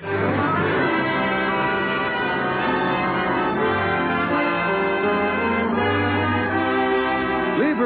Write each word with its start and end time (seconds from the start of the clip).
Lever 0.00 0.16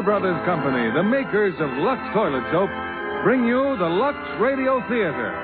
Brothers 0.05 0.39
Company, 0.47 0.95
the 0.95 1.03
makers 1.03 1.55
of 1.59 1.67
Lux 1.83 1.99
Toilet 2.15 2.45
Soap, 2.53 2.71
bring 3.25 3.45
you 3.45 3.77
the 3.79 3.89
Lux 3.91 4.15
Radio 4.39 4.79
Theater. 4.87 5.35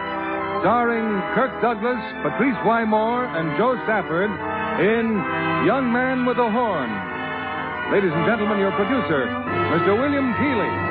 Starring 0.63 1.19
Kirk 1.35 1.51
Douglas, 1.61 1.98
Patrice 2.23 2.55
Wymore, 2.63 3.27
and 3.35 3.59
Jo 3.59 3.75
Stafford 3.83 4.31
in 4.79 5.11
Young 5.67 5.91
Man 5.93 6.25
with 6.25 6.39
a 6.39 6.51
Horn. 6.51 6.91
Ladies 7.91 8.13
and 8.15 8.27
gentlemen, 8.27 8.59
your 8.61 8.71
producer, 8.79 9.27
Mr. 9.27 9.98
William 9.98 10.33
Keighley. 10.39 10.89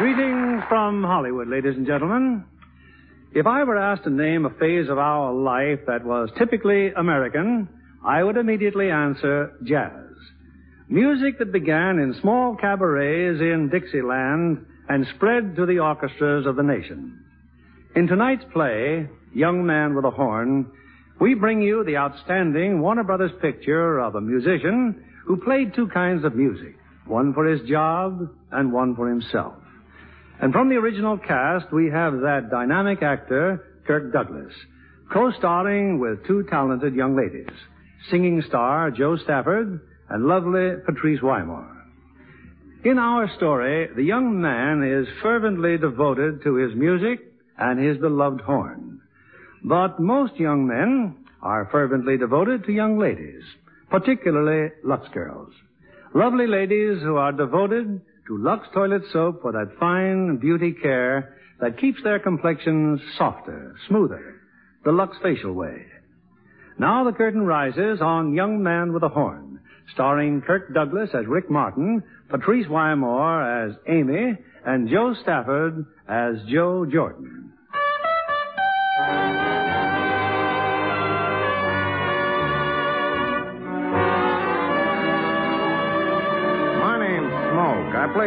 Greetings 0.00 0.62
from 0.66 1.04
Hollywood, 1.04 1.48
ladies 1.48 1.76
and 1.76 1.86
gentlemen. 1.86 2.42
If 3.34 3.46
I 3.46 3.64
were 3.64 3.76
asked 3.76 4.04
to 4.04 4.10
name 4.10 4.46
a 4.46 4.58
phase 4.58 4.88
of 4.88 4.96
our 4.96 5.30
life 5.30 5.80
that 5.86 6.06
was 6.06 6.30
typically 6.38 6.90
American, 6.92 7.68
I 8.02 8.22
would 8.22 8.38
immediately 8.38 8.90
answer 8.90 9.52
jazz. 9.62 10.16
Music 10.88 11.38
that 11.38 11.52
began 11.52 11.98
in 11.98 12.16
small 12.22 12.56
cabarets 12.56 13.42
in 13.42 13.68
Dixieland 13.68 14.64
and 14.88 15.06
spread 15.16 15.54
to 15.56 15.66
the 15.66 15.80
orchestras 15.80 16.46
of 16.46 16.56
the 16.56 16.62
nation. 16.62 17.22
In 17.94 18.06
tonight's 18.06 18.46
play, 18.54 19.06
Young 19.34 19.66
Man 19.66 19.94
with 19.94 20.06
a 20.06 20.10
Horn, 20.10 20.72
we 21.20 21.34
bring 21.34 21.60
you 21.60 21.84
the 21.84 21.98
outstanding 21.98 22.80
Warner 22.80 23.04
Brothers 23.04 23.32
picture 23.42 23.98
of 23.98 24.14
a 24.14 24.20
musician 24.22 25.04
who 25.26 25.36
played 25.36 25.74
two 25.74 25.88
kinds 25.88 26.24
of 26.24 26.34
music, 26.34 26.74
one 27.04 27.34
for 27.34 27.44
his 27.44 27.60
job 27.68 28.30
and 28.50 28.72
one 28.72 28.96
for 28.96 29.06
himself. 29.06 29.59
And 30.40 30.52
from 30.52 30.70
the 30.70 30.76
original 30.76 31.18
cast, 31.18 31.70
we 31.72 31.90
have 31.90 32.14
that 32.20 32.48
dynamic 32.50 33.02
actor, 33.02 33.62
Kirk 33.86 34.12
Douglas, 34.12 34.52
co-starring 35.12 35.98
with 35.98 36.26
two 36.26 36.44
talented 36.48 36.94
young 36.94 37.14
ladies, 37.14 37.54
singing 38.10 38.42
star 38.48 38.90
Jo 38.90 39.16
Stafford 39.16 39.80
and 40.08 40.24
lovely 40.24 40.76
Patrice 40.86 41.20
Wymore. 41.20 41.76
In 42.84 42.98
our 42.98 43.30
story, 43.36 43.88
the 43.94 44.02
young 44.02 44.40
man 44.40 44.82
is 44.82 45.06
fervently 45.20 45.76
devoted 45.76 46.42
to 46.42 46.54
his 46.54 46.74
music 46.74 47.20
and 47.58 47.78
his 47.78 47.98
beloved 47.98 48.40
horn. 48.40 49.00
But 49.62 50.00
most 50.00 50.36
young 50.36 50.66
men 50.66 51.16
are 51.42 51.68
fervently 51.70 52.16
devoted 52.16 52.64
to 52.64 52.72
young 52.72 52.98
ladies, 52.98 53.42
particularly 53.90 54.70
Lux 54.82 55.06
girls. 55.12 55.52
Lovely 56.14 56.46
ladies 56.46 57.02
who 57.02 57.16
are 57.16 57.32
devoted 57.32 58.00
to 58.30 58.38
Lux 58.38 58.64
toilet 58.72 59.02
soap 59.12 59.42
for 59.42 59.50
that 59.50 59.76
fine 59.80 60.36
beauty 60.36 60.72
care 60.72 61.36
that 61.60 61.80
keeps 61.80 62.00
their 62.04 62.20
complexions 62.20 63.00
softer, 63.18 63.74
smoother, 63.88 64.40
the 64.84 64.92
Lux 64.92 65.16
facial 65.20 65.52
way. 65.52 65.84
Now 66.78 67.02
the 67.02 67.12
curtain 67.12 67.42
rises 67.42 68.00
on 68.00 68.32
Young 68.32 68.62
Man 68.62 68.92
with 68.92 69.02
a 69.02 69.08
Horn, 69.08 69.58
starring 69.94 70.42
Kirk 70.42 70.72
Douglas 70.72 71.10
as 71.12 71.26
Rick 71.26 71.50
Martin, 71.50 72.04
Patrice 72.28 72.68
Wymore 72.68 73.68
as 73.68 73.76
Amy, 73.88 74.38
and 74.64 74.88
Jo 74.88 75.12
Stafford 75.22 75.84
as 76.08 76.36
Jo 76.48 76.86
Jordan. 76.86 77.39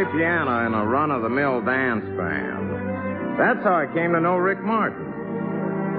Play 0.03 0.19
piano 0.19 0.66
in 0.66 0.74
a 0.74 0.86
run-of-the-mill 0.86 1.62
dance 1.62 2.06
band. 2.18 3.38
That's 3.38 3.64
how 3.64 3.75
I 3.75 3.88
came 3.94 4.14
to 4.14 4.19
know 4.19 4.38
Rick 4.38 4.64
Martin. 4.64 5.06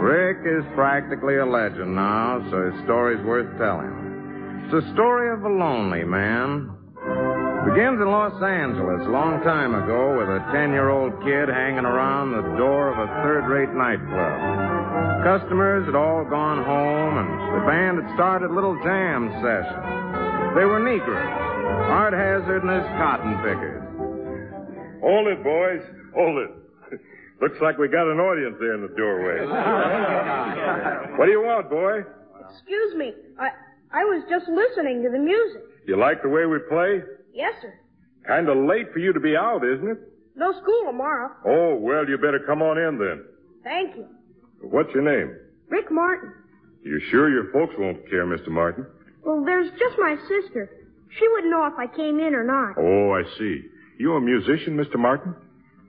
Rick 0.01 0.39
is 0.45 0.65
practically 0.75 1.39
a 1.39 1.47
legend 1.47 1.95
now, 1.95 2.45
so 2.51 2.71
his 2.71 2.85
story's 2.85 3.25
worth 3.25 3.49
telling. 3.59 4.63
It's 4.65 4.73
the 4.73 4.93
story 4.93 5.33
of 5.33 5.45
a 5.45 5.49
lonely 5.49 6.05
man. 6.05 6.71
Begins 7.65 7.97
in 7.97 8.11
Los 8.11 8.37
Angeles 8.43 9.01
a 9.07 9.11
long 9.11 9.41
time 9.43 9.75
ago 9.75 10.19
with 10.19 10.29
a 10.29 10.41
10-year-old 10.53 11.25
kid 11.25 11.49
hanging 11.49 11.89
around 11.89 12.33
the 12.33 12.45
door 12.61 12.93
of 12.93 12.99
a 13.01 13.09
third-rate 13.25 13.73
nightclub. 13.73 15.25
Customers 15.25 15.87
had 15.87 15.97
all 15.97 16.25
gone 16.29 16.63
home, 16.63 17.17
and 17.17 17.29
the 17.57 17.65
band 17.65 18.05
had 18.05 18.15
started 18.15 18.53
little 18.53 18.77
jam 18.85 19.33
sessions. 19.41 20.05
They 20.53 20.69
were 20.69 20.79
Negroes, 20.79 21.17
Art 21.89 22.13
Hazard 22.13 22.63
and 22.63 22.71
his 22.71 22.87
cotton 23.01 23.41
pickers. 23.41 23.74
Hold 25.05 25.29
it, 25.29 25.45
boys. 25.45 25.83
Hold 26.15 26.39
it. 26.39 27.01
Looks 27.43 27.61
like 27.61 27.77
we 27.77 27.89
got 27.89 28.11
an 28.11 28.21
audience 28.21 28.57
there 28.59 28.75
in 28.75 28.81
the 28.81 28.89
doorway. 28.97 29.45
what 31.19 31.27
do 31.27 31.31
you 31.31 31.43
want, 31.43 31.69
boy? 31.69 32.01
Excuse 32.49 32.95
me. 32.97 33.13
I 33.39 33.51
I 33.93 34.05
was 34.05 34.25
just 34.31 34.49
listening 34.49 35.03
to 35.03 35.11
the 35.11 35.19
music. 35.19 35.61
You 35.87 35.99
like 35.99 36.23
the 36.23 36.31
way 36.31 36.47
we 36.47 36.59
play? 36.71 37.03
Yes, 37.35 37.53
sir. 37.61 37.75
Kind 38.27 38.49
of 38.49 38.57
late 38.57 38.93
for 38.95 38.99
you 38.99 39.13
to 39.13 39.21
be 39.21 39.37
out, 39.37 39.63
isn't 39.63 39.87
it? 39.87 39.99
No 40.37 40.53
school 40.53 40.85
tomorrow. 40.87 41.31
Oh, 41.45 41.77
well, 41.77 42.09
you 42.09 42.17
better 42.17 42.41
come 42.47 42.63
on 42.63 42.79
in 42.79 42.99
then. 42.99 43.25
Thank 43.63 43.97
you. 43.97 44.07
What's 44.63 44.89
your 44.95 45.03
name? 45.05 45.37
Rick 45.69 45.93
Martin. 45.93 46.33
You 46.83 46.99
sure 47.11 47.29
your 47.29 47.53
folks 47.53 47.75
won't 47.77 48.09
care, 48.09 48.25
Mr. 48.27 48.49
Martin? 48.49 48.87
Well, 49.23 49.45
there's 49.45 49.71
just 49.79 49.99
my 49.99 50.17
sister. 50.23 50.71
She 51.19 51.29
wouldn't 51.29 51.51
know 51.51 51.67
if 51.67 51.75
I 51.79 51.87
came 51.95 52.19
in 52.19 52.35
or 52.35 52.45
not. 52.45 52.77
Oh, 52.79 53.13
I 53.13 53.23
see. 53.39 53.69
You 53.99 54.15
a 54.15 54.21
musician, 54.21 54.77
Mr. 54.77 54.97
Martin? 54.97 55.35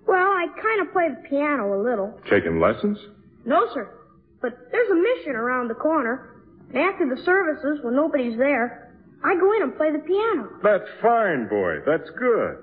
Well, 0.07 0.17
I 0.19 0.47
kind 0.61 0.81
of 0.87 0.93
play 0.93 1.09
the 1.09 1.27
piano 1.27 1.73
a 1.73 1.81
little. 1.81 2.13
Taking 2.29 2.59
lessons? 2.59 2.97
No, 3.45 3.67
sir. 3.73 3.89
But 4.41 4.53
there's 4.71 4.89
a 4.91 4.95
mission 4.95 5.35
around 5.35 5.69
the 5.69 5.73
corner. 5.75 6.43
And 6.69 6.77
after 6.77 7.07
the 7.07 7.21
services, 7.23 7.79
when 7.83 7.95
nobody's 7.95 8.37
there, 8.37 8.93
I 9.23 9.35
go 9.39 9.53
in 9.53 9.63
and 9.63 9.75
play 9.75 9.91
the 9.91 9.99
piano. 9.99 10.49
That's 10.63 10.87
fine, 11.01 11.47
boy. 11.47 11.79
That's 11.85 12.09
good. 12.19 12.57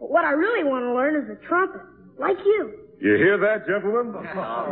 But 0.00 0.10
what 0.10 0.24
I 0.24 0.30
really 0.30 0.64
want 0.64 0.84
to 0.84 0.94
learn 0.94 1.16
is 1.16 1.28
the 1.28 1.36
trumpet, 1.46 1.82
like 2.18 2.38
you. 2.44 2.80
You 3.00 3.16
hear 3.16 3.36
that, 3.38 3.66
gentlemen? 3.66 4.12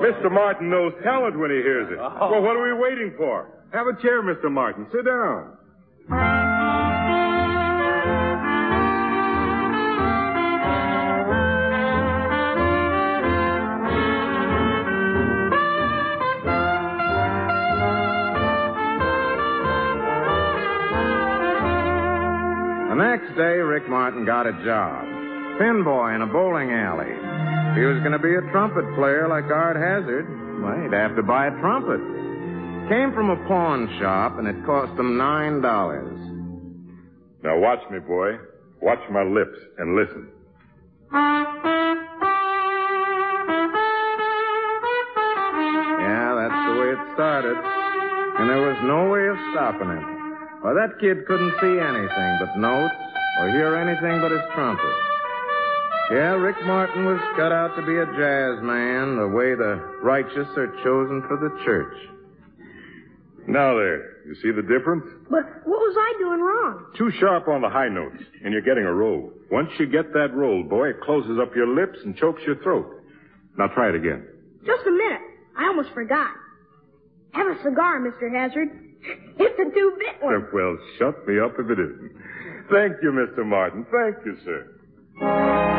Mr. 0.01 0.33
Martin 0.33 0.71
knows 0.71 0.95
talent 1.03 1.39
when 1.39 1.51
he 1.51 1.57
hears 1.57 1.93
it. 1.93 1.99
Oh. 2.01 2.31
Well, 2.31 2.43
what 2.43 2.57
are 2.57 2.65
we 2.65 2.81
waiting 2.81 3.13
for? 3.19 3.49
Have 3.73 3.87
a 3.87 4.01
chair, 4.01 4.23
Mr. 4.23 4.51
Martin. 4.51 4.87
Sit 4.93 5.05
down. 5.05 6.44
Next 23.15 23.31
day, 23.37 23.63
Rick 23.63 23.89
Martin 23.89 24.27
got 24.27 24.45
a 24.45 24.53
job. 24.65 25.07
Pin 25.61 25.85
boy 25.85 26.17
in 26.17 26.23
a 26.23 26.27
bowling 26.27 26.73
alley. 26.73 27.15
If 27.15 27.77
he 27.79 27.85
was 27.87 28.03
going 28.03 28.11
to 28.11 28.19
be 28.19 28.35
a 28.35 28.41
trumpet 28.51 28.83
player 28.97 29.29
like 29.29 29.45
Art 29.45 29.77
Hazard, 29.77 30.27
well, 30.61 30.75
he'd 30.83 30.93
have 30.93 31.15
to 31.15 31.23
buy 31.23 31.47
a 31.47 31.55
trumpet. 31.63 32.03
Came 32.91 33.15
from 33.15 33.31
a 33.31 33.37
pawn 33.47 33.87
shop, 34.01 34.41
and 34.41 34.49
it 34.49 34.57
cost 34.67 34.99
him 34.99 35.17
nine 35.17 35.63
dollars. 35.63 36.19
Now 37.45 37.57
watch 37.61 37.89
me, 37.89 38.01
boy. 38.01 38.33
Watch 38.83 38.99
my 39.13 39.23
lips 39.23 39.61
and 39.79 39.95
listen. 39.95 40.33
Yeah, 46.03 46.35
that's 46.35 46.61
the 46.67 46.75
way 46.83 46.89
it 46.99 47.15
started. 47.15 47.57
And 48.43 48.51
there 48.51 48.67
was 48.67 48.79
no 48.83 49.07
way 49.07 49.29
of 49.31 49.39
stopping 49.55 49.87
him. 49.87 50.24
Why, 50.65 50.73
that 50.73 50.97
kid 50.99 51.27
couldn't 51.27 51.53
see 51.61 51.77
anything 51.77 52.31
but 52.41 52.57
notes 52.57 52.97
or 53.39 53.51
hear 53.53 53.77
anything 53.77 54.17
but 54.25 54.33
his 54.33 54.41
trumpet. 54.55 54.97
Yeah, 56.11 56.41
Rick 56.41 56.57
Martin 56.65 57.05
was 57.05 57.21
cut 57.37 57.53
out 57.53 57.77
to 57.77 57.85
be 57.85 57.93
a 58.01 58.09
jazz 58.17 58.65
man, 58.65 59.21
the 59.21 59.29
way 59.29 59.53
the 59.53 59.77
righteous 60.01 60.49
are 60.57 60.73
chosen 60.83 61.21
for 61.29 61.37
the 61.37 61.53
church. 61.67 61.93
Now 63.47 63.77
there, 63.77 64.25
you 64.25 64.35
see 64.41 64.53
the 64.57 64.63
difference? 64.65 65.05
But 65.29 65.45
what 65.69 65.81
was 65.85 65.97
I 66.01 66.19
doing 66.19 66.41
wrong? 66.41 66.87
Too 66.97 67.11
sharp 67.21 67.47
on 67.47 67.61
the 67.61 67.69
high 67.69 67.91
notes, 67.91 68.25
and 68.43 68.55
you're 68.55 68.65
getting 68.65 68.85
a 68.85 68.93
roll. 68.93 69.33
Once 69.51 69.69
you 69.79 69.85
get 69.85 70.15
that 70.15 70.33
roll, 70.33 70.63
boy, 70.65 70.97
it 70.97 71.01
closes 71.03 71.39
up 71.39 71.55
your 71.55 71.69
lips 71.69 71.99
and 72.07 72.17
chokes 72.17 72.41
your 72.47 72.57
throat. 72.63 72.87
Now 73.59 73.67
try 73.69 73.91
it 73.91 73.97
again. 73.97 74.25
Just 74.65 74.87
a 74.87 74.91
minute. 74.91 75.21
I 75.59 75.67
almost 75.67 75.91
forgot. 75.93 76.31
Have 77.33 77.49
a 77.49 77.63
cigar, 77.63 78.01
Mr. 78.01 78.33
Hazard. 78.33 78.84
It's 79.07 79.59
a 79.59 79.65
two-bit 79.75 80.23
one. 80.23 80.49
Well, 80.53 80.79
shut 80.99 81.27
me 81.27 81.39
up 81.41 81.53
if 81.59 81.71
it 81.71 81.79
isn't. 81.79 82.13
Thank 82.71 83.03
you, 83.03 83.13
Mr. 83.13 83.45
Martin. 83.45 83.85
Thank 83.93 84.25
you, 84.25 84.37
sir. 84.45 85.75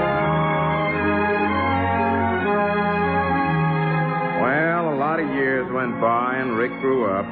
Well, 4.41 4.93
a 4.93 4.97
lot 4.99 5.19
of 5.19 5.27
years 5.33 5.65
went 5.71 5.99
by 6.01 6.35
and 6.37 6.57
Rick 6.57 6.71
grew 6.81 7.05
up. 7.09 7.25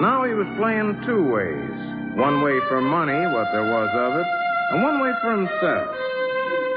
Now 0.00 0.24
he 0.24 0.34
was 0.34 0.46
playing 0.58 1.02
two 1.06 1.22
ways. 1.32 1.74
One 2.18 2.42
way 2.42 2.58
for 2.68 2.80
money, 2.80 3.18
what 3.34 3.48
there 3.50 3.66
was 3.66 3.90
of 3.90 4.12
it, 4.20 4.26
and 4.70 4.82
one 4.82 5.00
way 5.02 5.10
for 5.22 5.32
himself. 5.34 5.90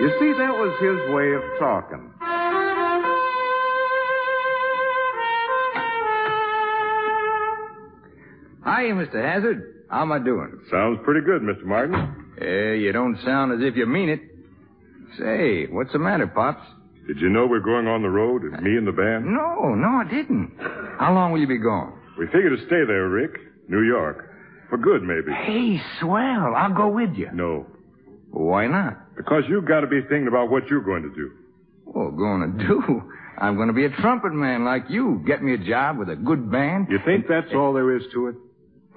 You 0.01 0.09
see, 0.19 0.31
that 0.37 0.53
was 0.53 0.73
his 0.81 0.97
way 1.13 1.33
of 1.33 1.43
talking. 1.59 2.13
Hi, 8.67 8.83
Mr. 8.91 9.15
Hazard. 9.23 9.85
How 9.89 10.01
am 10.01 10.11
I 10.11 10.19
doing? 10.19 10.59
Sounds 10.69 10.99
pretty 11.05 11.21
good, 11.25 11.41
Mr. 11.41 11.63
Martin. 11.63 11.95
Eh, 12.41 12.73
you 12.73 12.91
don't 12.91 13.17
sound 13.23 13.53
as 13.53 13.65
if 13.65 13.77
you 13.77 13.85
mean 13.85 14.09
it. 14.09 14.19
Say, 15.17 15.67
what's 15.71 15.93
the 15.93 15.99
matter, 15.99 16.27
Pops? 16.27 16.67
Did 17.07 17.21
you 17.21 17.29
know 17.29 17.47
we're 17.47 17.61
going 17.61 17.87
on 17.87 18.01
the 18.01 18.09
road, 18.09 18.43
me 18.43 18.75
and 18.75 18.85
the 18.85 18.91
band? 18.91 19.23
No, 19.25 19.73
no, 19.73 19.87
I 19.87 20.03
didn't. 20.11 20.51
How 20.99 21.13
long 21.13 21.31
will 21.31 21.39
you 21.39 21.47
be 21.47 21.59
gone? 21.59 21.97
We 22.19 22.25
figure 22.25 22.49
to 22.49 22.57
stay 22.65 22.83
there, 22.85 23.07
Rick. 23.07 23.39
New 23.69 23.83
York. 23.83 24.35
For 24.69 24.77
good, 24.77 25.01
maybe. 25.01 25.31
Hey, 25.31 25.81
swell. 26.01 26.53
I'll 26.53 26.73
go 26.75 26.89
with 26.89 27.15
you. 27.15 27.29
No. 27.31 27.65
Why 28.31 28.67
not? 28.67 29.15
Because 29.15 29.43
you've 29.47 29.65
got 29.65 29.79
to 29.79 29.87
be 29.87 30.01
thinking 30.01 30.27
about 30.27 30.51
what 30.51 30.67
you're 30.67 30.83
going 30.83 31.03
to 31.03 31.15
do. 31.15 31.31
Well, 31.85 32.11
going 32.11 32.57
to 32.57 32.67
do? 32.67 33.03
I'm 33.37 33.55
going 33.55 33.69
to 33.69 33.73
be 33.73 33.85
a 33.85 33.89
trumpet 34.01 34.33
man 34.33 34.65
like 34.65 34.83
you. 34.89 35.23
Get 35.25 35.41
me 35.41 35.53
a 35.53 35.57
job 35.57 35.97
with 35.99 36.09
a 36.09 36.17
good 36.17 36.51
band. 36.51 36.87
You 36.89 36.99
think 37.05 37.27
that's 37.29 37.53
all 37.55 37.71
there 37.71 37.95
is 37.95 38.03
to 38.11 38.27
it? 38.27 38.35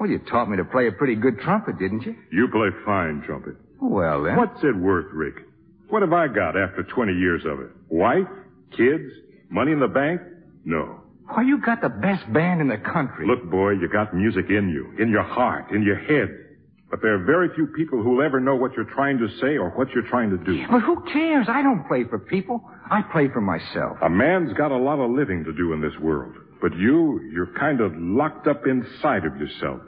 Well, 0.01 0.09
you 0.09 0.19
taught 0.19 0.49
me 0.49 0.57
to 0.57 0.65
play 0.65 0.89
a 0.89 0.93
pretty 0.93 1.15
good 1.15 1.39
trumpet, 1.41 1.79
didn't 1.79 2.03
you? 2.07 2.17
You 2.33 2.49
play 2.51 2.69
fine 2.87 3.23
trumpet. 3.27 3.55
Well, 3.83 4.23
then. 4.23 4.35
What's 4.37 4.65
it 4.65 4.75
worth, 4.75 5.13
Rick? 5.13 5.35
What 5.91 6.01
have 6.01 6.15
I 6.15 6.27
got 6.27 6.57
after 6.57 6.83
20 6.83 7.13
years 7.13 7.43
of 7.45 7.61
it? 7.61 7.69
Wife? 7.91 8.27
Kids? 8.75 9.13
Money 9.51 9.73
in 9.73 9.81
the 9.81 9.89
bank? 9.89 10.23
No. 10.65 11.03
Why, 11.29 11.43
you 11.43 11.61
got 11.61 11.83
the 11.83 11.91
best 11.91 12.33
band 12.33 12.63
in 12.63 12.69
the 12.69 12.79
country. 12.79 13.27
Look, 13.27 13.51
boy, 13.51 13.73
you 13.73 13.89
got 13.93 14.15
music 14.15 14.47
in 14.49 14.71
you, 14.71 15.03
in 15.03 15.11
your 15.11 15.23
heart, 15.23 15.71
in 15.71 15.83
your 15.83 15.99
head. 15.99 16.35
But 16.91 17.03
there 17.03 17.15
are 17.15 17.25
very 17.25 17.55
few 17.55 17.67
people 17.67 18.03
who'll 18.03 18.23
ever 18.25 18.41
know 18.41 18.57
what 18.57 18.73
you're 18.73 18.91
trying 18.95 19.19
to 19.19 19.29
say 19.39 19.59
or 19.59 19.69
what 19.71 19.91
you're 19.91 20.09
trying 20.09 20.31
to 20.31 20.39
do. 20.39 20.65
But 20.71 20.81
who 20.81 21.03
cares? 21.13 21.47
I 21.49 21.63
don't 21.63 21.87
play 21.87 22.05
for 22.09 22.19
people. 22.19 22.63
I 22.91 23.03
play 23.13 23.29
for 23.29 23.43
myself. 23.43 23.99
A 24.03 24.09
man's 24.09 24.55
got 24.55 24.73
a 24.73 24.77
lot 24.79 24.99
of 24.99 25.11
living 25.11 25.45
to 25.45 25.53
do 25.53 25.75
in 25.75 25.83
this 25.83 25.97
world. 26.01 26.35
But 26.61 26.75
you, 26.77 27.21
you're 27.33 27.53
kind 27.59 27.81
of 27.81 27.93
locked 27.97 28.47
up 28.49 28.67
inside 28.67 29.25
of 29.25 29.37
yourself. 29.37 29.81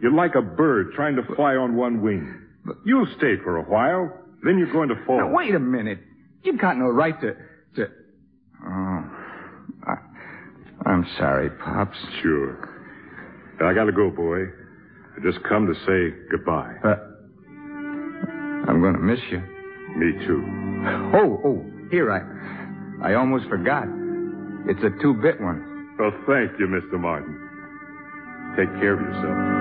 You're 0.00 0.12
like 0.12 0.34
a 0.34 0.42
bird 0.42 0.92
trying 0.94 1.16
to 1.16 1.22
fly 1.34 1.56
on 1.56 1.76
one 1.76 2.00
wing. 2.02 2.42
But 2.64 2.76
You'll 2.84 3.06
stay 3.16 3.36
for 3.42 3.56
a 3.56 3.62
while, 3.62 4.12
then 4.44 4.58
you're 4.58 4.72
going 4.72 4.88
to 4.90 5.04
fall. 5.06 5.18
Now, 5.18 5.30
wait 5.32 5.54
a 5.54 5.58
minute. 5.58 5.98
You've 6.42 6.60
got 6.60 6.76
no 6.76 6.86
right 6.86 7.18
to. 7.20 7.34
to. 7.76 7.90
Oh. 8.64 9.04
I, 9.86 9.94
I'm 10.86 11.06
sorry, 11.18 11.50
Pops. 11.50 11.96
Sure. 12.22 12.68
I 13.60 13.74
gotta 13.74 13.92
go, 13.92 14.10
boy. 14.10 14.44
I 14.44 15.20
just 15.22 15.42
come 15.48 15.66
to 15.66 15.74
say 15.84 16.16
goodbye. 16.30 16.74
Uh, 16.84 16.94
I'm 18.68 18.80
going 18.80 18.94
to 18.94 19.00
miss 19.00 19.18
you. 19.30 19.40
Me 19.96 20.12
too. 20.26 20.44
Oh, 21.14 21.40
oh, 21.44 21.64
here, 21.90 22.12
I. 22.12 23.10
I 23.10 23.14
almost 23.14 23.48
forgot. 23.48 23.86
It's 24.68 24.80
a 24.84 24.90
two 25.02 25.14
bit 25.14 25.40
one. 25.40 25.96
Well, 25.98 26.12
thank 26.26 26.52
you, 26.60 26.66
Mr. 26.66 27.00
Martin. 27.00 27.34
Take 28.56 28.68
care 28.80 28.94
of 28.94 29.00
yourself. 29.00 29.57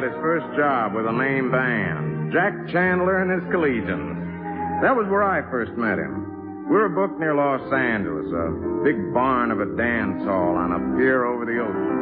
Later, 0.00 0.12
his 0.12 0.20
first 0.20 0.46
job 0.56 0.94
with 0.94 1.06
a 1.06 1.12
name 1.12 1.50
band, 1.50 2.32
Jack 2.32 2.52
Chandler 2.72 3.22
and 3.22 3.30
his 3.30 3.42
Collegians. 3.52 4.82
That 4.82 4.96
was 4.96 5.06
where 5.08 5.22
I 5.22 5.42
first 5.50 5.72
met 5.72 5.98
him. 5.98 6.66
We 6.68 6.76
were 6.76 6.88
booked 6.88 7.18
near 7.18 7.34
Los 7.34 7.60
Angeles, 7.72 8.26
a 8.32 8.84
big 8.84 9.12
barn 9.12 9.50
of 9.50 9.60
a 9.60 9.66
dance 9.76 10.22
hall 10.24 10.56
on 10.56 10.72
a 10.72 10.78
pier 10.96 11.24
over 11.26 11.44
the 11.44 11.58
ocean. 11.60 11.98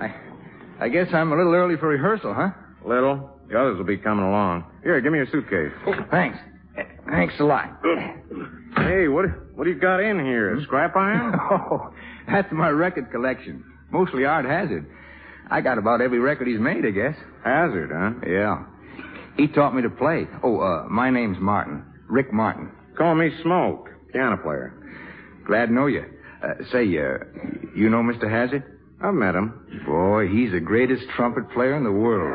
I, 0.00 0.84
I 0.84 0.88
guess 0.88 1.08
I'm 1.12 1.32
a 1.32 1.36
little 1.36 1.54
early 1.54 1.76
for 1.76 1.88
rehearsal, 1.88 2.34
huh? 2.34 2.50
Little. 2.84 3.30
The 3.48 3.58
others 3.58 3.78
will 3.78 3.84
be 3.84 3.96
coming 3.96 4.24
along. 4.24 4.64
Here, 4.82 5.00
give 5.00 5.12
me 5.12 5.18
your 5.18 5.28
suitcase. 5.30 5.72
Oh, 5.86 5.94
thanks. 6.10 6.38
Thanks 7.08 7.34
a 7.40 7.44
lot. 7.44 7.80
Hey, 8.76 9.08
what 9.08 9.24
what 9.54 9.64
do 9.64 9.70
you 9.70 9.78
got 9.80 10.00
in 10.00 10.18
here? 10.24 10.60
Scrap 10.64 10.94
iron? 10.96 11.34
Oh, 11.50 11.92
that's 12.28 12.52
my 12.52 12.68
record 12.68 13.10
collection. 13.12 13.64
Mostly 13.90 14.24
Art 14.24 14.44
Hazard. 14.44 14.84
I 15.50 15.60
got 15.60 15.78
about 15.78 16.00
every 16.00 16.18
record 16.18 16.48
he's 16.48 16.60
made, 16.60 16.84
I 16.84 16.90
guess. 16.90 17.14
Hazard, 17.44 17.90
huh? 17.92 18.26
Yeah. 18.28 18.64
He 19.36 19.48
taught 19.48 19.74
me 19.74 19.82
to 19.82 19.90
play. 19.90 20.26
Oh, 20.42 20.60
uh, 20.60 20.86
my 20.88 21.10
name's 21.10 21.38
Martin. 21.38 21.84
Rick 22.08 22.32
Martin. 22.32 22.70
Call 22.96 23.14
me 23.14 23.30
Smoke, 23.42 23.88
piano 24.12 24.36
player. 24.38 24.72
Glad 25.46 25.66
to 25.66 25.72
know 25.72 25.86
you. 25.86 26.04
Uh, 26.42 26.54
say, 26.72 26.82
uh, 26.98 27.18
you 27.74 27.90
know 27.90 28.02
Mr. 28.02 28.30
Hazard? 28.30 28.64
I've 29.02 29.12
met 29.12 29.34
him. 29.34 29.84
Boy, 29.84 30.26
he's 30.28 30.52
the 30.52 30.60
greatest 30.60 31.02
trumpet 31.16 31.50
player 31.52 31.76
in 31.76 31.84
the 31.84 31.92
world. 31.92 32.32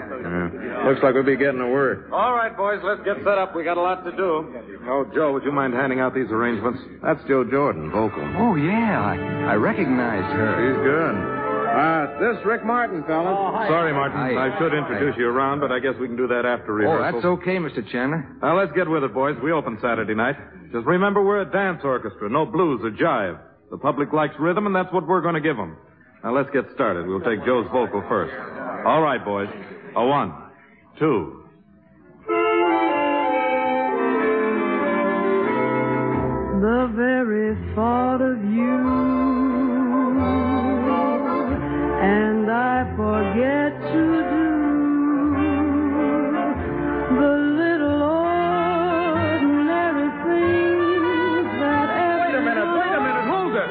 Yeah. 0.54 0.88
Looks 0.88 1.02
like 1.02 1.16
we'll 1.16 1.24
be 1.24 1.36
getting 1.36 1.58
to 1.58 1.68
work. 1.68 2.10
All 2.14 2.34
right, 2.34 2.56
boys, 2.56 2.80
let's 2.84 3.02
get 3.02 3.18
set 3.26 3.40
up. 3.40 3.56
We 3.56 3.64
got 3.64 3.78
a 3.78 3.82
lot 3.82 4.06
to 4.06 4.12
do. 4.12 4.62
Oh, 4.86 5.10
Joe, 5.14 5.34
would 5.34 5.44
you 5.44 5.52
mind 5.52 5.74
handing 5.74 6.00
out 6.00 6.14
these 6.14 6.30
arrangements? 6.30 6.80
That's 7.02 7.20
Jo 7.28 7.44
Jordan, 7.44 7.90
vocal. 7.90 8.22
Oh, 8.38 8.56
yeah. 8.56 9.02
I, 9.02 9.54
I 9.54 9.56
recognized 9.56 10.30
her. 10.38 10.54
She's 10.62 10.78
good. 10.86 11.31
Uh, 11.72 12.20
this 12.20 12.46
Rick 12.46 12.66
Martin, 12.66 13.04
fella. 13.08 13.66
Sorry, 13.70 13.94
Martin. 13.94 14.18
Hi. 14.18 14.50
I 14.52 14.60
should 14.60 14.74
introduce 14.74 15.16
you 15.18 15.28
around, 15.28 15.62
but 15.62 15.72
I 15.72 15.80
guess 15.80 15.94
we 16.00 16.08
can 16.08 16.18
do 16.18 16.28
that 16.28 16.46
after 16.46 16.74
rehearsal. 16.74 17.08
Oh, 17.08 17.12
that's 17.14 17.26
okay, 17.42 17.56
Mr. 17.58 17.80
Chandler. 17.92 18.28
Now, 18.42 18.58
let's 18.60 18.74
get 18.74 18.90
with 18.90 19.04
it, 19.04 19.14
boys. 19.14 19.38
We 19.42 19.52
open 19.54 19.78
Saturday 19.82 20.14
night. 20.14 20.36
Just 20.74 20.86
remember, 20.86 21.24
we're 21.24 21.42
a 21.42 21.50
dance 21.52 21.82
orchestra, 21.84 22.30
no 22.30 22.46
blues 22.46 22.82
or 22.84 22.92
jive. 22.92 23.40
The 23.72 23.78
public 23.78 24.12
likes 24.12 24.34
rhythm, 24.40 24.66
and 24.68 24.76
that's 24.76 24.92
what 24.92 25.08
we're 25.08 25.22
going 25.22 25.36
to 25.36 25.42
give 25.42 25.56
them. 25.56 25.78
Now, 26.24 26.36
let's 26.36 26.50
get 26.52 26.66
started. 26.76 27.08
We'll 27.08 27.22
take 27.22 27.44
Joe's 27.46 27.68
vocal 27.72 28.04
first. 28.10 28.34
All 28.86 29.02
right, 29.02 29.24
boys. 29.24 29.48
A 29.96 30.06
one, 30.06 30.34
two. 31.00 31.38
The 36.62 36.92
very 36.96 37.56
thought 37.76 38.22
of 38.22 38.38
you, 38.46 39.31
forget 42.96 43.72
to 43.92 44.02
do 44.32 44.52
the 47.20 47.32
little 47.60 48.02
ordinary 49.02 50.10
things 50.26 51.48
that 51.62 51.88
Wait 52.22 52.36
a 52.36 52.42
minute, 52.42 52.70
wait 52.78 52.94
a 52.96 53.02
minute, 53.02 53.28
hold 53.32 53.56
it! 53.56 53.70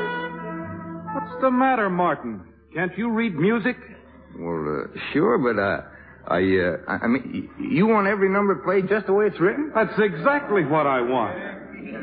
What's 1.15 1.37
the 1.43 1.51
matter, 1.51 1.89
Martin? 1.91 2.41
Can't 2.75 2.97
you 2.97 3.11
read 3.11 3.35
music? 3.37 3.77
Well, 4.39 4.85
uh, 4.85 4.99
sure, 5.13 5.39
but, 5.39 5.59
uh, 5.61 5.83
I, 6.29 6.39
uh, 6.39 6.77
I 6.87 7.05
I 7.05 7.07
mean, 7.09 7.51
you 7.59 7.87
want 7.87 8.07
every 8.07 8.29
number 8.29 8.55
played 8.57 8.89
just 8.89 9.07
the 9.07 9.13
way 9.13 9.27
it's 9.27 9.41
written? 9.41 9.73
That's 9.75 9.93
exactly 9.99 10.65
what 10.65 10.87
I 10.87 11.01
want. 11.01 11.37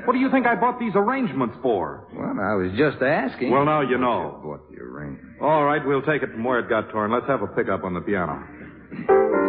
What 0.05 0.13
do 0.13 0.19
you 0.19 0.29
think 0.31 0.45
I 0.45 0.55
bought 0.55 0.79
these 0.79 0.93
arrangements 0.95 1.55
for? 1.61 2.05
Well, 2.13 2.35
I 2.41 2.53
was 2.55 2.71
just 2.77 3.01
asking. 3.01 3.51
Well, 3.51 3.65
now 3.65 3.81
you 3.81 3.97
know. 3.97 4.39
What 4.43 4.61
the 4.71 4.79
arrangement? 4.81 5.26
All 5.39 5.63
right, 5.65 5.85
we'll 5.85 6.01
take 6.01 6.23
it 6.23 6.31
from 6.31 6.43
where 6.43 6.59
it 6.59 6.69
got 6.69 6.89
torn. 6.89 7.11
Let's 7.11 7.27
have 7.27 7.41
a 7.41 7.47
pickup 7.47 7.83
on 7.83 7.93
the 7.93 8.01
piano. 8.01 9.46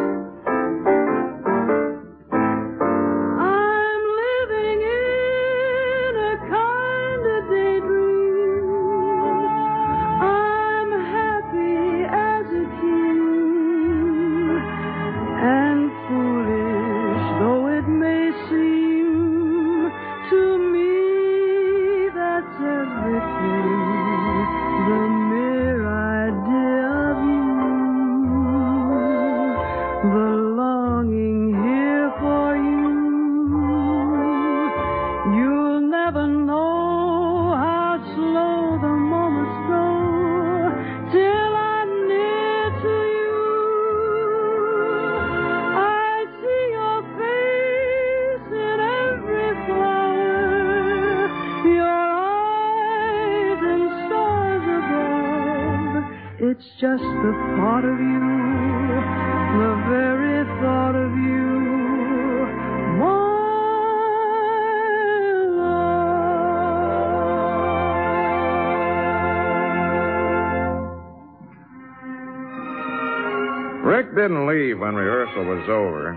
Didn't 74.28 74.46
leave 74.46 74.78
when 74.78 74.94
rehearsal 74.94 75.42
was 75.42 75.64
over. 75.70 76.12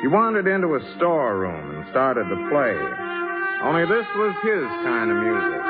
He 0.00 0.08
wandered 0.08 0.48
into 0.48 0.74
a 0.74 0.80
storeroom 0.96 1.76
and 1.78 1.88
started 1.92 2.24
to 2.24 2.34
play. 2.50 2.74
Only 3.62 3.86
this 3.86 4.06
was 4.18 4.34
his 4.42 4.66
kind 4.82 5.06
of 5.06 5.16
music. 5.22 5.62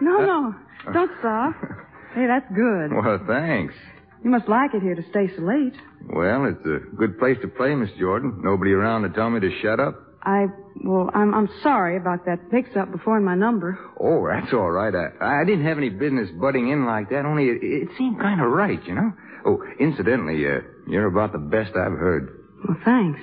No, 0.00 0.18
no. 0.24 0.54
Uh. 0.86 0.92
Don't 0.92 1.10
stop. 1.18 1.54
Hey, 2.14 2.26
that's 2.26 2.50
good. 2.52 2.90
Well, 2.90 3.20
thanks. 3.28 3.74
You 4.24 4.30
must 4.30 4.48
like 4.48 4.72
it 4.74 4.82
here 4.82 4.94
to 4.94 5.02
stay 5.10 5.28
so 5.36 5.42
late. 5.42 5.74
Well, 6.08 6.46
it's 6.46 6.64
a 6.66 6.96
good 6.96 7.16
place 7.18 7.36
to 7.42 7.48
play, 7.48 7.74
Miss 7.76 7.90
Jordan. 8.00 8.40
Nobody 8.42 8.72
around 8.72 9.02
to 9.02 9.10
tell 9.10 9.28
me 9.30 9.38
to 9.40 9.50
shut 9.60 9.78
up. 9.78 9.94
I, 10.22 10.46
well, 10.82 11.10
I'm, 11.14 11.34
I'm 11.34 11.48
sorry 11.62 11.96
about 11.96 12.24
that 12.24 12.50
mix-up 12.50 12.90
before 12.90 13.18
in 13.18 13.24
my 13.24 13.36
number. 13.36 13.78
Oh, 14.00 14.26
that's 14.28 14.52
all 14.52 14.70
right. 14.70 14.94
I, 14.94 15.40
I 15.42 15.44
didn't 15.44 15.64
have 15.66 15.78
any 15.78 15.88
business 15.90 16.30
butting 16.30 16.70
in 16.70 16.86
like 16.86 17.10
that, 17.10 17.24
only 17.24 17.44
it, 17.46 17.58
it 17.62 17.88
seemed 17.98 18.20
kind 18.20 18.40
of 18.40 18.48
right, 18.48 18.82
you 18.86 18.94
know? 18.94 19.12
Oh, 19.44 19.62
incidentally, 19.80 20.46
uh, 20.46 20.60
you're 20.86 21.06
about 21.06 21.32
the 21.32 21.38
best 21.38 21.70
I've 21.76 21.98
heard. 21.98 22.44
Well, 22.66 22.76
thanks. 22.84 23.20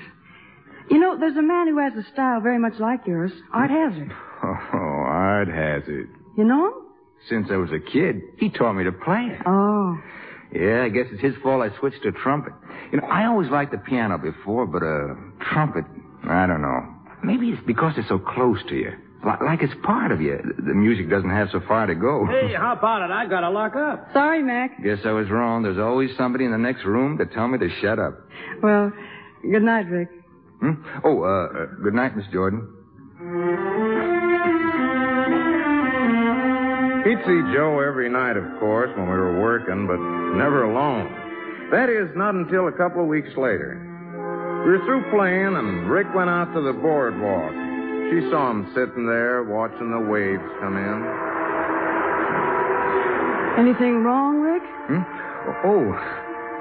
You 0.90 1.00
know, 1.00 1.18
there's 1.18 1.38
a 1.38 1.42
man 1.42 1.68
who 1.68 1.80
has 1.80 1.94
a 1.94 2.04
style 2.12 2.42
very 2.42 2.60
much 2.60 2.74
like 2.80 3.08
yours, 3.08 3.32
Art 3.54 3.70
Hazard. 3.72 4.12
Oh, 4.44 4.48
Art 4.78 5.48
Hazard. 5.48 6.08
You 6.38 6.44
know 6.44 6.68
him? 6.68 6.74
Since 7.30 7.48
I 7.50 7.56
was 7.56 7.72
a 7.72 7.80
kid, 7.80 8.22
he 8.38 8.50
taught 8.52 8.74
me 8.74 8.84
to 8.84 8.92
play 8.92 9.30
it. 9.32 9.42
Oh. 9.46 9.98
Yeah, 10.54 10.84
I 10.84 10.90
guess 10.90 11.06
it's 11.12 11.22
his 11.22 11.34
fault 11.42 11.64
I 11.64 11.76
switched 11.80 12.04
to 12.04 12.12
trumpet. 12.12 12.54
You 12.92 13.02
know, 13.02 13.08
I 13.08 13.26
always 13.26 13.50
liked 13.50 13.72
the 13.72 13.80
piano 13.80 14.20
before, 14.20 14.68
but 14.68 14.84
uh, 14.84 15.16
trumpet, 15.52 15.86
I 16.30 16.46
don't 16.46 16.62
know. 16.62 16.94
Maybe 17.24 17.50
it's 17.50 17.66
because 17.66 17.94
it's 17.98 18.08
so 18.10 18.20
close 18.20 18.60
to 18.70 18.76
you. 18.76 18.92
Like, 19.24 19.42
like 19.42 19.62
it's 19.64 19.74
part 19.84 20.12
of 20.12 20.22
you. 20.22 20.38
The 20.58 20.74
music 20.74 21.10
doesn't 21.10 21.30
have 21.30 21.50
so 21.52 21.60
far 21.68 21.86
to 21.88 21.96
go. 21.96 22.26
Hey, 22.26 22.54
how 22.58 22.74
about 22.74 23.02
it? 23.04 23.12
I 23.12 23.26
gotta 23.28 23.50
lock 23.50 23.76
up. 23.76 24.10
Sorry, 24.14 24.44
Mac. 24.44 24.82
Guess 24.84 25.00
I 25.06 25.12
was 25.12 25.30
wrong. 25.30 25.64
There's 25.64 25.80
always 25.80 26.12
somebody 26.18 26.46
in 26.46 26.52
the 26.52 26.58
next 26.58 26.86
room 26.86 27.18
to 27.18 27.26
tell 27.26 27.48
me 27.48 27.58
to 27.58 27.70
shut 27.82 27.98
up. 28.00 28.20
Well, 28.62 28.92
good 29.42 29.64
night, 29.64 29.88
Rick. 29.90 30.10
Hmm? 30.60 30.74
Oh, 31.04 31.24
uh, 31.24 31.28
uh, 31.28 31.66
good 31.84 31.94
night, 31.94 32.16
Miss 32.16 32.26
Jordan. 32.32 32.68
He'd 37.06 37.22
see 37.22 37.40
Joe 37.54 37.82
every 37.86 38.10
night, 38.10 38.36
of 38.36 38.60
course, 38.60 38.90
when 38.98 39.06
we 39.06 39.14
were 39.18 39.40
working, 39.40 39.86
but 39.86 39.98
never 40.38 40.64
alone. 40.64 41.06
That 41.72 41.90
is, 41.90 42.10
not 42.16 42.34
until 42.34 42.68
a 42.68 42.72
couple 42.72 43.02
of 43.02 43.08
weeks 43.08 43.30
later. 43.38 43.78
We 44.66 44.72
were 44.74 44.86
through 44.86 45.10
playing, 45.12 45.56
and 45.56 45.90
Rick 45.90 46.08
went 46.16 46.30
out 46.30 46.54
to 46.54 46.62
the 46.62 46.74
boardwalk. 46.74 47.54
She 48.12 48.30
saw 48.30 48.52
him 48.52 48.72
sitting 48.76 49.06
there 49.08 49.44
watching 49.44 49.92
the 49.92 50.00
waves 50.00 50.44
come 50.62 50.78
in. 50.78 50.98
Anything 53.58 54.04
wrong, 54.04 54.42
Rick? 54.42 54.64
Hmm? 54.88 55.02
Oh, 55.66 55.92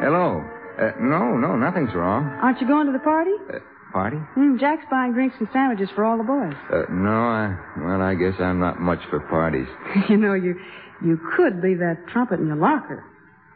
hello. 0.00 0.44
Uh, 0.78 0.90
no, 1.00 1.36
no, 1.36 1.56
nothing's 1.56 1.94
wrong. 1.94 2.24
Aren't 2.42 2.60
you 2.60 2.66
going 2.66 2.86
to 2.86 2.92
the 2.92 2.98
party? 3.00 3.32
Uh, 3.52 3.58
party? 3.92 4.16
Hmm, 4.34 4.58
Jack's 4.58 4.84
buying 4.90 5.12
drinks 5.12 5.36
and 5.38 5.48
sandwiches 5.52 5.88
for 5.94 6.04
all 6.04 6.16
the 6.16 6.24
boys. 6.24 6.54
Uh, 6.72 6.82
no, 6.90 7.10
I, 7.10 7.56
well, 7.78 8.00
I 8.00 8.14
guess 8.14 8.34
I'm 8.40 8.58
not 8.60 8.80
much 8.80 9.00
for 9.10 9.20
parties. 9.20 9.68
you 10.08 10.16
know, 10.16 10.34
you 10.34 10.58
you 11.04 11.18
could 11.36 11.60
leave 11.62 11.78
that 11.78 11.98
trumpet 12.12 12.40
in 12.40 12.46
your 12.46 12.56
locker. 12.56 13.04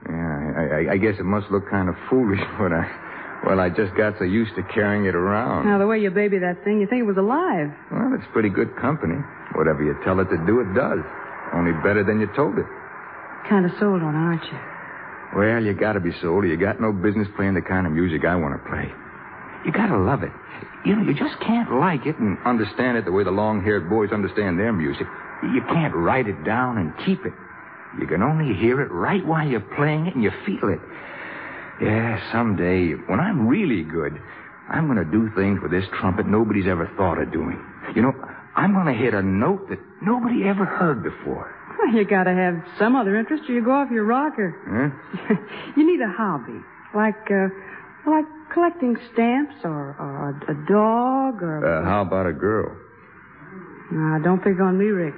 Yeah, 0.08 0.52
I, 0.56 0.90
I, 0.90 0.92
I 0.94 0.96
guess 0.98 1.18
it 1.18 1.24
must 1.24 1.50
look 1.50 1.68
kind 1.70 1.88
of 1.88 1.94
foolish, 2.10 2.40
but 2.58 2.72
I, 2.72 2.86
well, 3.46 3.60
I 3.60 3.68
just 3.68 3.94
got 3.94 4.18
so 4.18 4.24
used 4.24 4.54
to 4.56 4.62
carrying 4.74 5.06
it 5.06 5.14
around. 5.14 5.66
Now, 5.66 5.78
the 5.78 5.86
way 5.86 5.98
you 5.98 6.10
baby 6.10 6.38
that 6.38 6.64
thing, 6.64 6.80
you 6.80 6.86
think 6.86 7.00
it 7.00 7.06
was 7.06 7.16
alive. 7.16 7.70
Well, 7.90 8.12
it's 8.14 8.26
pretty 8.32 8.48
good 8.48 8.74
company. 8.76 9.16
Whatever 9.54 9.84
you 9.84 9.96
tell 10.04 10.18
it 10.20 10.28
to 10.30 10.38
do, 10.46 10.60
it 10.60 10.74
does. 10.74 11.00
Only 11.54 11.72
better 11.82 12.04
than 12.04 12.20
you 12.20 12.28
told 12.34 12.58
it. 12.58 12.66
Kind 13.48 13.64
of 13.64 13.72
sold 13.78 14.02
on, 14.02 14.14
aren't 14.14 14.44
you? 14.44 14.58
Well, 15.36 15.62
you 15.62 15.72
gotta 15.74 16.00
be 16.00 16.12
sold, 16.20 16.44
or 16.44 16.46
you 16.46 16.56
got 16.56 16.80
no 16.80 16.92
business 16.92 17.28
playing 17.36 17.54
the 17.54 17.62
kind 17.62 17.86
of 17.86 17.92
music 17.92 18.24
I 18.24 18.34
want 18.34 18.60
to 18.60 18.68
play. 18.68 18.90
You 19.64 19.72
gotta 19.72 19.98
love 19.98 20.22
it. 20.22 20.32
You 20.84 20.96
know, 20.96 21.02
you 21.02 21.14
just 21.14 21.38
can't 21.40 21.72
like 21.78 22.06
it 22.06 22.18
and 22.18 22.38
understand 22.44 22.96
it 22.96 23.04
the 23.04 23.12
way 23.12 23.24
the 23.24 23.30
long-haired 23.30 23.88
boys 23.88 24.10
understand 24.12 24.58
their 24.58 24.72
music. 24.72 25.06
You 25.42 25.62
can't 25.68 25.94
write 25.94 26.28
it 26.28 26.44
down 26.44 26.78
and 26.78 26.92
keep 27.04 27.24
it. 27.24 27.32
You 28.00 28.06
can 28.06 28.22
only 28.22 28.54
hear 28.54 28.80
it 28.80 28.90
right 28.90 29.24
while 29.24 29.46
you're 29.46 29.60
playing 29.76 30.06
it 30.06 30.14
and 30.14 30.22
you 30.22 30.30
feel 30.46 30.68
it. 30.68 30.80
Yeah, 31.80 32.18
someday, 32.32 32.92
when 33.06 33.20
I'm 33.20 33.46
really 33.46 33.82
good, 33.82 34.20
I'm 34.68 34.86
gonna 34.86 35.04
do 35.04 35.30
things 35.36 35.60
with 35.62 35.70
this 35.70 35.84
trumpet 36.00 36.26
nobody's 36.26 36.66
ever 36.66 36.90
thought 36.96 37.20
of 37.20 37.32
doing. 37.32 37.58
You 37.94 38.02
know, 38.02 38.12
I'm 38.56 38.74
gonna 38.74 38.94
hit 38.94 39.14
a 39.14 39.22
note 39.22 39.68
that 39.70 39.78
nobody 40.02 40.44
ever 40.48 40.64
heard 40.64 41.02
before. 41.02 41.54
Well, 41.78 41.94
you 41.94 42.04
gotta 42.04 42.34
have 42.34 42.62
some 42.78 42.96
other 42.96 43.16
interest 43.16 43.48
or 43.48 43.52
you 43.52 43.64
go 43.64 43.70
off 43.72 43.90
your 43.90 44.04
rocker. 44.04 44.52
Huh? 44.66 45.34
you 45.76 45.86
need 45.86 46.02
a 46.02 46.10
hobby. 46.10 46.58
Like, 46.94 47.30
uh, 47.30 47.48
like 48.10 48.26
collecting 48.52 48.96
stamps 49.12 49.54
or, 49.62 49.94
or 49.98 50.30
a, 50.30 50.52
a 50.52 50.54
dog 50.66 51.42
or... 51.42 51.64
Uh, 51.64 51.84
how 51.84 52.02
about 52.02 52.26
a 52.26 52.32
girl? 52.32 52.76
Nah, 53.92 54.18
don't 54.18 54.42
pick 54.42 54.60
on 54.60 54.76
me, 54.76 54.86
Rick. 54.86 55.14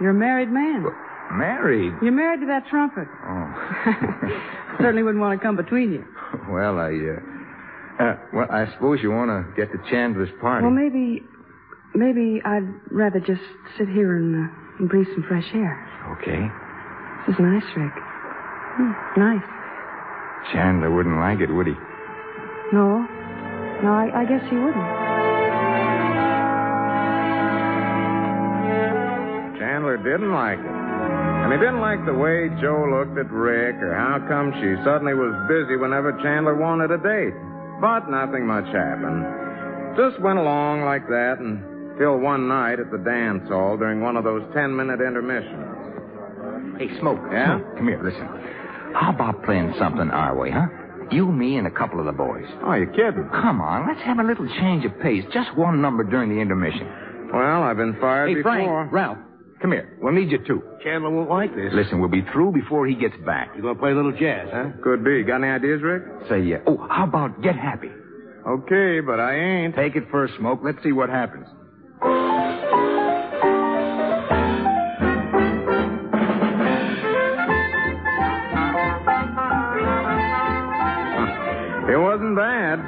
You're 0.00 0.10
a 0.10 0.14
married 0.14 0.50
man. 0.50 0.86
Married? 1.32 1.92
You're 2.02 2.12
married 2.12 2.40
to 2.40 2.46
that 2.46 2.66
trumpet. 2.68 3.08
Oh. 3.24 4.76
Certainly 4.78 5.02
wouldn't 5.02 5.20
want 5.22 5.38
to 5.40 5.44
come 5.44 5.56
between 5.56 5.92
you. 5.92 6.04
well, 6.48 6.78
I, 6.78 6.90
uh, 6.92 8.02
uh, 8.04 8.16
well, 8.32 8.46
I 8.50 8.66
suppose 8.72 9.00
you 9.02 9.10
want 9.10 9.30
to 9.30 9.52
get 9.56 9.72
to 9.72 9.78
Chandler's 9.90 10.30
party. 10.40 10.64
Well, 10.64 10.74
maybe, 10.74 11.22
maybe 11.94 12.40
I'd 12.44 12.68
rather 12.90 13.20
just 13.20 13.42
sit 13.78 13.88
here 13.88 14.16
and, 14.16 14.34
uh, 14.48 14.52
and 14.78 14.88
breathe 14.88 15.06
some 15.14 15.24
fresh 15.26 15.46
air. 15.54 15.78
Okay. 16.18 16.48
This 17.26 17.34
is 17.36 17.40
nice, 17.40 17.64
Rick. 17.76 17.92
Hmm, 18.76 18.92
nice. 19.20 19.44
Chandler 20.52 20.90
wouldn't 20.94 21.16
like 21.18 21.40
it, 21.40 21.50
would 21.52 21.66
he? 21.66 21.74
No, 22.72 23.06
no, 23.82 23.92
I, 23.92 24.10
I 24.22 24.24
guess 24.24 24.42
he 24.50 24.56
wouldn't. 24.56 24.84
Chandler 29.58 29.96
didn't 29.96 30.32
like 30.32 30.58
it. 30.58 30.83
And 31.44 31.52
he 31.52 31.58
didn't 31.58 31.80
like 31.84 32.00
the 32.06 32.14
way 32.14 32.48
Joe 32.60 32.88
looked 32.88 33.18
at 33.20 33.30
Rick 33.30 33.76
or 33.84 33.92
how 33.94 34.16
come 34.28 34.52
she 34.60 34.74
suddenly 34.82 35.12
was 35.12 35.36
busy 35.46 35.76
whenever 35.76 36.12
Chandler 36.24 36.56
wanted 36.56 36.90
a 36.90 36.96
date. 36.98 37.36
But 37.80 38.08
nothing 38.08 38.46
much 38.46 38.64
happened. 38.72 39.24
Just 39.96 40.18
went 40.24 40.38
along 40.38 40.82
like 40.88 41.06
that 41.08 41.38
until 41.38 42.18
one 42.18 42.48
night 42.48 42.80
at 42.80 42.90
the 42.90 42.98
dance 42.98 43.46
hall 43.48 43.76
during 43.76 44.00
one 44.00 44.16
of 44.16 44.24
those 44.24 44.42
ten 44.54 44.74
minute 44.74 45.00
intermissions. 45.04 46.80
Hey, 46.80 46.88
Smoke. 46.98 47.20
Yeah? 47.30 47.58
Smoke, 47.60 47.76
come 47.76 47.88
here, 47.88 48.02
listen. 48.02 48.26
How 48.96 49.12
about 49.14 49.44
playing 49.44 49.74
something 49.78 50.08
our 50.10 50.34
way, 50.36 50.50
huh? 50.50 50.66
You, 51.12 51.30
me, 51.30 51.58
and 51.58 51.66
a 51.66 51.70
couple 51.70 52.00
of 52.00 52.06
the 52.06 52.12
boys. 52.12 52.46
Oh, 52.64 52.72
you're 52.72 52.86
kidding. 52.86 53.28
Come 53.30 53.60
on, 53.60 53.86
let's 53.86 54.00
have 54.06 54.18
a 54.18 54.24
little 54.24 54.48
change 54.48 54.84
of 54.86 54.98
pace. 55.00 55.24
Just 55.32 55.54
one 55.56 55.82
number 55.82 56.02
during 56.04 56.30
the 56.34 56.40
intermission. 56.40 56.88
Well, 57.32 57.62
I've 57.62 57.76
been 57.76 57.96
fired 58.00 58.28
Hey, 58.30 58.34
before. 58.36 58.54
Frank, 58.88 58.92
Ralph, 58.92 59.18
come 59.64 59.72
here. 59.72 59.96
We'll 60.02 60.12
need 60.12 60.30
you 60.30 60.44
too. 60.46 60.62
Chandler 60.82 61.08
won't 61.08 61.30
like 61.30 61.54
this. 61.56 61.72
Listen, 61.72 61.98
we'll 61.98 62.10
be 62.10 62.20
through 62.34 62.52
before 62.52 62.86
he 62.86 62.94
gets 62.94 63.14
back. 63.24 63.48
You 63.56 63.62
gonna 63.62 63.78
play 63.78 63.92
a 63.92 63.94
little 63.94 64.12
jazz, 64.12 64.48
huh? 64.52 64.72
Could 64.82 65.02
be. 65.02 65.22
Got 65.22 65.36
any 65.36 65.48
ideas, 65.48 65.80
Rick? 65.82 66.02
Say, 66.28 66.42
yeah. 66.42 66.58
Oh, 66.66 66.86
how 66.90 67.04
about 67.04 67.40
Get 67.42 67.56
Happy? 67.56 67.88
Okay, 68.46 69.00
but 69.00 69.18
I 69.18 69.34
ain't. 69.34 69.74
Take 69.74 69.96
it 69.96 70.04
first, 70.10 70.34
Smoke. 70.38 70.60
Let's 70.62 70.82
see 70.82 70.92
what 70.92 71.08
happens. 71.08 71.46
It 81.88 81.96
wasn't 81.96 82.36
bad. 82.36 82.80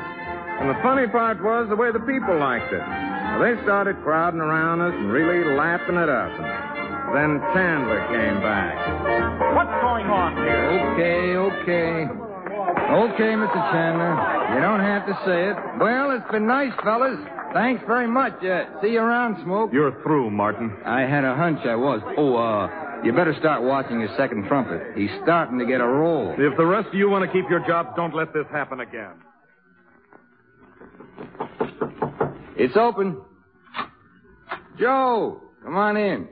And 0.60 0.68
the 0.68 0.78
funny 0.82 1.06
part 1.08 1.42
was 1.42 1.68
the 1.70 1.76
way 1.76 1.90
the 1.90 2.00
people 2.00 2.38
liked 2.38 2.70
it. 2.70 3.15
Well, 3.26 3.42
they 3.42 3.62
started 3.64 3.96
crowding 4.02 4.40
around 4.40 4.80
us 4.80 4.94
and 4.94 5.10
really 5.10 5.44
laughing 5.56 5.96
it 5.96 6.08
up. 6.08 6.30
Then 7.14 7.40
Chandler 7.54 8.00
came 8.08 8.40
back. 8.42 8.74
What's 9.54 9.74
going 9.82 10.06
on 10.06 10.36
here? 10.36 10.94
Okay, 10.94 11.36
okay. 11.36 12.26
Okay, 12.86 13.32
Mr. 13.34 13.60
Chandler. 13.72 14.14
You 14.54 14.60
don't 14.60 14.80
have 14.80 15.06
to 15.06 15.14
say 15.26 15.50
it. 15.50 15.56
Well, 15.78 16.12
it's 16.12 16.30
been 16.30 16.46
nice, 16.46 16.72
fellas. 16.82 17.18
Thanks 17.52 17.82
very 17.86 18.06
much. 18.06 18.34
Uh, 18.44 18.64
see 18.82 18.92
you 18.92 19.00
around, 19.00 19.42
Smoke. 19.44 19.70
You're 19.72 20.00
through, 20.02 20.30
Martin. 20.30 20.76
I 20.84 21.02
had 21.02 21.24
a 21.24 21.34
hunch 21.34 21.60
I 21.64 21.74
was. 21.76 22.00
Oh, 22.16 22.36
uh, 22.36 23.02
you 23.04 23.12
better 23.12 23.34
start 23.38 23.62
watching 23.62 24.00
his 24.00 24.10
second 24.16 24.46
trumpet. 24.46 24.82
He's 24.96 25.10
starting 25.22 25.58
to 25.58 25.66
get 25.66 25.80
a 25.80 25.86
roll. 25.86 26.34
If 26.38 26.56
the 26.56 26.66
rest 26.66 26.88
of 26.88 26.94
you 26.94 27.08
want 27.08 27.24
to 27.24 27.32
keep 27.32 27.48
your 27.50 27.60
jobs, 27.66 27.90
don't 27.96 28.14
let 28.14 28.32
this 28.32 28.46
happen 28.50 28.80
again. 28.80 29.12
It's 32.56 32.76
open. 32.76 33.20
Joe, 34.78 35.40
come 35.62 35.76
on 35.76 35.96
in. 35.96 36.28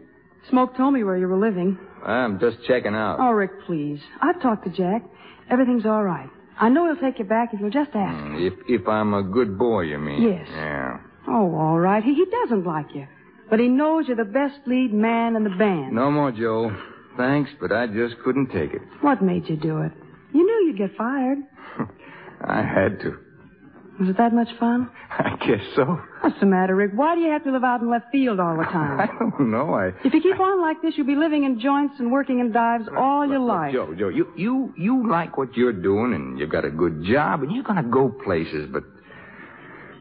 Smoke 0.50 0.76
told 0.76 0.92
me 0.94 1.04
where 1.04 1.16
you 1.16 1.26
were 1.28 1.38
living. 1.38 1.78
I'm 2.04 2.38
just 2.38 2.58
checking 2.66 2.94
out. 2.94 3.16
Oh, 3.18 3.30
Rick, 3.30 3.50
please. 3.66 4.00
I've 4.20 4.40
talked 4.42 4.64
to 4.64 4.70
Jack. 4.70 5.02
Everything's 5.50 5.86
all 5.86 6.04
right. 6.04 6.28
I 6.60 6.68
know 6.68 6.86
he'll 6.86 7.00
take 7.02 7.18
you 7.18 7.24
back 7.24 7.52
if 7.52 7.60
you'll 7.60 7.70
just 7.70 7.90
ask. 7.94 8.14
Mm, 8.24 8.46
If 8.46 8.54
if 8.68 8.86
I'm 8.86 9.14
a 9.14 9.22
good 9.22 9.58
boy, 9.58 9.82
you 9.82 9.98
mean? 9.98 10.22
Yes. 10.22 10.46
Yeah. 10.50 10.98
Oh, 11.26 11.54
all 11.56 11.78
right. 11.78 12.02
He, 12.04 12.14
he 12.14 12.26
doesn't 12.42 12.64
like 12.64 12.94
you. 12.94 13.06
But 13.50 13.58
he 13.58 13.68
knows 13.68 14.06
you're 14.06 14.16
the 14.16 14.24
best 14.24 14.58
lead 14.66 14.92
man 14.92 15.36
in 15.36 15.44
the 15.44 15.50
band. 15.50 15.92
No 15.94 16.10
more, 16.10 16.30
Joe. 16.30 16.74
Thanks, 17.16 17.50
but 17.60 17.72
I 17.72 17.86
just 17.86 18.16
couldn't 18.24 18.48
take 18.48 18.72
it. 18.74 18.82
What 19.00 19.22
made 19.22 19.48
you 19.48 19.56
do 19.56 19.78
it? 19.80 19.92
You 20.32 20.44
knew 20.44 20.66
you'd 20.66 20.78
get 20.78 20.96
fired. 20.96 21.38
I 22.44 22.62
had 22.62 23.00
to. 23.00 23.18
Was 24.00 24.08
it 24.08 24.16
that 24.18 24.32
much 24.34 24.48
fun? 24.58 24.90
I 25.10 25.36
guess 25.36 25.62
so. 25.76 26.00
What's 26.20 26.38
the 26.40 26.46
matter, 26.46 26.74
Rick? 26.74 26.92
Why 26.94 27.14
do 27.14 27.20
you 27.20 27.30
have 27.30 27.44
to 27.44 27.52
live 27.52 27.62
out 27.62 27.80
in 27.80 27.88
left 27.88 28.06
field 28.10 28.40
all 28.40 28.56
the 28.56 28.64
time? 28.64 28.98
I 29.00 29.06
don't 29.06 29.50
know. 29.52 29.74
I. 29.74 29.88
if 30.04 30.12
you 30.12 30.20
keep 30.20 30.40
on 30.40 30.60
like 30.60 30.82
this, 30.82 30.94
you'll 30.96 31.06
be 31.06 31.14
living 31.14 31.44
in 31.44 31.60
joints 31.60 31.94
and 32.00 32.10
working 32.10 32.40
in 32.40 32.50
dives 32.50 32.86
all 32.96 33.24
your 33.26 33.38
life. 33.38 33.72
Joe, 33.72 33.94
Joe, 33.96 34.08
you 34.08 34.32
you 34.36 34.74
you 34.76 35.08
like 35.08 35.36
what 35.36 35.56
you're 35.56 35.72
doing, 35.72 36.12
and 36.14 36.38
you've 36.38 36.50
got 36.50 36.64
a 36.64 36.70
good 36.70 37.04
job, 37.04 37.42
and 37.44 37.52
you're 37.52 37.62
gonna 37.62 37.84
go 37.84 38.08
places, 38.24 38.68
but 38.72 38.82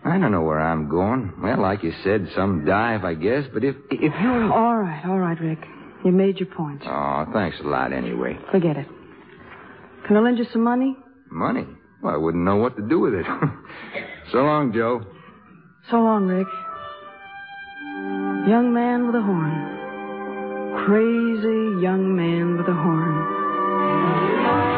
I 0.06 0.18
don't 0.18 0.32
know 0.32 0.42
where 0.42 0.60
I'm 0.60 0.90
going. 0.90 1.34
Well, 1.42 1.62
like 1.62 1.84
you 1.84 1.94
said, 2.04 2.28
some 2.36 2.66
dive, 2.66 3.04
I 3.06 3.14
guess. 3.14 3.46
But 3.54 3.64
if 3.64 3.76
if 3.92 4.14
you 4.22 4.30
All 4.52 4.78
right, 4.78 5.06
all 5.06 5.20
right, 5.20 5.40
Rick. 5.40 5.60
You 6.04 6.12
made 6.12 6.38
your 6.40 6.50
point. 6.50 6.82
oh, 6.86 7.26
thanks 7.32 7.58
a 7.64 7.68
lot 7.68 7.94
anyway. 7.94 8.38
Forget 8.52 8.76
it. 8.76 8.88
Can 10.08 10.18
I 10.18 10.20
lend 10.20 10.38
you 10.38 10.46
some 10.52 10.64
money? 10.64 10.98
Money? 11.30 11.66
Well, 12.04 12.14
I 12.14 12.18
wouldn't 12.18 12.44
know 12.44 12.58
what 12.58 12.76
to 12.76 12.82
do 12.82 13.00
with 13.00 13.14
it. 13.14 13.26
so 14.32 14.40
long, 14.40 14.74
Joe. 14.74 15.04
So 15.90 15.98
long, 15.98 16.28
Rick. 16.28 16.48
Young 18.50 18.74
man 18.74 19.06
with 19.06 19.16
a 19.16 19.22
horn. 19.22 20.86
Crazy 20.86 21.82
young 21.82 22.14
man 22.14 22.58
with 22.58 22.68
a 22.68 22.74
horn. 22.74 24.73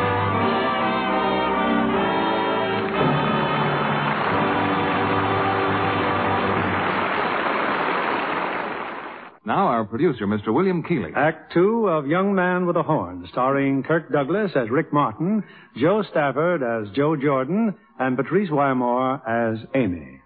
Now, 9.45 9.67
our 9.67 9.86
producer, 9.86 10.25
Mr. 10.25 10.51
William 10.51 10.81
Keighley. 10.81 11.12
Act 11.15 11.53
two 11.53 11.88
of 11.88 12.08
Young 12.08 12.34
Man 12.34 12.65
with 12.65 12.75
a 12.77 12.84
Horn, 12.84 13.27
starring 13.31 13.84
Kirk 13.84 14.12
Douglas 14.12 14.51
as 14.55 14.71
Rick 14.71 14.91
Martin, 14.91 15.43
Jo 15.77 16.01
Stafford 16.10 16.63
as 16.63 16.89
Jo 16.95 17.15
Jordan, 17.15 17.75
and 17.99 18.17
Patrice 18.17 18.49
Wymore 18.49 19.21
as 19.27 19.60
Amy. 19.75 20.19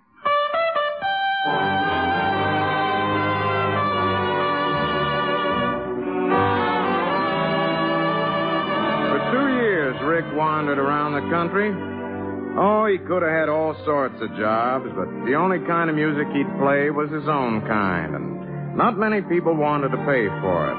For 9.09 9.19
two 9.33 9.47
years, 9.59 9.95
Rick 10.03 10.25
wandered 10.35 10.77
around 10.77 11.13
the 11.13 11.25
country. 11.33 11.71
Oh, 12.57 12.85
he 12.85 12.97
could 12.99 13.21
have 13.21 13.31
had 13.31 13.49
all 13.49 13.75
sorts 13.85 14.15
of 14.21 14.29
jobs, 14.37 14.85
but 14.95 15.07
the 15.25 15.33
only 15.35 15.59
kind 15.65 15.89
of 15.89 15.95
music 15.95 16.27
he'd 16.33 16.49
play 16.59 16.89
was 16.89 17.09
his 17.09 17.27
own 17.27 17.61
kind, 17.67 18.15
and 18.15 18.38
not 18.75 18.97
many 18.97 19.21
people 19.21 19.55
wanted 19.55 19.89
to 19.89 19.97
pay 20.05 20.27
for 20.41 20.59
it. 20.69 20.77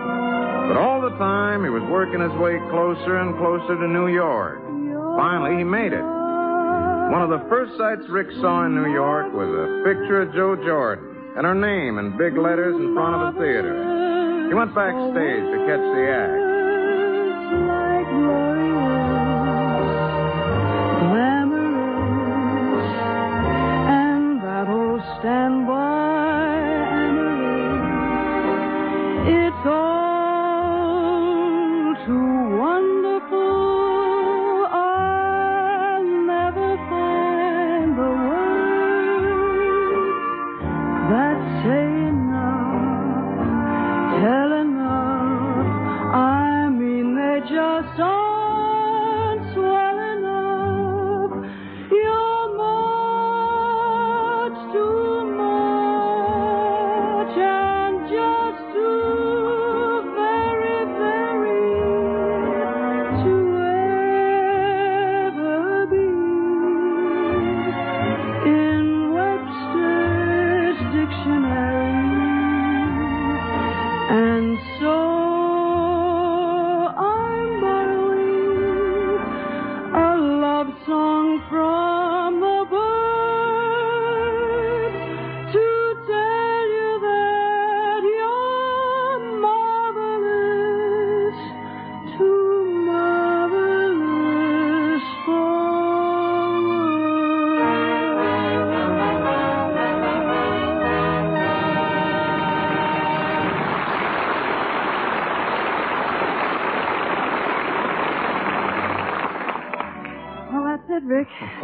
But 0.70 0.76
all 0.78 1.00
the 1.00 1.16
time, 1.18 1.64
he 1.64 1.70
was 1.70 1.82
working 1.90 2.20
his 2.20 2.32
way 2.38 2.58
closer 2.70 3.18
and 3.18 3.34
closer 3.38 3.74
to 3.74 3.88
New 3.88 4.06
York. 4.06 4.62
Finally, 5.18 5.58
he 5.58 5.64
made 5.64 5.92
it. 5.92 6.04
One 7.10 7.22
of 7.22 7.30
the 7.30 7.42
first 7.50 7.76
sights 7.76 8.06
Rick 8.08 8.30
saw 8.40 8.66
in 8.66 8.74
New 8.74 8.92
York 8.92 9.32
was 9.34 9.50
a 9.50 9.82
picture 9.82 10.22
of 10.22 10.32
Jo 10.32 10.54
Jordan 10.54 11.34
and 11.36 11.44
her 11.44 11.54
name 11.54 11.98
in 11.98 12.16
big 12.16 12.38
letters 12.38 12.76
in 12.76 12.94
front 12.94 13.16
of 13.16 13.34
a 13.34 13.38
theater. 13.38 14.46
He 14.48 14.54
went 14.54 14.74
backstage 14.74 15.46
to 15.50 15.58
catch 15.66 15.82
the 15.82 16.06
act. 16.06 16.50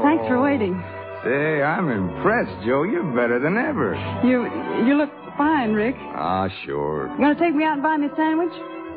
Thanks 0.02 0.26
for 0.28 0.40
waiting. 0.40 0.74
Say, 1.24 1.62
I'm 1.62 1.88
impressed, 1.90 2.64
Joe. 2.64 2.82
You're 2.85 3.02
better 3.14 3.38
than 3.40 3.56
ever. 3.56 3.94
You 4.24 4.44
you 4.87 4.94
look 4.96 5.11
fine, 5.37 5.72
Rick. 5.72 5.96
Ah, 6.14 6.48
sure. 6.64 7.09
You 7.12 7.18
gonna 7.18 7.38
take 7.38 7.54
me 7.54 7.64
out 7.64 7.74
and 7.74 7.82
buy 7.82 7.96
me 7.96 8.06
a 8.06 8.16
sandwich? 8.16 8.52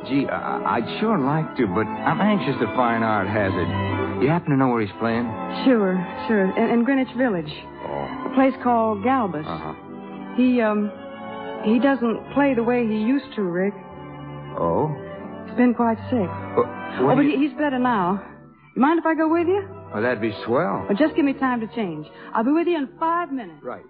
Gee, 0.07 0.27
I- 0.27 0.77
I'd 0.77 0.99
sure 0.99 1.17
like 1.17 1.55
to, 1.57 1.67
but 1.67 1.87
I'm 1.87 2.21
anxious 2.21 2.55
to 2.61 2.67
find 2.75 3.03
Art 3.03 3.27
Hazard. 3.27 3.67
You 4.21 4.29
happen 4.29 4.51
to 4.51 4.57
know 4.57 4.69
where 4.69 4.81
he's 4.81 4.95
playing? 4.99 5.25
Sure, 5.65 5.95
sure. 6.27 6.45
In, 6.55 6.69
in 6.71 6.83
Greenwich 6.83 7.13
Village. 7.17 7.51
Oh. 7.85 8.27
A 8.31 8.31
place 8.35 8.53
called 8.63 9.03
Galba's. 9.03 9.45
Uh-huh. 9.47 9.73
He, 10.37 10.61
um, 10.61 10.91
he 11.65 11.79
doesn't 11.79 12.31
play 12.33 12.53
the 12.53 12.63
way 12.63 12.85
he 12.87 12.95
used 13.01 13.33
to, 13.35 13.41
Rick. 13.43 13.73
Oh? 14.57 14.87
He's 15.47 15.55
been 15.57 15.73
quite 15.73 15.97
sick. 16.09 16.29
Well, 16.55 16.67
oh, 17.01 17.15
but 17.15 17.25
he, 17.25 17.35
he's 17.37 17.53
better 17.57 17.79
now. 17.79 18.23
You 18.75 18.81
mind 18.81 18.99
if 18.99 19.05
I 19.05 19.15
go 19.15 19.27
with 19.27 19.47
you? 19.47 19.67
Well, 19.93 20.03
that'd 20.03 20.21
be 20.21 20.33
swell. 20.45 20.85
Well, 20.87 20.97
just 20.97 21.15
give 21.15 21.25
me 21.25 21.33
time 21.33 21.61
to 21.61 21.67
change. 21.75 22.05
I'll 22.33 22.43
be 22.43 22.51
with 22.51 22.67
you 22.67 22.77
in 22.77 22.89
five 22.99 23.31
minutes. 23.31 23.63
Right. 23.63 23.83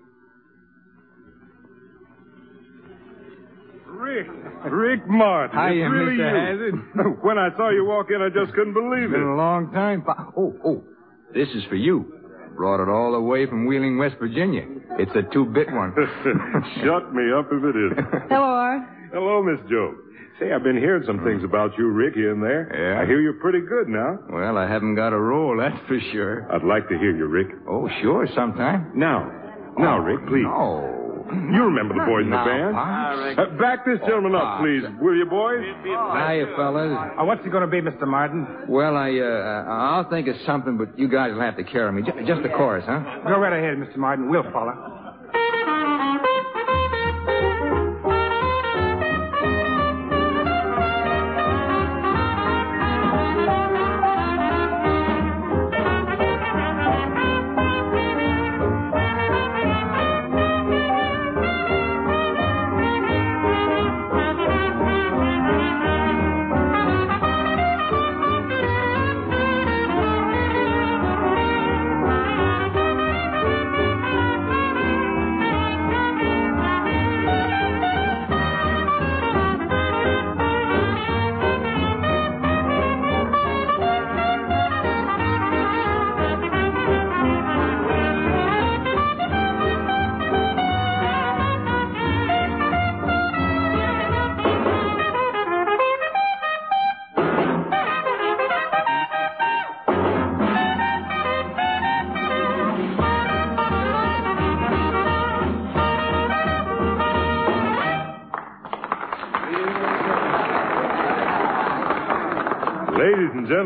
Rick. 3.86 4.28
Rick 4.72 5.08
Martin. 5.08 5.58
Hiya, 5.58 5.86
it's 5.86 5.92
really 5.92 6.16
Mr. 6.16 6.72
you. 6.72 7.18
when 7.22 7.38
I 7.38 7.50
saw 7.58 7.70
you 7.70 7.86
walk 7.86 8.08
in, 8.10 8.22
I 8.22 8.30
just 8.30 8.56
couldn't 8.56 8.74
believe 8.74 9.10
it. 9.10 9.12
Been 9.12 9.22
it. 9.22 9.34
a 9.34 9.36
long 9.36 9.72
time. 9.74 10.06
Oh, 10.38 10.56
oh. 10.64 10.84
This 11.34 11.50
is 11.50 11.64
for 11.70 11.76
you. 11.76 12.14
Brought 12.56 12.82
it 12.82 12.90
all 12.90 13.12
the 13.12 13.22
way 13.22 13.46
from 13.46 13.66
Wheeling, 13.66 13.98
West 13.98 14.16
Virginia. 14.20 14.64
It's 14.98 15.12
a 15.16 15.22
two-bit 15.34 15.68
one. 15.72 15.94
Shut 16.84 17.14
me 17.14 17.32
up 17.32 17.48
if 17.52 17.64
it 17.64 17.76
is. 17.78 18.06
Hello, 18.30 18.44
Art. 18.44 18.82
Hello, 19.12 19.42
Miss 19.44 19.60
Joe. 19.70 19.96
Say, 20.40 20.52
I've 20.54 20.64
been 20.64 20.78
hearing 20.78 21.04
some 21.06 21.24
things 21.24 21.44
about 21.44 21.72
you, 21.78 21.90
Rick, 21.90 22.14
here 22.14 22.32
and 22.32 22.42
there. 22.42 22.70
Yeah? 22.72 23.02
I 23.02 23.06
hear 23.06 23.20
you're 23.20 23.34
pretty 23.42 23.60
good 23.62 23.88
now. 23.90 24.20
Well, 24.30 24.58
I 24.58 24.68
haven't 24.70 24.96
got 24.96 25.12
a 25.12 25.18
role, 25.20 25.58
that's 25.58 25.76
for 25.88 26.00
sure. 26.14 26.48
I'd 26.54 26.64
like 26.64 26.88
to 26.90 26.98
hear 26.98 27.16
you, 27.16 27.26
Rick. 27.26 27.48
Oh, 27.68 27.90
sure, 28.02 28.28
sometime. 28.36 28.92
Now. 28.96 29.30
Now, 29.78 29.98
Oh, 29.98 30.02
Rick, 30.04 30.26
please. 30.28 30.44
No. 30.44 30.96
You 31.30 31.64
remember 31.64 31.94
the 31.94 32.06
boys 32.10 32.24
in 32.24 32.32
the 32.32 32.38
Now, 32.38 32.46
band. 32.46 32.74
Pops. 32.74 33.38
Uh, 33.38 33.58
back 33.62 33.86
this 33.86 34.00
gentleman 34.08 34.34
up, 34.34 34.62
please. 34.62 34.82
Will 35.00 35.16
you, 35.16 35.26
boys? 35.26 35.62
Hiya, 35.84 36.54
fellas. 36.56 36.90
Uh, 37.20 37.24
what's 37.26 37.46
it 37.46 37.52
going 37.52 37.62
to 37.62 37.68
be, 37.70 37.82
Mr. 37.82 38.08
Martin? 38.08 38.48
Well, 38.68 38.96
I, 38.98 39.12
uh, 39.20 39.64
I'll 39.70 40.10
think 40.10 40.28
of 40.28 40.36
something, 40.46 40.78
but 40.78 40.98
you 40.98 41.08
guys 41.08 41.34
will 41.34 41.42
have 41.42 41.56
to 41.58 41.64
carry 41.64 41.92
me. 41.92 42.02
Just, 42.02 42.18
just 42.26 42.42
the 42.42 42.50
chorus, 42.50 42.84
huh? 42.88 43.22
Go 43.28 43.38
right 43.40 43.54
ahead, 43.54 43.78
Mr. 43.78 43.98
Martin. 43.98 44.30
We'll 44.30 44.50
follow. 44.52 45.09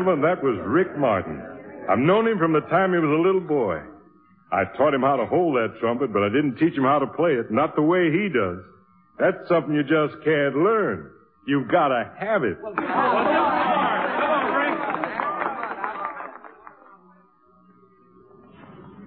Gentlemen, 0.04 0.22
that 0.22 0.44
was 0.44 0.58
Rick 0.66 0.98
Martin. 0.98 1.40
I've 1.88 1.98
known 1.98 2.28
him 2.28 2.38
from 2.38 2.52
the 2.52 2.60
time 2.60 2.92
he 2.92 2.98
was 2.98 3.08
a 3.08 3.22
little 3.22 3.40
boy. 3.40 3.80
I 4.52 4.64
taught 4.76 4.92
him 4.92 5.00
how 5.00 5.16
to 5.16 5.26
hold 5.26 5.56
that 5.56 5.80
trumpet, 5.80 6.12
but 6.12 6.22
I 6.22 6.28
didn't 6.28 6.56
teach 6.56 6.76
him 6.76 6.84
how 6.84 6.98
to 6.98 7.06
play 7.06 7.32
it, 7.32 7.50
not 7.50 7.74
the 7.74 7.82
way 7.82 8.12
he 8.12 8.28
does. 8.28 8.58
That's 9.18 9.48
something 9.48 9.74
you 9.74 9.82
just 9.82 10.22
can't 10.24 10.56
learn. 10.56 11.10
You've 11.46 11.70
got 11.70 11.88
to 11.88 12.12
have 12.18 12.44
it. 12.44 12.58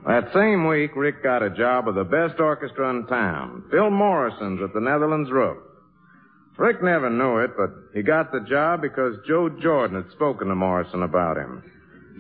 That 0.07 0.33
same 0.33 0.67
week, 0.67 0.91
Rick 0.95 1.21
got 1.21 1.43
a 1.43 1.49
job 1.49 1.86
with 1.86 1.95
the 1.95 2.05
best 2.05 2.39
orchestra 2.39 2.89
in 2.89 3.05
town, 3.07 3.65
Phil 3.69 3.91
Morrison's 3.91 4.62
at 4.63 4.73
the 4.73 4.79
Netherlands 4.79 5.29
Roof. 5.29 5.57
Rick 6.58 6.82
never 6.84 7.10
knew 7.10 7.38
it, 7.38 7.52
but 7.56 7.70
he 7.93 8.02
got 8.02 8.32
the 8.32 8.39
job 8.41 8.82
because 8.82 9.15
Joe 9.28 9.50
Jordan 9.50 10.02
had 10.02 10.12
spoken 10.13 10.48
to 10.48 10.56
Morrison 10.56 11.04
about 11.04 11.38
him. 11.38 11.63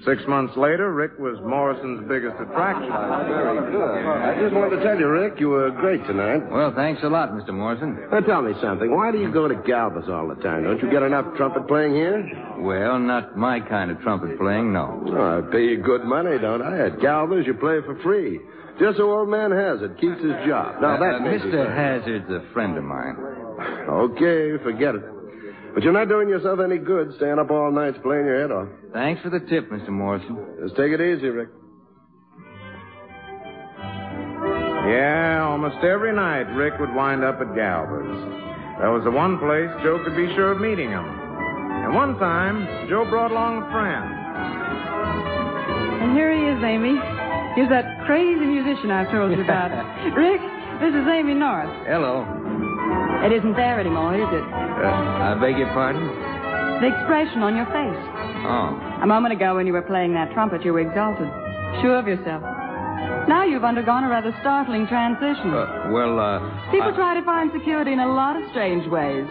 Six 0.05 0.21
months 0.27 0.53
later, 0.55 0.93
Rick 0.93 1.17
was 1.17 1.39
Morrison's 1.41 2.07
biggest 2.07 2.35
attraction. 2.39 2.85
Very 2.85 3.71
good. 3.71 3.97
I 4.05 4.37
just 4.39 4.53
wanted 4.53 4.77
to 4.77 4.83
tell 4.83 4.93
you, 4.99 5.07
Rick, 5.09 5.39
you 5.39 5.49
were 5.49 5.71
great 5.71 6.05
tonight. 6.05 6.51
Well, 6.51 6.71
thanks 6.75 7.01
a 7.01 7.09
lot, 7.09 7.31
Mr. 7.31 7.49
Morrison. 7.49 7.97
Now, 8.11 8.19
tell 8.19 8.43
me 8.43 8.53
something. 8.61 8.95
Why 8.95 9.11
do 9.11 9.17
you 9.17 9.33
go 9.33 9.47
to 9.47 9.55
Galba's 9.55 10.07
all 10.07 10.27
the 10.27 10.35
time? 10.43 10.63
Don't 10.65 10.79
you 10.83 10.91
get 10.91 11.01
enough 11.01 11.25
trumpet 11.35 11.67
playing 11.67 11.95
here? 11.95 12.21
Well, 12.59 12.99
not 12.99 13.35
my 13.35 13.59
kind 13.59 13.89
of 13.89 13.99
trumpet 14.01 14.37
playing, 14.37 14.71
no. 14.71 15.01
Oh, 15.17 15.39
I 15.41 15.51
pay 15.51 15.63
you 15.63 15.81
good 15.81 16.03
money, 16.05 16.37
don't 16.37 16.61
I? 16.61 16.85
At 16.93 16.99
Galba's, 17.01 17.47
you 17.47 17.55
play 17.55 17.81
for 17.83 17.97
free. 18.03 18.39
Just 18.79 18.97
so 18.97 19.09
old 19.11 19.29
man 19.29 19.49
Hazard 19.49 19.97
keeps 19.99 20.21
his 20.21 20.37
job. 20.45 20.79
Now, 20.79 20.93
Uh, 20.93 20.99
that 20.99 21.15
uh, 21.15 21.19
may 21.21 21.39
Mr. 21.39 21.65
Hazard's 21.73 22.29
a 22.29 22.45
friend 22.53 22.77
of 22.77 22.83
mine. 22.83 23.17
Okay, 23.87 24.63
forget 24.63 24.95
it. 24.95 25.03
But 25.73 25.83
you're 25.83 25.93
not 25.93 26.09
doing 26.09 26.27
yourself 26.27 26.59
any 26.59 26.77
good 26.77 27.13
staying 27.17 27.39
up 27.39 27.51
all 27.51 27.71
night 27.71 28.01
playing 28.01 28.25
your 28.25 28.41
head 28.41 28.51
off. 28.51 28.67
Thanks 28.93 29.21
for 29.21 29.29
the 29.29 29.39
tip, 29.41 29.69
Mr. 29.69 29.89
Morrison. 29.89 30.37
Just 30.63 30.75
take 30.75 30.91
it 30.91 31.01
easy, 31.01 31.29
Rick. 31.29 31.49
Yeah, 34.87 35.43
almost 35.43 35.83
every 35.83 36.15
night, 36.15 36.47
Rick 36.55 36.79
would 36.79 36.93
wind 36.95 37.23
up 37.23 37.41
at 37.41 37.53
Galba's. 37.53 38.17
That 38.79 38.87
was 38.87 39.03
the 39.03 39.11
one 39.11 39.37
place 39.37 39.69
Joe 39.83 39.99
could 40.03 40.15
be 40.15 40.33
sure 40.33 40.53
of 40.53 40.61
meeting 40.61 40.89
him. 40.89 41.03
And 41.03 41.93
one 41.93 42.17
time, 42.19 42.87
Joe 42.89 43.05
brought 43.09 43.31
along 43.31 43.63
a 43.63 43.71
friend. 43.71 44.05
And 46.03 46.15
here 46.15 46.31
he 46.31 46.45
is, 46.45 46.63
Amy. 46.63 46.95
He's 47.59 47.69
that 47.69 48.05
crazy 48.05 48.45
musician 48.45 48.91
I've 48.91 49.11
told 49.11 49.31
you 49.31 49.43
about. 49.43 49.73
Rick, 50.15 50.41
this 50.79 50.93
is 50.93 51.07
Amy 51.09 51.33
North. 51.33 51.69
Hello. 51.85 52.36
It 53.25 53.31
isn't 53.33 53.55
there 53.55 53.79
anymore, 53.79 54.15
is 54.15 54.27
it? 54.29 54.43
Uh, 54.45 55.33
I 55.33 55.37
beg 55.41 55.57
your 55.57 55.67
pardon? 55.73 56.05
The 56.81 56.87
expression 56.93 57.41
on 57.41 57.55
your 57.57 57.65
face. 57.73 58.03
Oh. 58.45 59.01
A 59.01 59.07
moment 59.07 59.33
ago, 59.33 59.55
when 59.55 59.65
you 59.65 59.73
were 59.73 59.81
playing 59.81 60.13
that 60.13 60.31
trumpet, 60.33 60.63
you 60.63 60.71
were 60.73 60.79
exalted, 60.85 61.27
sure 61.81 61.97
of 61.97 62.07
yourself. 62.07 62.43
Now 63.27 63.43
you've 63.43 63.65
undergone 63.65 64.03
a 64.05 64.09
rather 64.09 64.31
startling 64.41 64.87
transition. 64.87 65.51
Uh, 65.53 65.89
well, 65.91 66.19
uh. 66.19 66.39
People 66.71 66.93
I- 66.93 66.95
try 66.95 67.13
to 67.19 67.25
find 67.25 67.51
security 67.51 67.91
in 67.91 67.99
a 67.99 68.07
lot 68.07 68.37
of 68.37 68.43
strange 68.51 68.87
ways. 68.89 69.25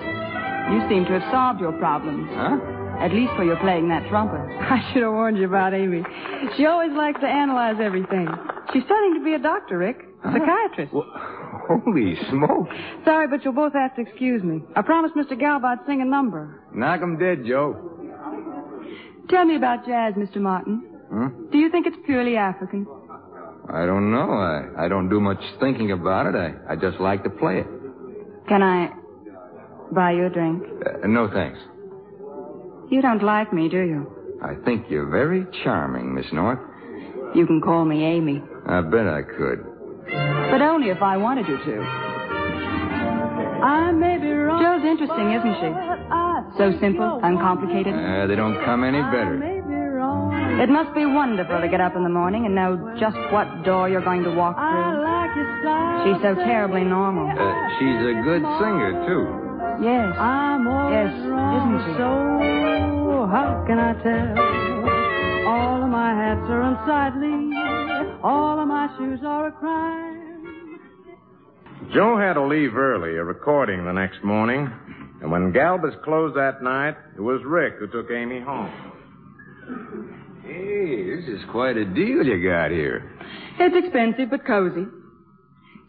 You 0.75 0.83
seem 0.90 1.07
to 1.07 1.18
have 1.20 1.27
solved 1.31 1.61
your 1.61 1.72
problems. 1.79 2.29
Huh? 2.35 2.59
At 2.99 3.12
least 3.12 3.33
for 3.37 3.44
your 3.44 3.57
playing 3.62 3.88
that 3.90 4.09
trumpet. 4.09 4.40
I 4.61 4.83
should 4.92 5.03
have 5.03 5.12
warned 5.12 5.38
you 5.38 5.46
about 5.46 5.72
Amy. 5.75 6.03
She 6.57 6.66
always 6.66 6.90
likes 6.92 7.20
to 7.20 7.27
analyze 7.29 7.77
everything. 7.81 8.27
She's 8.72 8.83
studying 8.85 9.14
to 9.14 9.25
be 9.25 9.35
a 9.35 9.38
doctor, 9.38 9.79
Rick. 9.79 10.03
A 10.25 10.33
psychiatrist. 10.33 10.92
Holy 11.69 12.16
smoke. 12.31 12.69
Sorry, 13.05 13.29
but 13.29 13.45
you'll 13.45 13.55
both 13.55 13.73
have 13.73 13.95
to 13.97 14.03
excuse 14.03 14.42
me. 14.42 14.62
I 14.75 14.83
promised 14.83 15.14
Mr. 15.14 15.38
Galba 15.38 15.66
I'd 15.81 15.87
sing 15.87 16.01
a 16.03 16.05
number. 16.05 16.61
Knock 16.75 17.03
'em 17.03 17.19
dead, 17.19 17.45
Joe. 17.47 17.77
Tell 19.29 19.45
me 19.45 19.57
about 19.57 19.87
jazz, 19.87 20.14
Mr. 20.14 20.37
Martin. 20.37 20.79
Hmm? 21.11 21.29
Do 21.51 21.59
you 21.59 21.71
think 21.71 21.87
it's 21.87 21.97
purely 22.07 22.37
African? 22.37 22.87
I 23.73 23.85
don't 23.87 24.12
know. 24.12 24.31
I, 24.31 24.85
I 24.85 24.88
don't 24.88 25.09
do 25.09 25.21
much 25.21 25.40
thinking 25.61 25.90
about 25.90 26.27
it. 26.27 26.37
I, 26.37 26.73
I 26.73 26.77
just 26.77 27.01
like 27.01 27.25
to 27.25 27.31
play 27.31 27.59
it. 27.61 27.66
Can 28.49 28.62
I 28.62 28.90
buy 29.92 30.12
you 30.12 30.27
a 30.27 30.31
drink? 30.31 30.62
Uh, 30.85 31.07
no 31.09 31.29
thanks. 31.29 31.59
You 32.90 33.03
don't 33.03 33.23
like 33.23 33.53
me, 33.53 33.69
do 33.69 33.81
you? 33.81 34.12
I 34.42 34.55
think 34.64 34.87
you're 34.88 35.11
very 35.11 35.45
charming, 35.64 36.14
Miss 36.14 36.27
North. 36.33 36.61
You 37.35 37.47
can 37.47 37.61
call 37.61 37.85
me 37.85 38.05
Amy. 38.05 38.40
I 38.69 38.81
bet 38.83 39.09
I 39.09 39.23
could. 39.23 39.65
But 40.11 40.62
only 40.62 40.90
if 40.90 41.03
I 41.03 41.16
wanted 41.16 41.49
you 41.49 41.59
to. 41.59 41.81
I 43.62 43.90
may 43.92 44.19
be 44.19 44.31
wrong. 44.31 44.62
Joe's 44.62 44.85
interesting, 44.87 45.33
isn't 45.33 45.55
she? 45.61 45.71
So 46.59 46.79
simple, 46.81 47.21
uncomplicated. 47.23 47.92
Uh, 47.92 48.27
they 48.27 48.37
don't 48.37 48.62
come 48.64 48.85
any 48.85 49.03
better. 49.03 49.42
It 50.62 50.69
must 50.71 50.95
be 50.95 51.05
wonderful 51.05 51.61
to 51.61 51.69
get 51.69 51.81
up 51.81 51.97
in 51.97 52.03
the 52.03 52.09
morning 52.09 52.47
and 52.47 52.55
know 52.55 52.95
just 52.99 53.16
what 53.33 53.64
door 53.64 53.88
you're 53.88 54.05
going 54.05 54.23
to 54.25 54.31
walk 54.31 54.57
through. 54.57 55.05
She's 56.07 56.23
so 56.23 56.35
terribly 56.35 56.85
normal. 56.85 57.29
Uh, 57.29 57.69
she's 57.79 58.01
a 58.01 58.14
good 58.25 58.42
singer, 58.62 59.05
too. 59.07 59.85
Yes. 59.85 60.16
I'm 60.16 60.64
Yes, 60.64 61.12
isn't 61.12 61.81
she? 61.85 61.92
So 61.99 63.29
how 63.29 63.64
can 63.66 63.79
I 63.79 63.92
tell? 64.01 65.49
All 65.49 65.83
of 65.83 65.90
my 65.90 65.97
my 66.07 66.14
hats 66.14 66.47
are 66.49 66.62
unsightly. 66.62 67.65
All 68.27 68.59
of 68.59 68.67
my 68.67 68.89
shoes 68.99 69.21
are 69.25 69.47
a 69.47 69.53
crime. 69.53 70.81
Joe 71.95 72.19
had 72.19 72.33
to 72.33 72.45
leave 72.45 72.77
early, 72.77 73.17
a 73.17 73.23
recording 73.23 73.85
the 73.85 73.93
next 73.93 74.25
morning. 74.25 74.69
And 75.23 75.31
when 75.31 75.53
Galba's 75.53 75.95
closed 76.03 76.37
that 76.37 76.61
night, 76.61 76.97
it 77.17 77.21
was 77.21 77.41
Rick 77.45 77.75
who 77.79 77.87
took 77.87 78.11
Amy 78.11 78.41
home. 78.41 78.73
Hey, 80.43 81.05
this 81.15 81.29
is 81.29 81.41
quite 81.53 81.77
a 81.77 81.85
deal 81.85 82.27
you 82.27 82.43
got 82.43 82.73
here. 82.73 83.12
It's 83.61 83.77
expensive 83.77 84.31
but 84.31 84.45
cozy. 84.45 84.87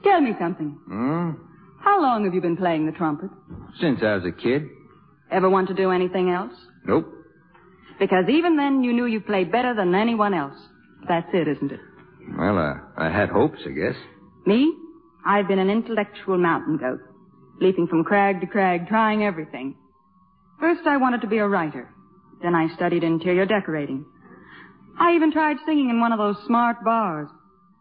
Tell 0.03 0.21
me 0.21 0.33
something. 0.39 0.77
Hmm? 0.85 1.31
How 1.83 1.99
long 1.99 2.23
have 2.25 2.35
you 2.35 2.41
been 2.41 2.57
playing 2.57 2.85
the 2.85 2.91
trumpet? 2.91 3.31
Since 3.81 4.01
I 4.03 4.13
was 4.13 4.25
a 4.25 4.31
kid? 4.31 4.61
Ever 5.31 5.49
want 5.49 5.69
to 5.69 5.73
do 5.73 5.89
anything 5.89 6.29
else? 6.29 6.53
Nope. 6.85 7.11
Because 7.99 8.25
even 8.29 8.57
then 8.57 8.83
you 8.83 8.93
knew 8.93 9.07
you 9.07 9.21
played 9.21 9.51
better 9.51 9.73
than 9.73 9.95
anyone 9.95 10.35
else. 10.35 10.57
That's 11.07 11.29
it, 11.33 11.47
isn't 11.47 11.71
it? 11.71 11.79
Well, 12.37 12.57
uh, 12.57 12.73
I 12.97 13.09
had 13.09 13.29
hopes, 13.29 13.59
I 13.65 13.71
guess. 13.71 13.95
Me? 14.45 14.73
I've 15.25 15.47
been 15.47 15.59
an 15.59 15.69
intellectual 15.69 16.37
mountain 16.37 16.77
goat, 16.77 17.01
leaping 17.59 17.87
from 17.87 18.03
crag 18.03 18.41
to 18.41 18.47
crag, 18.47 18.87
trying 18.87 19.23
everything. 19.23 19.75
First, 20.59 20.81
I 20.87 20.97
wanted 20.97 21.21
to 21.21 21.27
be 21.27 21.37
a 21.37 21.47
writer. 21.47 21.93
Then 22.41 22.55
I 22.55 22.73
studied 22.75 23.03
interior 23.03 23.45
decorating. 23.45 24.05
I 24.99 25.13
even 25.15 25.31
tried 25.31 25.57
singing 25.65 25.89
in 25.89 25.99
one 25.99 26.11
of 26.11 26.17
those 26.17 26.37
smart 26.45 26.83
bars. 26.83 27.29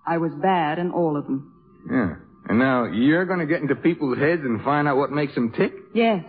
I 0.06 0.18
was 0.18 0.32
bad 0.42 0.78
in 0.78 0.90
all 0.90 1.16
of 1.16 1.24
them. 1.24 1.52
Yeah. 1.90 2.14
And 2.48 2.58
now 2.58 2.84
you're 2.84 3.24
going 3.24 3.40
to 3.40 3.46
get 3.46 3.62
into 3.62 3.74
people's 3.74 4.18
heads 4.18 4.42
and 4.44 4.62
find 4.62 4.86
out 4.86 4.96
what 4.96 5.10
makes 5.10 5.34
them 5.34 5.52
tick? 5.52 5.72
Yes. 5.94 6.24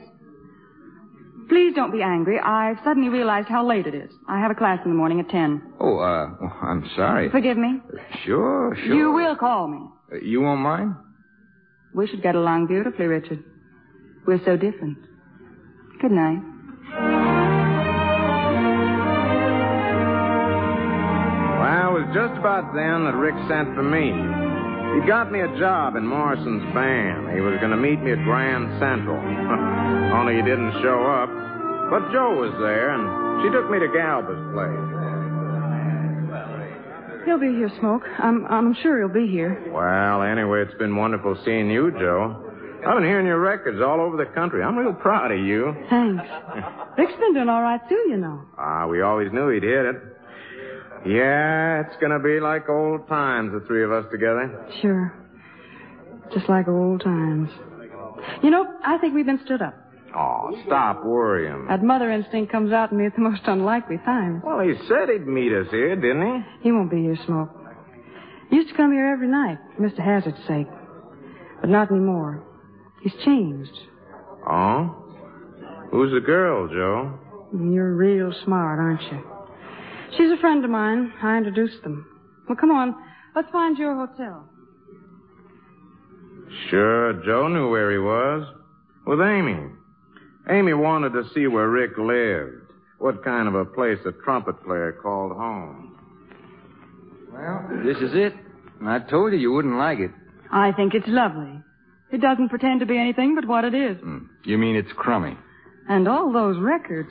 Please 1.49 1.73
don't 1.73 1.91
be 1.91 2.01
angry. 2.01 2.39
I've 2.39 2.77
suddenly 2.83 3.09
realized 3.09 3.47
how 3.47 3.65
late 3.65 3.87
it 3.87 3.95
is. 3.95 4.11
I 4.27 4.39
have 4.39 4.51
a 4.51 4.55
class 4.55 4.79
in 4.83 4.91
the 4.91 4.97
morning 4.97 5.19
at 5.21 5.29
10. 5.29 5.61
Oh, 5.79 5.97
uh, 5.99 6.29
well, 6.41 6.57
I'm 6.61 6.83
sorry. 6.95 7.29
Forgive 7.29 7.57
me? 7.57 7.79
Sure, 8.25 8.75
sure. 8.75 8.93
You 8.95 9.11
will 9.13 9.35
call 9.35 9.67
me. 9.67 9.79
Uh, 10.11 10.17
you 10.17 10.41
won't 10.41 10.61
mind? 10.61 10.95
We 11.93 12.05
should 12.07 12.21
get 12.21 12.35
along 12.35 12.67
beautifully, 12.67 13.05
Richard. 13.05 13.43
We're 14.25 14.43
so 14.43 14.57
different. 14.57 14.97
Good 16.01 16.11
night. 16.11 16.41
Well, 21.59 21.97
it 21.97 22.05
was 22.05 22.11
just 22.13 22.39
about 22.39 22.73
then 22.75 23.05
that 23.05 23.15
Rick 23.15 23.35
sent 23.47 23.73
for 23.73 23.83
me. 23.83 24.46
He 24.95 25.05
got 25.07 25.31
me 25.31 25.41
a 25.41 25.47
job 25.59 25.95
in 25.95 26.05
Morrison's 26.05 26.63
band. 26.73 27.33
He 27.33 27.41
was 27.41 27.57
going 27.59 27.71
to 27.71 27.77
meet 27.77 27.99
me 28.01 28.11
at 28.11 28.23
Grand 28.23 28.67
Central. 28.79 29.17
Only 30.17 30.35
he 30.35 30.41
didn't 30.41 30.73
show 30.81 31.03
up. 31.05 31.29
But 31.89 32.11
Joe 32.11 32.35
was 32.35 32.51
there, 32.59 32.91
and 32.91 33.03
she 33.43 33.49
took 33.51 33.69
me 33.69 33.79
to 33.79 33.87
Galba's 33.87 34.41
place. 34.53 34.83
He'll 37.25 37.39
be 37.39 37.51
here, 37.55 37.69
Smoke. 37.79 38.03
I'm, 38.19 38.45
I'm 38.47 38.73
sure 38.81 38.99
he'll 38.99 39.13
be 39.13 39.27
here. 39.29 39.59
Well, 39.71 40.23
anyway, 40.23 40.61
it's 40.63 40.77
been 40.79 40.95
wonderful 40.95 41.37
seeing 41.43 41.69
you, 41.69 41.91
Joe. 41.91 42.43
I've 42.87 42.95
been 42.97 43.03
hearing 43.03 43.25
your 43.25 43.39
records 43.39 43.81
all 43.81 43.99
over 43.99 44.15
the 44.17 44.31
country. 44.31 44.63
I'm 44.63 44.77
real 44.77 44.93
proud 44.93 45.31
of 45.31 45.39
you. 45.39 45.75
Thanks. 45.89 46.23
Rick's 46.97 47.19
been 47.19 47.33
doing 47.33 47.49
all 47.49 47.61
right, 47.61 47.81
too, 47.89 48.05
you 48.07 48.15
know. 48.17 48.41
Ah, 48.57 48.87
we 48.87 49.01
always 49.01 49.31
knew 49.33 49.49
he'd 49.49 49.63
hit 49.63 49.85
it. 49.85 49.95
Yeah, 51.07 51.81
it's 51.81 51.95
gonna 52.01 52.19
be 52.19 52.39
like 52.39 52.67
old 52.69 53.07
times, 53.07 53.53
the 53.53 53.65
three 53.65 53.83
of 53.83 53.91
us 53.91 54.05
together. 54.11 54.65
Sure. 54.81 55.13
Just 56.33 56.49
like 56.49 56.67
old 56.67 57.01
times. 57.01 57.49
You 58.43 58.49
know, 58.49 58.65
I 58.83 58.97
think 58.97 59.13
we've 59.15 59.25
been 59.25 59.39
stood 59.45 59.61
up. 59.61 59.75
Oh, 60.15 60.57
stop 60.65 61.05
worrying. 61.05 61.67
That 61.69 61.83
mother 61.83 62.11
instinct 62.11 62.51
comes 62.51 62.73
out 62.73 62.91
in 62.91 62.97
me 62.97 63.05
at 63.05 63.15
the 63.15 63.21
most 63.21 63.41
unlikely 63.45 63.97
times. 64.03 64.41
Well, 64.43 64.59
he 64.59 64.73
said 64.87 65.09
he'd 65.09 65.27
meet 65.27 65.53
us 65.53 65.67
here, 65.69 65.95
didn't 65.95 66.21
he? 66.25 66.45
He 66.63 66.71
won't 66.71 66.89
be 66.89 67.03
here, 67.03 67.17
Smoke. 67.25 67.49
He 68.49 68.55
used 68.55 68.69
to 68.69 68.75
come 68.75 68.91
here 68.91 69.07
every 69.07 69.27
night, 69.27 69.57
for 69.75 69.83
Mr. 69.87 69.99
Hazard's 70.03 70.37
sake. 70.47 70.67
But 71.61 71.69
not 71.69 71.91
anymore. 71.91 72.43
He's 73.01 73.13
changed. 73.23 73.77
Oh? 74.49 74.95
Who's 75.91 76.11
the 76.13 76.21
girl, 76.25 76.67
Joe? 76.67 77.19
You're 77.53 77.93
real 77.93 78.33
smart, 78.43 78.79
aren't 78.79 79.01
you? 79.11 79.23
She's 80.15 80.31
a 80.31 80.37
friend 80.37 80.63
of 80.63 80.71
mine. 80.71 81.11
I 81.21 81.37
introduced 81.37 81.83
them. 81.83 82.05
Well, 82.47 82.57
come 82.57 82.71
on. 82.71 82.95
Let's 83.35 83.49
find 83.51 83.77
your 83.77 83.95
hotel. 83.95 84.47
Sure, 86.69 87.13
Joe 87.25 87.47
knew 87.47 87.69
where 87.69 87.91
he 87.91 87.97
was. 87.97 88.47
With 89.05 89.21
Amy. 89.21 89.69
Amy 90.49 90.73
wanted 90.73 91.13
to 91.13 91.23
see 91.33 91.47
where 91.47 91.69
Rick 91.69 91.97
lived. 91.97 92.71
What 92.99 93.23
kind 93.23 93.47
of 93.47 93.55
a 93.55 93.65
place 93.65 93.99
a 94.05 94.11
trumpet 94.23 94.63
player 94.63 94.97
called 95.01 95.33
home. 95.33 95.95
Well, 97.31 97.69
this 97.85 97.97
is 97.97 98.11
it. 98.13 98.33
I 98.83 98.99
told 98.99 99.33
you 99.33 99.39
you 99.39 99.51
wouldn't 99.51 99.77
like 99.77 99.99
it. 99.99 100.11
I 100.51 100.71
think 100.71 100.93
it's 100.93 101.07
lovely. 101.07 101.61
It 102.11 102.21
doesn't 102.21 102.49
pretend 102.49 102.79
to 102.79 102.85
be 102.85 102.97
anything 102.97 103.35
but 103.35 103.45
what 103.45 103.65
it 103.65 103.73
is. 103.75 103.97
Hmm. 103.97 104.19
You 104.45 104.57
mean 104.57 104.75
it's 104.75 104.91
crummy? 104.95 105.37
And 105.89 106.07
all 106.07 106.31
those 106.31 106.57
records. 106.59 107.09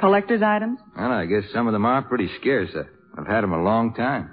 Collector's 0.00 0.42
items? 0.42 0.78
Well, 0.96 1.12
I 1.12 1.26
guess 1.26 1.44
some 1.52 1.66
of 1.66 1.72
them 1.72 1.84
are 1.84 2.02
pretty 2.02 2.28
scarce. 2.40 2.70
I- 2.74 3.20
I've 3.20 3.26
had 3.26 3.42
them 3.42 3.52
a 3.52 3.62
long 3.62 3.92
time. 3.94 4.30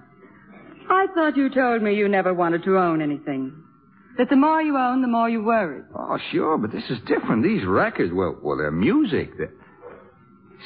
I 0.90 1.08
thought 1.14 1.36
you 1.36 1.50
told 1.50 1.82
me 1.82 1.96
you 1.96 2.08
never 2.08 2.34
wanted 2.34 2.64
to 2.64 2.78
own 2.78 3.02
anything. 3.02 3.54
That 4.18 4.30
the 4.30 4.36
more 4.36 4.62
you 4.62 4.78
own, 4.78 5.02
the 5.02 5.08
more 5.08 5.30
you 5.30 5.44
worry. 5.44 5.82
Oh, 5.94 6.18
sure, 6.32 6.58
but 6.58 6.72
this 6.72 6.90
is 6.90 6.98
different. 7.06 7.44
These 7.44 7.66
records, 7.66 8.14
well, 8.14 8.38
well, 8.42 8.58
they're 8.58 8.72
music. 8.72 9.38
They're... 9.38 9.52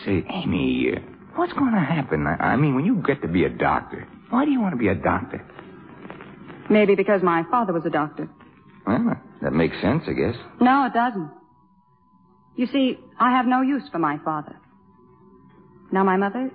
Say, 0.05 0.23
Amy, 0.29 0.93
uh, 0.95 0.99
what's 1.35 1.51
going 1.53 1.73
to 1.73 1.79
happen? 1.79 2.25
I, 2.27 2.51
I 2.53 2.55
mean, 2.55 2.75
when 2.75 2.85
you 2.85 3.03
get 3.05 3.21
to 3.23 3.27
be 3.27 3.43
a 3.45 3.49
doctor, 3.49 4.07
why 4.29 4.45
do 4.45 4.51
you 4.51 4.61
want 4.61 4.73
to 4.73 4.77
be 4.77 4.87
a 4.87 4.95
doctor? 4.95 5.43
Maybe 6.69 6.95
because 6.95 7.21
my 7.23 7.43
father 7.51 7.73
was 7.73 7.85
a 7.85 7.89
doctor. 7.89 8.29
Well, 8.87 9.15
that 9.41 9.51
makes 9.51 9.75
sense, 9.81 10.03
I 10.07 10.13
guess. 10.13 10.35
No, 10.61 10.85
it 10.85 10.93
doesn't. 10.93 11.29
You 12.55 12.67
see, 12.67 12.97
I 13.19 13.31
have 13.31 13.45
no 13.47 13.61
use 13.61 13.83
for 13.91 13.99
my 13.99 14.17
father. 14.23 14.55
Now, 15.91 16.03
my 16.03 16.17
mother, 16.17 16.49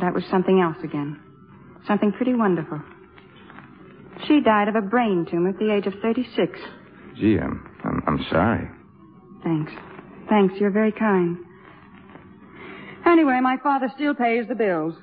that 0.00 0.14
was 0.14 0.24
something 0.30 0.60
else 0.60 0.76
again. 0.82 1.20
Something 1.86 2.12
pretty 2.12 2.34
wonderful. 2.34 2.80
She 4.26 4.40
died 4.40 4.68
of 4.68 4.76
a 4.76 4.80
brain 4.80 5.26
tumor 5.30 5.50
at 5.50 5.58
the 5.58 5.70
age 5.72 5.86
of 5.86 5.94
36. 6.00 6.58
Gee, 7.16 7.38
I'm, 7.38 7.68
I'm, 7.84 8.02
I'm 8.06 8.26
sorry. 8.30 8.68
Thanks. 9.42 9.72
Thanks, 10.28 10.54
you're 10.58 10.70
very 10.70 10.92
kind. 10.92 11.36
Anyway, 13.06 13.38
my 13.42 13.58
father 13.62 13.88
still 13.94 14.14
pays 14.14 14.46
the 14.48 14.54
bills. 14.54 14.94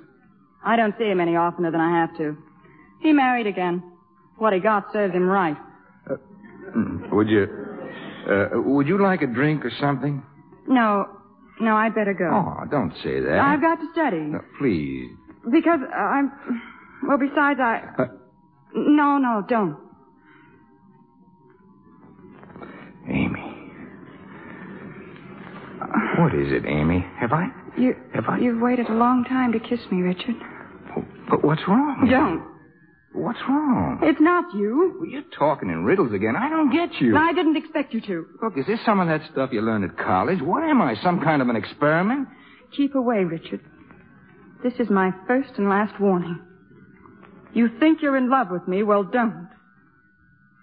I 0.63 0.75
don't 0.75 0.95
see 0.97 1.05
him 1.05 1.19
any 1.19 1.35
oftener 1.35 1.69
than 1.71 1.79
I 1.81 1.99
have 1.99 2.17
to. 2.17 2.35
He 3.01 3.13
married 3.13 3.45
again. 3.47 3.83
What 4.37 4.53
he 4.53 4.59
got 4.59 4.91
serves 4.91 5.13
him 5.13 5.27
right. 5.27 5.57
Mm, 6.75 7.11
Would 7.11 7.27
you, 7.29 7.47
uh, 8.27 8.61
would 8.61 8.87
you 8.87 9.01
like 9.01 9.21
a 9.21 9.27
drink 9.27 9.63
or 9.65 9.71
something? 9.79 10.23
No, 10.67 11.07
no, 11.61 11.75
I'd 11.77 11.95
better 11.95 12.13
go. 12.13 12.29
Oh, 12.31 12.65
don't 12.69 12.93
say 13.03 13.19
that. 13.21 13.39
I've 13.39 13.61
got 13.61 13.75
to 13.75 13.87
study. 13.93 14.17
No, 14.19 14.39
please. 14.59 15.11
Because 15.51 15.79
uh, 15.81 15.95
I'm. 15.97 16.31
Well, 17.07 17.17
besides, 17.17 17.59
I. 17.61 17.81
Uh, 17.97 18.05
No, 18.75 19.17
no, 19.17 19.43
don't. 19.47 19.77
Amy. 23.09 23.47
What 26.19 26.33
is 26.35 26.51
it, 26.51 26.65
Amy? 26.65 27.05
Have 27.19 27.31
I? 27.33 27.47
You, 27.77 27.95
Have 28.13 28.25
I? 28.29 28.37
You've 28.39 28.61
waited 28.61 28.87
a 28.89 28.93
long 28.93 29.23
time 29.23 29.51
to 29.53 29.59
kiss 29.59 29.79
me, 29.91 30.01
Richard. 30.01 30.35
But 31.29 31.43
what's 31.43 31.61
wrong? 31.67 32.07
Don't. 32.09 32.50
What's 33.13 33.39
wrong? 33.47 33.99
It's 34.03 34.21
not 34.21 34.53
you. 34.55 34.95
Well, 34.99 35.09
you're 35.09 35.23
talking 35.37 35.69
in 35.69 35.83
riddles 35.83 36.13
again. 36.13 36.35
I 36.37 36.49
don't 36.49 36.71
get 36.71 37.01
you. 37.01 37.17
I 37.17 37.33
didn't 37.33 37.57
expect 37.57 37.93
you 37.93 37.99
to. 38.01 38.25
Look, 38.41 38.57
is 38.57 38.65
this 38.65 38.79
some 38.85 39.01
of 39.01 39.07
that 39.07 39.21
stuff 39.31 39.49
you 39.51 39.61
learned 39.61 39.83
at 39.83 39.97
college? 39.97 40.41
What 40.41 40.63
am 40.63 40.81
I? 40.81 40.95
Some 41.03 41.19
kind 41.19 41.41
of 41.41 41.49
an 41.49 41.57
experiment? 41.57 42.29
Keep 42.75 42.95
away, 42.95 43.25
Richard. 43.25 43.59
This 44.63 44.73
is 44.79 44.89
my 44.89 45.11
first 45.27 45.49
and 45.57 45.67
last 45.67 45.99
warning. 45.99 46.39
You 47.53 47.69
think 47.79 48.01
you're 48.01 48.15
in 48.15 48.29
love 48.29 48.47
with 48.49 48.65
me? 48.67 48.83
Well, 48.83 49.03
don't. 49.03 49.49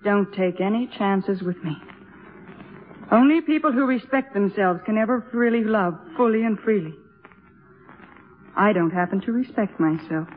Don't 0.03 0.33
take 0.33 0.61
any 0.61 0.89
chances 0.97 1.43
with 1.43 1.63
me. 1.63 1.77
Only 3.11 3.41
people 3.43 3.73
who 3.73 3.85
respect 3.85 4.33
themselves 4.33 4.81
can 4.87 4.97
ever 4.97 5.27
really 5.33 5.65
love 5.65 5.95
fully 6.17 6.45
and 6.45 6.59
freely. 6.61 6.95
I 8.57 8.73
don't 8.73 8.91
happen 8.91 9.21
to 9.23 9.33
respect 9.33 9.79
myself. 9.79 10.29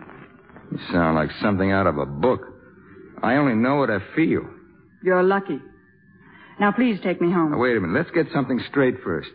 You 0.71 0.79
sound 0.91 1.15
like 1.15 1.29
something 1.41 1.71
out 1.71 1.88
of 1.88 1.97
a 1.97 2.05
book. 2.05 2.41
I 3.21 3.36
only 3.36 3.55
know 3.55 3.75
what 3.75 3.89
I 3.89 3.99
feel. 4.15 4.43
You're 5.03 5.23
lucky. 5.23 5.60
Now, 6.60 6.71
please 6.71 6.99
take 7.03 7.19
me 7.21 7.31
home. 7.31 7.51
Now, 7.51 7.57
wait 7.57 7.75
a 7.75 7.79
minute. 7.79 7.95
Let's 7.95 8.12
get 8.12 8.27
something 8.34 8.62
straight 8.69 8.95
first. 9.03 9.29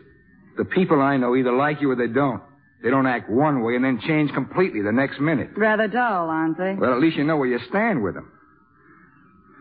The 0.56 0.64
people 0.64 1.02
I 1.02 1.16
know 1.16 1.36
either 1.36 1.52
like 1.52 1.80
you 1.80 1.90
or 1.90 1.96
they 1.96 2.06
don't. 2.12 2.42
They 2.82 2.90
don't 2.90 3.06
act 3.06 3.28
one 3.28 3.62
way 3.62 3.74
and 3.74 3.84
then 3.84 4.00
change 4.06 4.32
completely 4.32 4.82
the 4.82 4.92
next 4.92 5.20
minute. 5.20 5.50
Rather 5.56 5.88
dull, 5.88 6.30
aren't 6.30 6.56
they? 6.56 6.74
Well, 6.74 6.92
at 6.92 7.00
least 7.00 7.16
you 7.16 7.24
know 7.24 7.36
where 7.36 7.48
you 7.48 7.58
stand 7.68 8.02
with 8.02 8.14
them. 8.14 8.30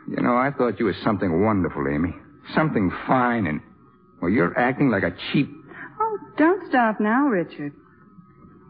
You 0.07 0.21
know, 0.21 0.35
I 0.35 0.51
thought 0.55 0.79
you 0.79 0.85
were 0.85 0.95
something 1.03 1.43
wonderful, 1.43 1.87
Amy. 1.87 2.13
Something 2.53 2.91
fine 3.07 3.47
and, 3.47 3.61
well, 4.21 4.29
you're 4.29 4.57
acting 4.57 4.89
like 4.89 5.03
a 5.03 5.15
cheap. 5.31 5.49
Oh, 5.99 6.19
don't 6.37 6.69
stop 6.69 6.99
now, 6.99 7.27
Richard. 7.27 7.73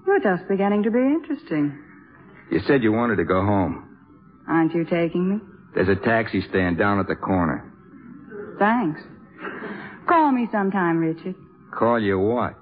You're 0.08 0.22
just 0.22 0.48
beginning 0.48 0.84
to 0.84 0.92
be 0.92 1.00
interesting. 1.00 1.78
You 2.52 2.60
said 2.68 2.84
you 2.84 2.92
wanted 2.92 3.18
to 3.18 3.26
go 3.26 3.42
home. 3.46 3.98
Aren't 4.48 4.74
you 4.74 4.86
taking 4.86 5.30
me? 5.30 5.40
There's 5.74 5.90
a 5.90 5.96
taxi 5.96 6.42
stand 6.50 6.78
down 6.78 7.00
at 7.00 7.08
the 7.08 7.16
corner. 7.16 7.72
Thanks. 8.60 9.02
Call 10.08 10.32
me 10.32 10.48
sometime, 10.52 11.00
Richard. 11.00 11.36
Call 11.72 12.00
you 12.00 12.20
what? 12.20 12.56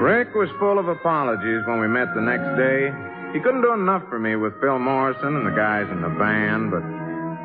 Rick 0.00 0.34
was 0.36 0.48
full 0.60 0.78
of 0.78 0.86
apologies 0.86 1.66
when 1.66 1.80
we 1.80 1.88
met 1.88 2.14
the 2.14 2.20
next 2.20 2.46
day. 2.56 2.92
He 3.34 3.40
couldn't 3.40 3.62
do 3.62 3.72
enough 3.74 4.02
for 4.08 4.20
me 4.20 4.36
with 4.36 4.54
Phil 4.60 4.78
Morrison 4.78 5.34
and 5.34 5.46
the 5.46 5.56
guys 5.56 5.90
in 5.90 6.00
the 6.00 6.14
band, 6.14 6.70
but 6.70 6.84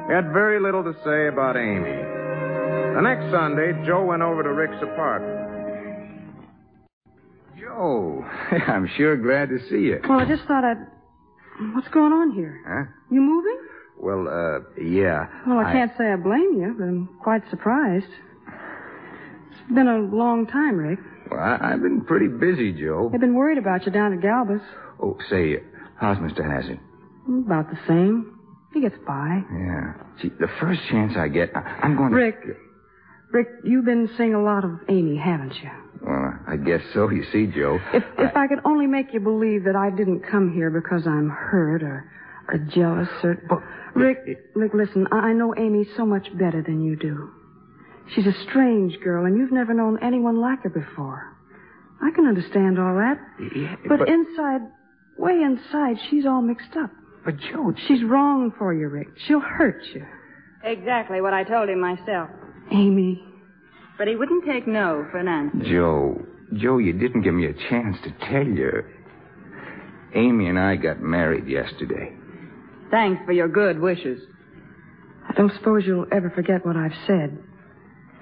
he 0.07 0.13
had 0.13 0.31
very 0.31 0.61
little 0.61 0.83
to 0.83 0.93
say 1.03 1.27
about 1.27 1.57
Amy. 1.57 1.97
The 2.93 3.01
next 3.01 3.31
Sunday, 3.31 3.73
Jo 3.85 4.03
went 4.05 4.21
over 4.21 4.43
to 4.43 4.53
Rick's 4.53 4.77
apartment. 4.83 5.40
Jo, 7.81 8.23
I'm 8.67 8.87
sure 8.95 9.17
glad 9.17 9.49
to 9.49 9.57
see 9.69 9.87
you. 9.87 9.99
Well, 10.07 10.19
I 10.19 10.25
just 10.25 10.43
thought 10.43 10.63
I'd. 10.63 10.77
What's 11.73 11.87
going 11.89 12.13
on 12.13 12.31
here? 12.31 12.61
Huh? 12.67 12.91
You 13.11 13.21
moving? 13.21 13.57
Well, 13.97 14.27
uh, 14.27 14.81
yeah. 14.81 15.27
Well, 15.47 15.59
I, 15.59 15.71
can't 15.71 15.91
say 15.97 16.11
I 16.11 16.15
blame 16.15 16.57
you, 16.59 16.75
but 16.77 16.85
I'm 16.85 17.09
quite 17.21 17.43
surprised. 17.49 18.07
It's 18.47 19.75
been 19.75 19.87
a 19.87 19.99
long 19.99 20.47
time, 20.47 20.77
Rick. 20.77 20.99
Well, 21.29 21.39
I, 21.39 21.73
I've 21.73 21.81
been 21.81 22.01
pretty 22.01 22.27
busy, 22.27 22.71
Jo. 22.71 23.11
I've 23.13 23.19
been 23.19 23.35
worried 23.35 23.57
about 23.57 23.85
you 23.85 23.91
down 23.91 24.13
at 24.13 24.21
Galba's. 24.21 24.61
Oh, 25.01 25.17
say, 25.29 25.57
how's 25.97 26.17
Mr. 26.17 26.43
Hazzard? 26.43 26.79
About 27.27 27.69
the 27.69 27.77
same. 27.87 28.39
He 28.73 28.81
gets 28.81 28.97
by. 29.05 29.41
Yeah. 29.53 29.93
See, 30.21 30.29
the 30.39 30.47
first 30.59 30.81
chance 30.89 31.13
I 31.15 31.27
get, 31.27 31.51
I, 31.55 31.59
I'm 31.83 31.95
going 31.95 32.11
to. 32.11 32.15
Rick, 32.15 32.39
Rick, 33.31 33.47
you've 33.63 33.85
been 33.85 34.09
seeing 34.17 34.33
a 34.33 34.41
lot 34.41 34.63
of 34.63 34.79
Amy, 34.89 35.17
haven't 35.17 35.55
you? 35.61 35.69
Well, 36.01 36.33
I 36.47 36.55
guess 36.57 36.81
so. 36.93 37.09
You 37.09 37.23
see, 37.31 37.47
Jo. 37.47 37.79
If 37.93 38.03
if 38.17 38.35
I 38.35 38.47
could 38.47 38.59
only 38.65 38.87
make 38.87 39.13
you 39.13 39.19
believe 39.19 39.63
that 39.65 39.75
I 39.75 39.89
didn't 39.91 40.21
come 40.21 40.51
here 40.53 40.69
because 40.69 41.05
I'm 41.05 41.29
hurt 41.29 41.83
or 41.83 42.09
or 42.47 42.57
jealous 42.57 43.09
or 43.23 43.37
oh, 43.51 43.61
Rick, 43.93 44.17
Rick, 44.55 44.73
listen, 44.73 45.07
I 45.11 45.29
I 45.29 45.33
know 45.33 45.53
Amy 45.57 45.85
so 45.95 46.05
much 46.05 46.27
better 46.37 46.61
than 46.61 46.83
you 46.83 46.95
do. 46.95 47.29
She's 48.15 48.25
a 48.25 48.33
strange 48.49 48.99
girl, 49.01 49.25
and 49.25 49.37
you've 49.37 49.51
never 49.51 49.73
known 49.73 49.99
anyone 50.01 50.37
like 50.41 50.63
her 50.63 50.69
before. 50.69 51.27
I 52.01 52.09
can 52.11 52.25
understand 52.25 52.79
all 52.79 52.95
that. 52.95 53.19
Yeah, 53.55 53.75
But, 53.87 53.99
but- 53.99 54.09
inside, 54.09 54.61
way 55.17 55.39
inside, 55.41 55.97
she's 56.09 56.25
all 56.25 56.41
mixed 56.41 56.75
up. 56.75 56.89
But 57.23 57.37
Jo, 57.37 57.73
she's 57.87 58.03
wrong 58.03 58.51
for 58.57 58.73
you, 58.73 58.87
Rick. 58.87 59.09
She'll 59.27 59.39
hurt 59.39 59.83
you. 59.93 60.03
Exactly 60.63 61.21
what 61.21 61.33
I 61.33 61.43
told 61.43 61.69
him 61.69 61.79
myself. 61.79 62.29
Amy. 62.71 63.23
But 64.01 64.07
he 64.07 64.15
wouldn't 64.15 64.45
take 64.45 64.65
no 64.65 65.05
for 65.11 65.19
an 65.19 65.27
answer. 65.27 65.59
Jo, 65.63 66.25
Jo, 66.55 66.79
you 66.79 66.91
didn't 66.91 67.21
give 67.21 67.35
me 67.35 67.45
a 67.45 67.53
chance 67.69 67.95
to 68.03 68.09
tell 68.31 68.47
you. 68.47 68.83
Amy 70.15 70.47
and 70.47 70.57
I 70.57 70.75
got 70.75 71.03
married 71.03 71.47
yesterday. 71.47 72.11
Thanks 72.89 73.21
for 73.27 73.31
your 73.31 73.47
good 73.47 73.79
wishes. 73.79 74.19
I 75.29 75.33
don't 75.33 75.53
suppose 75.53 75.83
you'll 75.85 76.07
ever 76.11 76.31
forget 76.31 76.65
what 76.65 76.75
I've 76.75 76.95
said, 77.05 77.37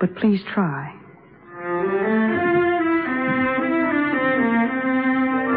but 0.02 0.18
please 0.18 0.42
try. 0.54 0.94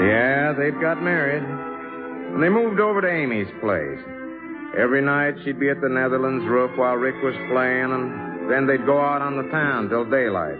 Yeah, 0.07 0.53
they'd 0.57 0.81
got 0.81 1.03
married. 1.03 1.43
And 1.43 2.41
they 2.41 2.49
moved 2.49 2.79
over 2.79 3.01
to 3.01 3.11
Amy's 3.11 3.51
place. 3.61 3.99
Every 4.79 5.03
night 5.03 5.35
she'd 5.45 5.59
be 5.59 5.69
at 5.69 5.81
the 5.81 5.89
Netherlands 5.89 6.45
roof 6.47 6.71
while 6.79 6.95
Rick 6.95 7.17
was 7.25 7.35
playing, 7.51 7.91
and 7.91 8.32
then 8.48 8.66
they'd 8.66 8.85
go 8.87 9.00
out 9.00 9.22
on 9.22 9.37
the 9.37 9.50
town 9.50 9.88
till 9.88 10.05
daylight. 10.05 10.59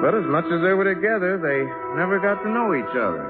But 0.00 0.14
as 0.14 0.24
much 0.26 0.44
as 0.46 0.60
they 0.62 0.74
were 0.74 0.84
together, 0.84 1.38
they 1.38 1.62
never 1.98 2.18
got 2.18 2.42
to 2.42 2.48
know 2.48 2.74
each 2.74 2.94
other. 2.96 3.22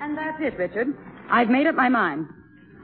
And 0.00 0.16
that's 0.16 0.38
it, 0.40 0.58
Richard. 0.58 0.88
I've 1.30 1.48
made 1.48 1.66
up 1.66 1.74
my 1.74 1.88
mind. 1.88 2.26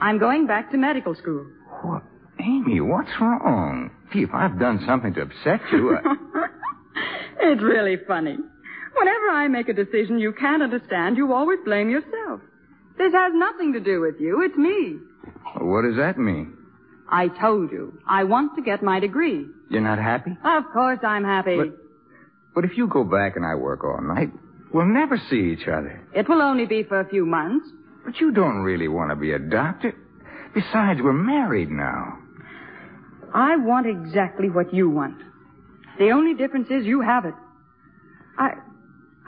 I'm 0.00 0.18
going 0.18 0.46
back 0.46 0.70
to 0.70 0.77
medical 0.77 1.14
school. 1.14 1.46
What? 1.83 2.03
Amy, 2.40 2.81
what's 2.81 3.11
wrong? 3.20 3.90
Gee, 4.12 4.22
if 4.22 4.31
I've 4.35 4.59
done 4.59 4.83
something 4.87 5.14
to 5.14 5.22
upset 5.22 5.61
you, 5.72 5.96
I... 5.96 6.46
It's 7.46 7.62
really 7.62 7.96
funny. 8.07 8.37
Whenever 8.96 9.29
I 9.31 9.48
make 9.48 9.68
a 9.68 9.74
decision 9.74 10.18
you 10.18 10.33
can't 10.33 10.62
understand, 10.62 11.16
you 11.16 11.33
always 11.33 11.59
blame 11.64 11.90
yourself. 11.90 12.40
This 12.96 13.12
has 13.12 13.33
nothing 13.35 13.72
to 13.74 13.81
do 13.81 14.00
with 14.00 14.14
you. 14.20 14.42
It's 14.42 14.57
me. 14.57 14.98
what 15.61 15.83
does 15.83 15.96
that 15.96 16.16
mean? 16.16 16.57
I 17.09 17.29
told 17.29 17.71
you. 17.71 17.99
I 18.07 18.25
want 18.25 18.57
to 18.57 18.62
get 18.62 18.83
my 18.83 18.99
degree. 19.01 19.47
You're 19.69 19.83
not 19.83 19.99
happy? 19.99 20.37
Of 20.45 20.64
course 20.73 21.01
I'm 21.03 21.25
happy. 21.25 21.57
But- 21.57 21.79
But 22.55 22.64
if 22.64 22.77
you 22.79 22.87
go 22.87 23.03
back 23.03 23.35
and 23.37 23.45
I 23.45 23.57
work 23.57 23.83
all 23.83 24.01
night, 24.01 24.31
we'll 24.73 24.87
never 24.87 25.17
see 25.17 25.53
each 25.53 25.67
other. 25.67 26.01
It 26.14 26.29
will 26.29 26.40
only 26.40 26.67
be 26.67 26.85
for 26.85 27.01
a 27.01 27.05
few 27.05 27.27
months. 27.27 27.67
But 28.05 28.21
you 28.21 28.31
don't 28.31 28.59
really 28.62 28.87
want 28.87 29.11
to 29.11 29.17
be 29.17 29.33
a 29.33 29.38
doctor. 29.40 29.93
Besides, 30.55 31.01
we're 31.03 31.12
married 31.12 31.71
now. 31.71 32.19
I 33.35 33.57
want 33.57 33.87
exactly 33.88 34.51
what 34.51 34.73
you 34.73 34.88
want. 34.88 35.21
The 35.99 36.11
only 36.12 36.35
difference 36.35 36.69
is 36.71 36.87
you 36.87 37.01
have 37.01 37.25
it. 37.25 37.35
I, 38.38 38.55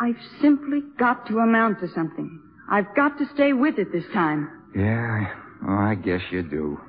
I've 0.00 0.20
simply 0.40 0.82
got 0.98 1.26
to 1.26 1.38
amount 1.40 1.80
to 1.80 1.88
something. 1.88 2.40
I've 2.70 2.94
got 2.94 3.18
to 3.18 3.26
stay 3.34 3.52
with 3.52 3.78
it 3.78 3.90
this 3.92 4.06
time. 4.12 4.48
Yeah, 4.74 5.32
well, 5.66 5.78
I 5.78 5.94
guess 5.96 6.20
you 6.30 6.42
do. 6.42 6.80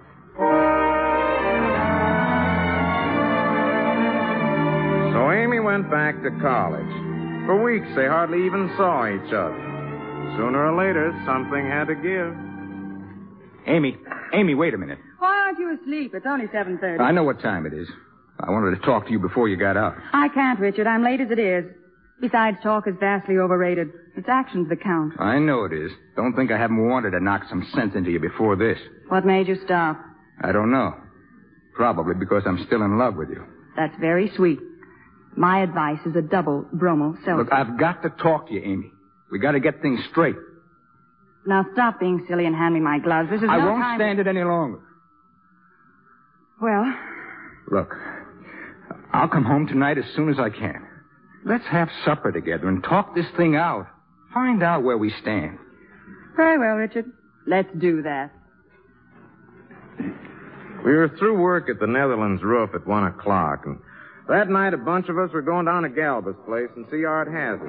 So 5.13 5.31
Amy 5.31 5.59
went 5.59 5.89
back 5.89 6.21
to 6.23 6.29
college. 6.41 6.93
For 7.45 7.63
weeks, 7.63 7.87
they 7.95 8.05
hardly 8.05 8.45
even 8.45 8.71
saw 8.77 9.07
each 9.07 9.33
other. 9.33 9.57
Sooner 10.37 10.67
or 10.67 10.77
later, 10.77 11.13
something 11.25 11.65
had 11.65 11.85
to 11.87 11.95
give. 11.95 12.35
Amy, 13.67 13.97
Amy, 14.33 14.53
wait 14.53 14.73
a 14.73 14.77
minute. 14.77 14.99
Why 15.19 15.29
aren't 15.45 15.59
you 15.59 15.73
asleep? 15.81 16.13
It's 16.13 16.25
only 16.27 16.45
7.30. 16.47 16.99
I 16.99 17.11
know 17.11 17.23
what 17.23 17.39
time 17.41 17.65
it 17.65 17.73
is. 17.73 17.87
I 18.39 18.51
wanted 18.51 18.77
to 18.79 18.85
talk 18.85 19.05
to 19.05 19.11
you 19.11 19.19
before 19.19 19.49
you 19.49 19.57
got 19.57 19.77
out. 19.77 19.95
I 20.13 20.27
can't, 20.29 20.59
Richard. 20.59 20.85
I'm 20.85 21.03
late 21.03 21.21
as 21.21 21.31
it 21.31 21.39
is. 21.39 21.65
Besides, 22.21 22.57
talk 22.61 22.87
is 22.87 22.95
vastly 22.99 23.37
overrated. 23.37 23.89
It's 24.15 24.27
actions 24.29 24.69
that 24.69 24.81
count. 24.81 25.13
I 25.19 25.39
know 25.39 25.65
it 25.65 25.73
is. 25.73 25.91
Don't 26.15 26.35
think 26.35 26.51
I 26.51 26.57
haven't 26.57 26.87
wanted 26.87 27.11
to 27.11 27.19
knock 27.19 27.43
some 27.49 27.65
sense 27.73 27.95
into 27.95 28.11
you 28.11 28.19
before 28.19 28.55
this. 28.55 28.77
What 29.07 29.25
made 29.25 29.47
you 29.47 29.57
stop? 29.65 29.99
I 30.41 30.51
don't 30.51 30.71
know. 30.71 30.95
Probably 31.75 32.15
because 32.15 32.43
I'm 32.45 32.63
still 32.65 32.81
in 32.83 32.97
love 32.97 33.15
with 33.15 33.29
you. 33.29 33.43
That's 33.75 33.93
very 33.99 34.31
sweet. 34.35 34.59
My 35.35 35.61
advice 35.61 35.99
is 36.05 36.15
a 36.15 36.21
double 36.21 36.65
bromo 36.73 37.13
seltzer. 37.23 37.37
Look, 37.43 37.53
I've 37.53 37.77
got 37.79 38.01
to 38.03 38.09
talk 38.09 38.47
to 38.47 38.53
you, 38.53 38.61
Amy. 38.63 38.91
We 39.31 39.39
got 39.39 39.51
to 39.51 39.59
get 39.59 39.81
things 39.81 39.99
straight. 40.09 40.35
Now 41.45 41.65
stop 41.73 41.99
being 41.99 42.25
silly 42.27 42.45
and 42.45 42.55
hand 42.55 42.73
me 42.73 42.79
my 42.79 42.99
gloves. 42.99 43.29
This 43.29 43.41
is 43.41 43.49
I 43.49 43.57
no 43.57 43.65
won't 43.67 43.81
time- 43.83 43.97
stand 43.99 44.19
it 44.19 44.27
any 44.27 44.43
longer. 44.43 44.79
Well, 46.61 46.93
Look, 47.69 47.93
I'll 49.13 49.27
come 49.27 49.43
home 49.43 49.67
tonight 49.67 49.97
as 49.97 50.05
soon 50.15 50.29
as 50.29 50.39
I 50.39 50.49
can. 50.49 50.87
Let's 51.45 51.65
have 51.65 51.89
supper 52.05 52.31
together 52.31 52.67
and 52.67 52.83
talk 52.83 53.13
this 53.13 53.25
thing 53.35 53.55
out. 53.55 53.87
Find 54.33 54.63
out 54.63 54.83
where 54.83 54.97
we 54.97 55.11
stand. 55.21 55.59
very 56.35 56.57
well, 56.57 56.75
Richard. 56.75 57.05
Let's 57.45 57.69
do 57.77 58.01
that. 58.03 58.31
We 60.85 60.93
were 60.93 61.09
through 61.19 61.39
work 61.41 61.69
at 61.69 61.79
the 61.79 61.87
Netherlands 61.87 62.41
roof 62.43 62.71
at 62.73 62.85
one 62.87 63.05
o'clock, 63.05 63.65
and 63.65 63.77
that 64.29 64.49
night 64.49 64.73
a 64.73 64.77
bunch 64.77 65.09
of 65.09 65.17
us 65.17 65.31
were 65.33 65.41
going 65.41 65.65
down 65.65 65.83
to 65.83 65.89
Galba's 65.89 66.35
place 66.45 66.69
and 66.75 66.85
see 66.91 67.03
Art 67.05 67.27
Hazzard. 67.27 67.67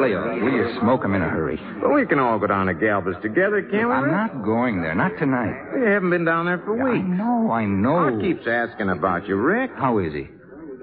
Leo, 0.00 0.38
will 0.42 0.52
you 0.52 0.76
smoke 0.80 1.04
'em 1.04 1.14
in 1.14 1.22
a 1.22 1.28
hurry? 1.28 1.60
But 1.80 1.92
we 1.92 2.06
can 2.06 2.18
all 2.18 2.38
go 2.38 2.46
down 2.46 2.66
to 2.66 2.74
Galba's 2.74 3.16
together, 3.22 3.62
can't 3.62 3.88
we? 3.88 3.94
I'm 3.94 4.04
Rick? 4.04 4.12
not 4.12 4.42
going 4.44 4.80
there. 4.82 4.94
Not 4.94 5.16
tonight. 5.18 5.54
We 5.74 5.86
haven't 5.86 6.10
been 6.10 6.24
down 6.24 6.46
there 6.46 6.58
for 6.58 6.80
I 6.80 6.92
weeks. 6.92 7.06
know, 7.08 7.50
I 7.50 7.64
know. 7.66 7.96
Art 7.96 8.20
keeps 8.20 8.46
asking 8.46 8.90
about 8.90 9.26
you, 9.28 9.36
Rick. 9.36 9.70
How 9.76 9.98
is 9.98 10.12
he? 10.12 10.28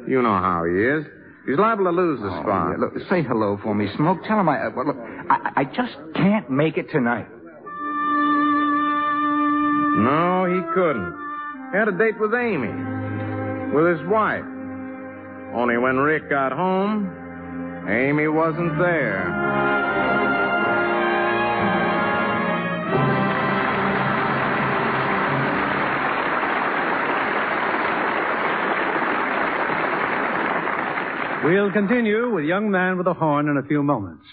You 0.07 0.21
know 0.21 0.37
how 0.37 0.63
he 0.65 0.73
is. 0.83 1.05
He's 1.45 1.57
liable 1.57 1.85
to 1.85 1.91
lose 1.91 2.19
the 2.21 2.29
Oh, 2.29 2.41
spot. 2.41 2.71
yeah, 2.71 2.77
Look, 2.77 2.99
say 3.07 3.21
hello 3.21 3.57
for 3.61 3.75
me, 3.75 3.87
Smoke. 3.95 4.23
Tell 4.23 4.39
him 4.39 4.49
I. 4.49 4.65
Uh, 4.65 4.69
well, 4.75 4.85
look, 4.87 4.97
I, 5.29 5.51
I 5.57 5.63
just 5.65 5.95
can't 6.15 6.49
make 6.49 6.77
it 6.77 6.89
tonight. 6.89 7.27
No, 9.95 10.43
he 10.43 10.61
couldn't. 10.73 11.15
He 11.71 11.77
had 11.77 11.87
a 11.87 11.91
date 11.93 12.19
with 12.19 12.33
Amy, 12.33 12.67
with 13.73 13.97
his 13.97 14.05
wife. 14.07 14.43
Only 15.53 15.77
when 15.77 15.97
Rick 15.97 16.29
got 16.29 16.51
home, 16.51 17.09
Amy 17.87 18.27
wasn't 18.27 18.77
there. 18.77 19.31
We'll 31.45 31.71
continue 31.71 32.33
with 32.33 32.43
Young 32.43 32.69
Man 32.69 32.97
with 32.97 33.07
a 33.07 33.13
Horn 33.13 33.47
in 33.47 33.55
a 33.55 33.63
few 33.63 33.81
moments. 33.81 34.25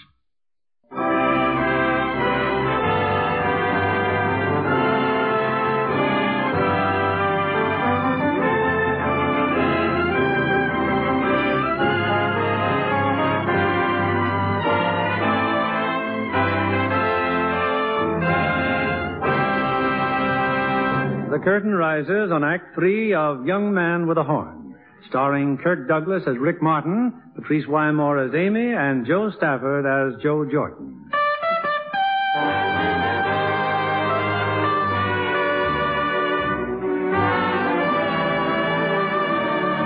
Curtain 21.39 21.73
rises 21.73 22.31
on 22.31 22.43
Act 22.43 22.75
Three 22.75 23.13
of 23.13 23.45
Young 23.45 23.73
Man 23.73 24.07
with 24.07 24.17
a 24.19 24.23
Horn, 24.23 24.75
starring 25.09 25.57
Kirk 25.57 25.87
Douglas 25.87 26.21
as 26.27 26.37
Rick 26.37 26.61
Martin, 26.61 27.11
Patrice 27.35 27.65
Wymore 27.65 28.27
as 28.27 28.35
Amy, 28.35 28.73
and 28.73 29.07
Jo 29.07 29.31
Stafford 29.31 29.85
as 29.85 30.21
Jo 30.21 30.45
Jordan. 30.45 31.09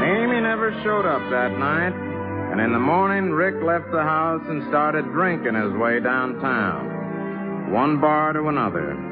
Amy 0.04 0.42
never 0.42 0.76
showed 0.84 1.06
up 1.06 1.22
that 1.32 1.58
night, 1.58 1.94
and 2.52 2.60
in 2.60 2.74
the 2.74 2.80
morning, 2.80 3.32
Rick 3.32 3.56
left 3.64 3.90
the 3.92 4.04
house 4.04 4.44
and 4.50 4.68
started 4.68 5.06
drinking 5.14 5.56
his 5.56 5.72
way 5.74 6.02
downtown. 6.02 7.72
One 7.72 8.02
bar 8.02 8.34
to 8.34 8.48
another. 8.50 9.07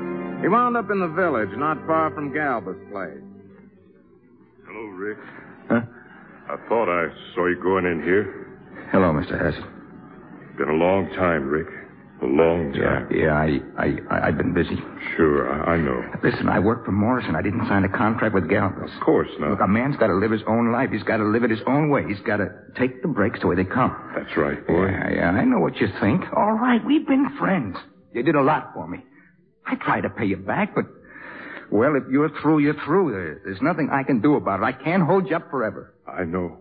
He 0.45 0.49
wound 0.49 0.77
up 0.77 0.91
in 0.91 0.99
the 0.99 1.07
village, 1.07 1.49
not 1.57 1.83
far 1.87 2.13
from 2.13 2.31
Galba's 2.31 2.77
place. 2.91 3.17
Hello, 4.67 4.85
Rick. 4.93 5.17
Huh? 5.67 5.81
I 6.47 6.69
thought 6.69 6.85
I 6.85 7.07
saw 7.33 7.47
you 7.47 7.59
going 7.59 7.87
in 7.87 8.03
here. 8.03 8.61
Hello, 8.91 9.09
Mr. 9.09 9.41
Hassett. 9.41 9.65
Been 10.55 10.69
a 10.69 10.77
long 10.77 11.09
time, 11.15 11.49
Rick. 11.49 11.65
A 12.21 12.25
long 12.27 12.71
time. 12.73 13.09
Yeah, 13.09 13.25
yeah, 13.25 13.33
I, 13.33 13.57
I, 13.75 13.97
I, 14.11 14.27
I've 14.27 14.37
been 14.37 14.53
busy. 14.53 14.77
Sure, 15.17 15.49
I, 15.51 15.73
I 15.73 15.77
know. 15.77 15.99
Listen, 16.21 16.47
I 16.47 16.59
work 16.59 16.85
for 16.85 16.91
Morrison. 16.91 17.35
I 17.35 17.41
didn't 17.41 17.65
sign 17.67 17.83
a 17.83 17.89
contract 17.89 18.35
with 18.35 18.47
Galvez. 18.47 18.91
Of 18.93 19.01
course 19.01 19.29
not. 19.39 19.49
Look, 19.49 19.61
a 19.61 19.67
man's 19.67 19.97
got 19.97 20.13
to 20.13 20.15
live 20.15 20.29
his 20.29 20.43
own 20.45 20.71
life. 20.71 20.91
He's 20.91 21.01
got 21.01 21.17
to 21.17 21.25
live 21.25 21.43
it 21.43 21.49
his 21.49 21.65
own 21.65 21.89
way. 21.89 22.03
He's 22.07 22.21
got 22.21 22.37
to 22.37 22.49
take 22.77 23.01
the 23.01 23.07
breaks 23.07 23.39
the 23.41 23.47
way 23.47 23.55
they 23.55 23.65
come. 23.65 23.97
That's 24.15 24.37
right, 24.37 24.61
boy. 24.67 24.89
Yeah, 24.89 25.09
yeah, 25.09 25.29
I 25.31 25.43
know 25.43 25.57
what 25.57 25.77
you 25.77 25.87
think. 25.99 26.21
All 26.37 26.53
right, 26.53 26.85
we've 26.85 27.07
been 27.07 27.35
friends. 27.39 27.77
You 28.13 28.21
did 28.21 28.35
a 28.35 28.43
lot 28.43 28.69
for 28.75 28.87
me. 28.87 28.99
I 29.65 29.75
try 29.75 30.01
to 30.01 30.09
pay 30.09 30.25
you 30.25 30.37
back, 30.37 30.75
but, 30.75 30.85
well, 31.71 31.95
if 31.95 32.03
you're 32.11 32.29
through, 32.41 32.59
you're 32.59 32.79
through. 32.85 33.39
There's 33.43 33.61
nothing 33.61 33.89
I 33.91 34.03
can 34.03 34.21
do 34.21 34.35
about 34.35 34.59
it. 34.61 34.63
I 34.63 34.71
can't 34.71 35.03
hold 35.03 35.29
you 35.29 35.35
up 35.35 35.49
forever. 35.49 35.93
I 36.07 36.23
know. 36.23 36.57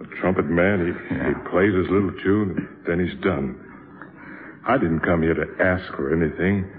The 0.00 0.06
trumpet 0.20 0.46
man, 0.46 0.78
he, 0.86 1.14
Yeah. 1.14 1.28
he 1.28 1.34
plays 1.50 1.74
his 1.74 1.88
little 1.90 2.12
tune, 2.22 2.56
and 2.56 2.86
then 2.86 3.04
he's 3.06 3.18
done. 3.22 3.60
I 4.66 4.78
didn't 4.78 5.00
come 5.00 5.22
here 5.22 5.34
to 5.34 5.62
ask 5.62 5.84
for 5.94 6.12
anything, 6.14 6.70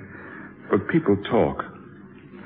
but 0.70 0.88
people 0.88 1.18
talk. 1.30 1.64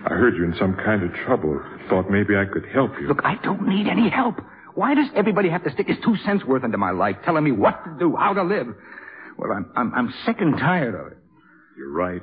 I 0.05 0.09
heard 0.15 0.35
you 0.35 0.43
in 0.43 0.55
some 0.59 0.75
kind 0.75 1.03
of 1.03 1.13
trouble. 1.25 1.61
Thought 1.89 2.09
maybe 2.09 2.35
I 2.35 2.45
could 2.45 2.65
help 2.73 2.91
you. 2.99 3.07
Look, 3.07 3.21
I 3.23 3.35
don't 3.43 3.67
need 3.67 3.87
any 3.87 4.09
help. 4.09 4.41
Why 4.75 4.95
does 4.95 5.07
everybody 5.15 5.49
have 5.49 5.63
to 5.63 5.71
stick 5.71 5.87
his 5.87 5.97
two 6.03 6.15
cents 6.25 6.43
worth 6.43 6.63
into 6.63 6.77
my 6.77 6.91
life, 6.91 7.15
telling 7.23 7.43
me 7.43 7.51
what 7.51 7.83
to 7.85 7.95
do, 7.99 8.15
how 8.15 8.33
to 8.33 8.43
live? 8.43 8.67
Well, 9.37 9.51
I'm, 9.51 9.71
I'm, 9.75 9.93
I'm 9.93 10.13
sick 10.25 10.37
and 10.39 10.57
tired 10.57 10.95
of 10.95 11.11
it. 11.11 11.17
You're 11.77 11.91
right. 11.91 12.21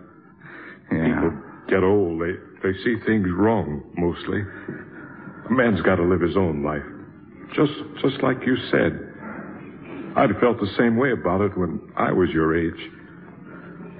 Yeah. 0.91 1.05
People 1.07 1.32
get 1.68 1.82
old. 1.82 2.20
They, 2.20 2.34
they 2.62 2.76
see 2.84 2.97
things 3.07 3.28
wrong, 3.32 3.82
mostly. 3.97 4.41
A 4.41 5.53
man's 5.53 5.80
got 5.82 5.97
to 5.97 6.05
live 6.05 6.20
his 6.20 6.36
own 6.36 6.62
life. 6.62 6.82
Just, 7.55 7.72
just 8.03 8.22
like 8.22 8.38
you 8.47 8.57
said. 8.70 9.07
I'd 10.16 10.30
felt 10.41 10.59
the 10.61 10.72
same 10.76 10.97
way 10.97 11.12
about 11.12 11.41
it 11.41 11.57
when 11.57 11.80
I 11.97 12.12
was 12.12 12.30
your 12.30 12.57
age. 12.57 12.91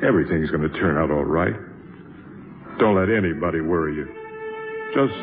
Everything's 0.03 0.51
going 0.51 0.63
to 0.63 0.79
turn 0.81 0.97
out 0.97 1.11
all 1.11 1.25
right. 1.25 1.55
Don't 2.79 2.97
let 2.97 3.11
anybody 3.11 3.61
worry 3.61 3.95
you. 3.95 4.07
Just 4.95 5.15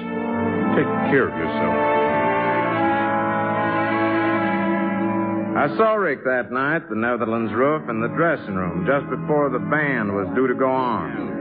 take 0.78 0.88
care 1.12 1.28
of 1.28 1.36
yourself. 1.36 1.98
I 5.58 5.76
saw 5.76 5.96
Rick 5.96 6.24
that 6.24 6.52
night 6.52 6.88
the 6.88 6.96
Netherlands 6.96 7.52
roof 7.52 7.90
in 7.90 8.00
the 8.00 8.10
dressing 8.10 8.54
room 8.56 8.86
just 8.86 9.10
before 9.10 9.50
the 9.50 9.60
band 9.60 10.14
was 10.14 10.28
due 10.36 10.48
to 10.48 10.54
go 10.54 10.70
on. 10.70 11.37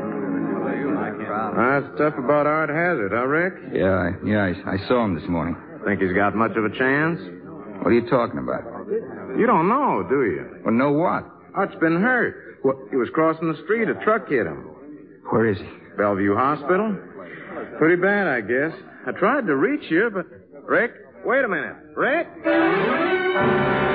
Tough 1.98 2.14
about 2.18 2.46
Art 2.46 2.70
Hazzard, 2.70 3.12
huh, 3.12 3.26
Rick? 3.26 3.54
Yeah, 3.72 3.92
I, 3.92 4.10
yeah, 4.24 4.52
I, 4.66 4.74
I 4.74 4.88
saw 4.88 5.04
him 5.04 5.14
this 5.14 5.28
morning. 5.28 5.56
Think 5.84 6.00
he's 6.00 6.12
got 6.12 6.34
much 6.34 6.56
of 6.56 6.64
a 6.64 6.70
chance? 6.70 7.20
What 7.82 7.88
are 7.88 7.92
you 7.92 8.08
talking 8.08 8.38
about? 8.38 8.64
You 9.38 9.46
don't 9.46 9.68
know, 9.68 10.04
do 10.08 10.24
you? 10.24 10.60
Well, 10.64 10.74
know 10.74 10.92
what? 10.92 11.24
Art's 11.54 11.74
been 11.80 12.00
hurt. 12.00 12.58
He 12.90 12.96
was 12.96 13.08
crossing 13.12 13.52
the 13.52 13.58
street. 13.64 13.88
A 13.88 13.94
truck 14.02 14.28
hit 14.28 14.46
him. 14.46 14.70
Where 15.30 15.46
is 15.46 15.58
he? 15.58 15.68
Bellevue 15.96 16.34
Hospital. 16.34 16.96
Pretty 17.78 18.00
bad, 18.00 18.26
I 18.26 18.40
guess. 18.40 18.72
I 19.06 19.12
tried 19.12 19.46
to 19.46 19.56
reach 19.56 19.90
you, 19.90 20.10
but. 20.12 20.26
Rick? 20.66 20.92
Wait 21.24 21.44
a 21.44 21.48
minute. 21.48 21.76
Rick? 21.94 23.85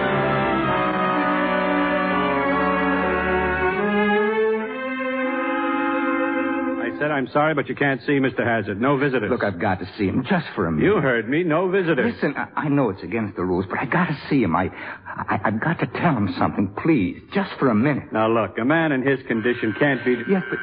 I'm 7.11 7.27
sorry, 7.27 7.53
but 7.53 7.67
you 7.69 7.75
can't 7.75 8.01
see 8.01 8.13
Mr. 8.13 8.43
Hazzard. 8.45 8.79
No 8.79 8.97
visitors. 8.97 9.29
Look, 9.29 9.43
I've 9.43 9.59
got 9.59 9.79
to 9.79 9.89
see 9.97 10.05
him 10.07 10.23
just 10.29 10.45
for 10.55 10.67
a 10.67 10.71
minute. 10.71 10.85
You 10.85 10.97
heard 11.01 11.29
me. 11.29 11.43
No 11.43 11.69
visitors. 11.69 12.13
Listen, 12.13 12.35
I, 12.37 12.47
I 12.61 12.69
know 12.69 12.89
it's 12.89 13.03
against 13.03 13.35
the 13.35 13.43
rules, 13.43 13.65
but 13.69 13.79
I 13.79 13.85
got 13.85 14.07
to 14.07 14.17
see 14.29 14.41
him. 14.43 14.55
I, 14.55 14.69
I, 15.05 15.39
I've 15.45 15.59
got 15.61 15.79
to 15.79 15.87
tell 15.87 16.15
him 16.15 16.33
something, 16.37 16.73
please, 16.83 17.21
just 17.33 17.51
for 17.59 17.69
a 17.69 17.75
minute. 17.75 18.11
Now, 18.11 18.27
look, 18.29 18.57
a 18.57 18.65
man 18.65 18.91
in 18.91 19.05
his 19.05 19.19
condition 19.27 19.75
can't 19.79 20.03
be. 20.05 20.15
Yes, 20.29 20.43
but 20.49 20.59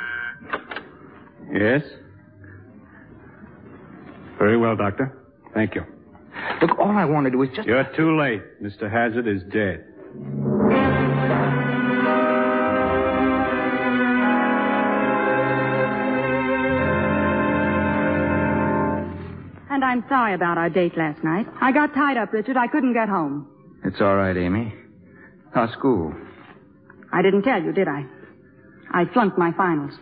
Yes? 1.52 1.82
Very 4.38 4.56
well, 4.56 4.76
Doctor. 4.76 5.16
Thank 5.54 5.74
you. 5.74 5.82
look, 6.60 6.78
all 6.78 6.90
I 6.96 7.04
want 7.04 7.24
to 7.26 7.30
do 7.30 7.42
is 7.42 7.50
just. 7.54 7.66
You're 7.66 7.84
too 7.96 8.18
late. 8.18 8.42
Mr. 8.62 8.90
Hazzard 8.90 9.26
is 9.26 9.42
dead. 9.52 9.84
I'm 19.98 20.08
sorry 20.08 20.32
about 20.34 20.58
our 20.58 20.70
date 20.70 20.96
last 20.96 21.24
night. 21.24 21.48
I 21.60 21.72
got 21.72 21.92
tied 21.92 22.16
up, 22.16 22.32
Richard. 22.32 22.56
I 22.56 22.68
couldn't 22.68 22.92
get 22.92 23.08
home. 23.08 23.48
It's 23.84 24.00
all 24.00 24.14
right, 24.14 24.36
Amy. 24.36 24.72
How's 25.52 25.72
school? 25.72 26.14
I 27.12 27.20
didn't 27.20 27.42
tell 27.42 27.60
you, 27.60 27.72
did 27.72 27.88
I? 27.88 28.04
I 28.94 29.06
flunked 29.12 29.36
my 29.36 29.50
finals. 29.56 29.94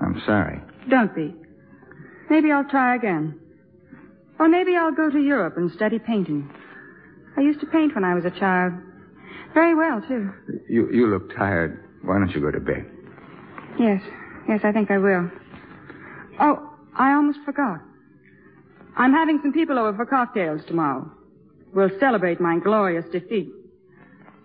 I'm 0.00 0.22
sorry. 0.24 0.60
Don't 0.88 1.12
be. 1.12 1.34
Maybe 2.30 2.52
I'll 2.52 2.68
try 2.70 2.94
again. 2.94 3.36
Or 4.38 4.48
maybe 4.48 4.76
I'll 4.76 4.94
go 4.94 5.10
to 5.10 5.18
Europe 5.18 5.56
and 5.56 5.72
study 5.72 5.98
painting. 5.98 6.48
I 7.36 7.40
used 7.40 7.58
to 7.60 7.66
paint 7.66 7.96
when 7.96 8.04
I 8.04 8.14
was 8.14 8.24
a 8.24 8.30
child. 8.30 8.74
Very 9.54 9.74
well, 9.74 10.00
too. 10.06 10.30
You 10.68 10.88
you 10.92 11.08
look 11.08 11.34
tired. 11.34 11.82
Why 12.02 12.16
don't 12.20 12.30
you 12.30 12.40
go 12.40 12.52
to 12.52 12.60
bed? 12.60 12.86
Yes, 13.76 14.02
yes, 14.48 14.60
I 14.62 14.70
think 14.70 14.92
I 14.92 14.98
will. 14.98 15.28
Oh, 16.38 16.70
I 16.94 17.14
almost 17.14 17.40
forgot. 17.44 17.80
I'm 18.96 19.12
having 19.12 19.40
some 19.42 19.52
people 19.52 19.78
over 19.78 19.96
for 19.96 20.06
cocktails 20.06 20.60
tomorrow. 20.66 21.10
We'll 21.74 21.90
celebrate 21.98 22.40
my 22.40 22.58
glorious 22.58 23.04
defeat. 23.10 23.50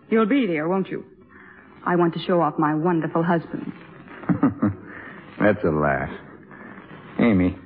You'll 0.10 0.26
be 0.26 0.48
there, 0.48 0.70
won't 0.70 0.88
you? 0.88 1.06
I 1.86 1.96
want 1.96 2.14
to 2.14 2.20
show 2.20 2.42
off 2.42 2.58
my 2.58 2.74
wonderful 2.74 3.24
husband. 3.24 3.72
That's 5.40 5.64
a 5.64 5.70
laugh. 5.70 6.10
Amy, 7.20 7.58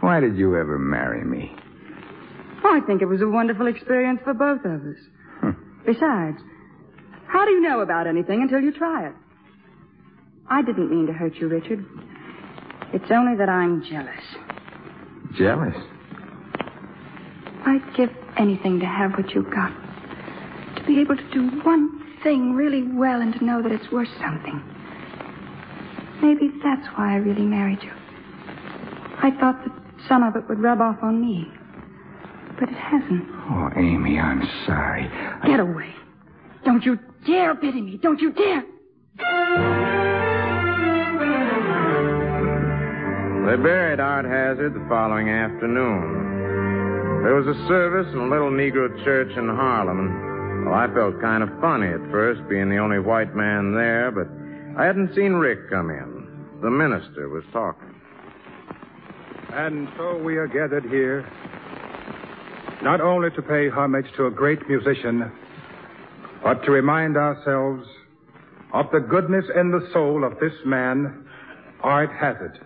why 0.00 0.20
did 0.20 0.36
you 0.36 0.56
ever 0.56 0.78
marry 0.78 1.24
me? 1.24 1.54
Oh, 2.64 2.80
I 2.82 2.84
think 2.86 3.00
it 3.00 3.06
was 3.06 3.22
a 3.22 3.28
wonderful 3.28 3.66
experience 3.66 4.20
for 4.24 4.34
both 4.34 4.64
of 4.64 4.82
us. 4.82 5.54
Besides, 5.86 6.38
how 7.28 7.44
do 7.44 7.52
you 7.52 7.60
know 7.60 7.80
about 7.80 8.06
anything 8.06 8.42
until 8.42 8.60
you 8.60 8.72
try 8.72 9.06
it? 9.06 9.14
I 10.48 10.62
didn't 10.62 10.90
mean 10.90 11.06
to 11.06 11.12
hurt 11.12 11.34
you, 11.36 11.48
Richard. 11.48 11.84
It's 12.92 13.10
only 13.10 13.36
that 13.38 13.48
I'm 13.48 13.82
jealous. 13.84 14.55
Jealous? 15.36 15.76
I'd 17.66 17.82
give 17.96 18.10
anything 18.36 18.80
to 18.80 18.86
have 18.86 19.12
what 19.12 19.30
you've 19.32 19.50
got. 19.50 19.72
To 20.76 20.84
be 20.86 21.00
able 21.00 21.16
to 21.16 21.30
do 21.30 21.48
one 21.62 22.02
thing 22.22 22.54
really 22.54 22.82
well 22.82 23.20
and 23.20 23.32
to 23.34 23.44
know 23.44 23.62
that 23.62 23.72
it's 23.72 23.90
worth 23.90 24.08
something. 24.20 24.62
Maybe 26.22 26.50
that's 26.62 26.86
why 26.96 27.12
I 27.14 27.16
really 27.16 27.44
married 27.44 27.82
you. 27.82 27.92
I 29.18 29.30
thought 29.40 29.62
that 29.64 29.72
some 30.08 30.22
of 30.22 30.36
it 30.36 30.48
would 30.48 30.60
rub 30.60 30.80
off 30.80 30.98
on 31.02 31.20
me. 31.20 31.46
But 32.58 32.70
it 32.70 32.76
hasn't. 32.76 33.26
Oh, 33.50 33.68
Amy, 33.76 34.18
I'm 34.18 34.42
sorry. 34.64 35.06
I- 35.06 35.46
Get 35.46 35.60
away. 35.60 35.94
Don't 36.64 36.84
you 36.84 36.98
dare 37.26 37.54
pity 37.54 37.80
me. 37.82 37.98
Don't 37.98 38.20
you 38.20 38.32
dare. 38.32 38.64
They 43.46 43.54
buried 43.54 44.00
Art 44.00 44.24
Hazzard 44.24 44.74
the 44.74 44.84
following 44.88 45.28
afternoon. 45.28 47.22
There 47.22 47.36
was 47.36 47.46
a 47.46 47.54
service 47.68 48.12
in 48.12 48.18
a 48.18 48.28
little 48.28 48.50
Negro 48.50 48.90
church 49.04 49.30
in 49.38 49.46
Harlem, 49.46 50.00
and 50.00 50.66
well, 50.66 50.74
I 50.74 50.92
felt 50.92 51.20
kind 51.20 51.44
of 51.44 51.50
funny 51.60 51.86
at 51.86 52.00
first, 52.10 52.40
being 52.48 52.68
the 52.68 52.78
only 52.78 52.98
white 52.98 53.36
man 53.36 53.72
there, 53.72 54.10
but 54.10 54.26
I 54.76 54.84
hadn't 54.84 55.14
seen 55.14 55.34
Rick 55.34 55.70
come 55.70 55.90
in. 55.90 56.26
The 56.60 56.70
minister 56.70 57.28
was 57.28 57.44
talking. 57.52 57.94
And 59.52 59.90
so 59.96 60.18
we 60.18 60.38
are 60.38 60.48
gathered 60.48 60.86
here, 60.90 61.22
not 62.82 63.00
only 63.00 63.30
to 63.30 63.42
pay 63.42 63.68
homage 63.68 64.06
to 64.16 64.26
a 64.26 64.30
great 64.32 64.68
musician, 64.68 65.30
but 66.42 66.64
to 66.64 66.72
remind 66.72 67.16
ourselves 67.16 67.86
of 68.72 68.86
the 68.90 68.98
goodness 68.98 69.44
in 69.54 69.70
the 69.70 69.88
soul 69.92 70.24
of 70.24 70.32
this 70.40 70.54
man, 70.64 71.28
Art 71.84 72.10
Hazzard. 72.10 72.58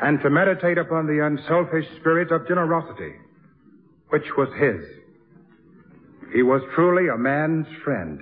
And 0.00 0.20
to 0.22 0.30
meditate 0.30 0.78
upon 0.78 1.06
the 1.06 1.24
unselfish 1.24 1.86
spirit 2.00 2.30
of 2.30 2.46
generosity, 2.46 3.14
which 4.10 4.24
was 4.36 4.48
his. 4.58 4.84
He 6.32 6.42
was 6.42 6.62
truly 6.74 7.08
a 7.08 7.16
man's 7.16 7.66
friend. 7.84 8.20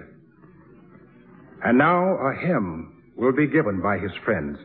And 1.64 1.78
now 1.78 2.16
a 2.16 2.34
hymn 2.34 3.02
will 3.16 3.32
be 3.32 3.46
given 3.46 3.80
by 3.80 3.98
his 3.98 4.12
friends. 4.24 4.58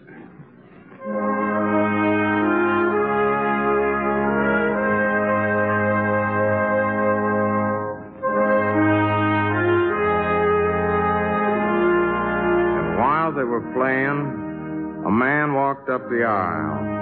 And 12.77 12.97
while 12.99 13.33
they 13.33 13.43
were 13.43 13.61
playing, 13.73 15.03
a 15.05 15.11
man 15.11 15.53
walked 15.53 15.89
up 15.89 16.07
the 16.09 16.23
aisle. 16.23 17.00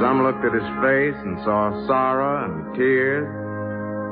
Some 0.00 0.24
looked 0.24 0.40
at 0.48 0.56
his 0.56 0.70
face 0.80 1.18
and 1.28 1.36
saw 1.44 1.68
sorrow 1.86 2.48
and 2.48 2.74
tears. 2.74 3.28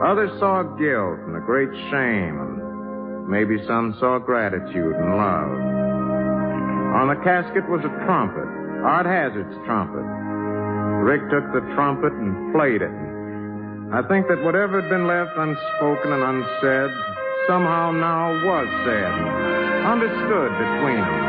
Others 0.04 0.38
saw 0.38 0.62
guilt 0.76 1.24
and 1.24 1.34
a 1.34 1.40
great 1.40 1.72
shame, 1.88 2.36
and 2.36 3.26
maybe 3.26 3.56
some 3.66 3.96
saw 3.98 4.18
gratitude 4.18 4.94
and 4.94 5.16
love. 5.16 5.48
On 6.92 7.08
the 7.08 7.16
casket 7.24 7.64
was 7.72 7.80
a 7.88 7.92
trumpet, 8.04 8.44
Art 8.84 9.08
Hazzard's 9.08 9.56
trumpet. 9.64 10.04
Rick 11.08 11.24
took 11.32 11.48
the 11.56 11.64
trumpet 11.72 12.12
and 12.12 12.52
played 12.52 12.84
it. 12.84 12.92
I 13.88 14.04
think 14.12 14.28
that 14.28 14.44
whatever 14.44 14.84
had 14.84 14.90
been 14.90 15.08
left 15.08 15.32
unspoken 15.40 16.12
and 16.12 16.20
unsaid 16.20 16.92
somehow 17.48 17.92
now 17.96 18.36
was 18.44 18.68
said, 18.84 19.12
understood 19.88 20.52
between 20.52 21.00
them. 21.00 21.27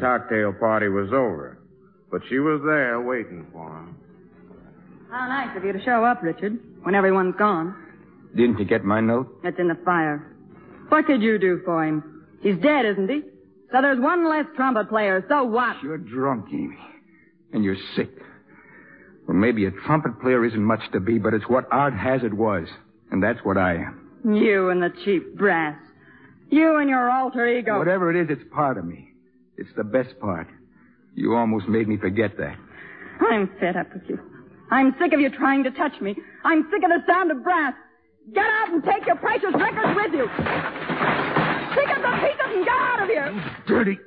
Home, 0.00 0.20
cocktail 0.20 0.52
party 0.52 0.88
was 0.88 1.08
over. 1.12 1.58
But 2.10 2.22
she 2.28 2.38
was 2.38 2.60
there 2.64 3.00
waiting 3.00 3.46
for 3.52 3.68
him. 3.68 3.96
How 5.10 5.28
nice 5.28 5.56
of 5.56 5.64
you 5.64 5.72
to 5.72 5.84
show 5.84 6.04
up, 6.04 6.22
Richard, 6.22 6.58
when 6.82 6.94
everyone's 6.94 7.34
gone. 7.36 7.74
Didn't 8.36 8.58
you 8.58 8.64
get 8.64 8.84
my 8.84 9.00
note? 9.00 9.28
It's 9.44 9.58
in 9.58 9.68
the 9.68 9.78
fire. 9.84 10.36
What 10.88 11.06
could 11.06 11.22
you 11.22 11.38
do 11.38 11.60
for 11.64 11.84
him? 11.84 12.26
He's 12.42 12.56
dead, 12.58 12.84
isn't 12.84 13.08
he? 13.08 13.22
So 13.72 13.80
there's 13.80 14.00
one 14.00 14.28
less 14.28 14.44
trumpet 14.56 14.88
player. 14.88 15.24
So 15.28 15.44
what? 15.44 15.76
You're 15.82 15.98
drunk, 15.98 16.46
Amy. 16.52 16.78
And 17.52 17.64
you're 17.64 17.76
sick. 17.96 18.10
Well, 19.26 19.36
maybe 19.36 19.66
a 19.66 19.70
trumpet 19.86 20.20
player 20.20 20.44
isn't 20.44 20.62
much 20.62 20.80
to 20.92 21.00
be, 21.00 21.18
but 21.18 21.32
it's 21.32 21.48
what 21.48 21.66
Art 21.72 21.94
Hazzard 21.94 22.34
was. 22.34 22.68
And 23.10 23.22
that's 23.22 23.38
what 23.44 23.56
I 23.56 23.74
am. 23.74 24.00
You 24.24 24.70
and 24.70 24.82
the 24.82 24.90
cheap 25.04 25.36
brass. 25.36 25.78
You 26.50 26.76
and 26.78 26.88
your 26.88 27.10
alter 27.10 27.46
ego. 27.46 27.78
Whatever 27.78 28.10
it 28.10 28.16
is, 28.20 28.36
it's 28.36 28.52
part 28.52 28.78
of 28.78 28.84
me. 28.84 29.13
It's 29.56 29.70
the 29.76 29.84
best 29.84 30.18
part. 30.20 30.48
You 31.14 31.34
almost 31.34 31.68
made 31.68 31.88
me 31.88 31.96
forget 31.96 32.36
that. 32.38 32.56
I'm 33.20 33.48
fed 33.60 33.76
up 33.76 33.92
with 33.94 34.02
you. 34.08 34.18
I'm 34.70 34.94
sick 35.00 35.12
of 35.12 35.20
you 35.20 35.30
trying 35.30 35.62
to 35.64 35.70
touch 35.70 36.00
me. 36.00 36.16
I'm 36.44 36.64
sick 36.72 36.82
of 36.82 36.90
the 36.90 37.02
sound 37.06 37.30
of 37.30 37.42
brass. 37.44 37.74
Get 38.34 38.44
out 38.44 38.72
and 38.72 38.82
take 38.82 39.06
your 39.06 39.16
precious 39.16 39.52
records 39.54 39.94
with 39.96 40.12
you. 40.14 40.26
Pick 40.26 41.88
up 41.90 42.02
the 42.02 42.16
pieces 42.20 42.46
and 42.46 42.64
get 42.64 42.74
out 42.74 43.02
of 43.02 43.08
here. 43.08 43.54
Dirty. 43.66 43.98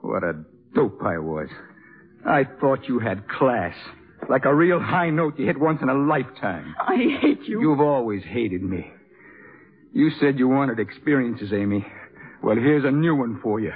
What 0.00 0.24
a 0.24 0.44
dope 0.74 1.00
I 1.04 1.18
was. 1.18 1.48
I 2.26 2.44
thought 2.60 2.88
you 2.88 2.98
had 2.98 3.28
class. 3.28 3.74
Like 4.28 4.44
a 4.44 4.54
real 4.54 4.80
high 4.80 5.10
note 5.10 5.38
you 5.38 5.46
hit 5.46 5.58
once 5.60 5.80
in 5.82 5.88
a 5.88 5.94
lifetime. 5.94 6.74
I 6.80 6.96
hate 7.20 7.42
you. 7.42 7.60
You've 7.60 7.80
always 7.80 8.24
hated 8.24 8.62
me. 8.62 8.90
You 9.92 10.10
said 10.18 10.38
you 10.38 10.48
wanted 10.48 10.80
experiences, 10.80 11.52
Amy. 11.52 11.86
Well, 12.42 12.56
here's 12.56 12.84
a 12.84 12.90
new 12.90 13.14
one 13.14 13.40
for 13.42 13.60
you. 13.60 13.72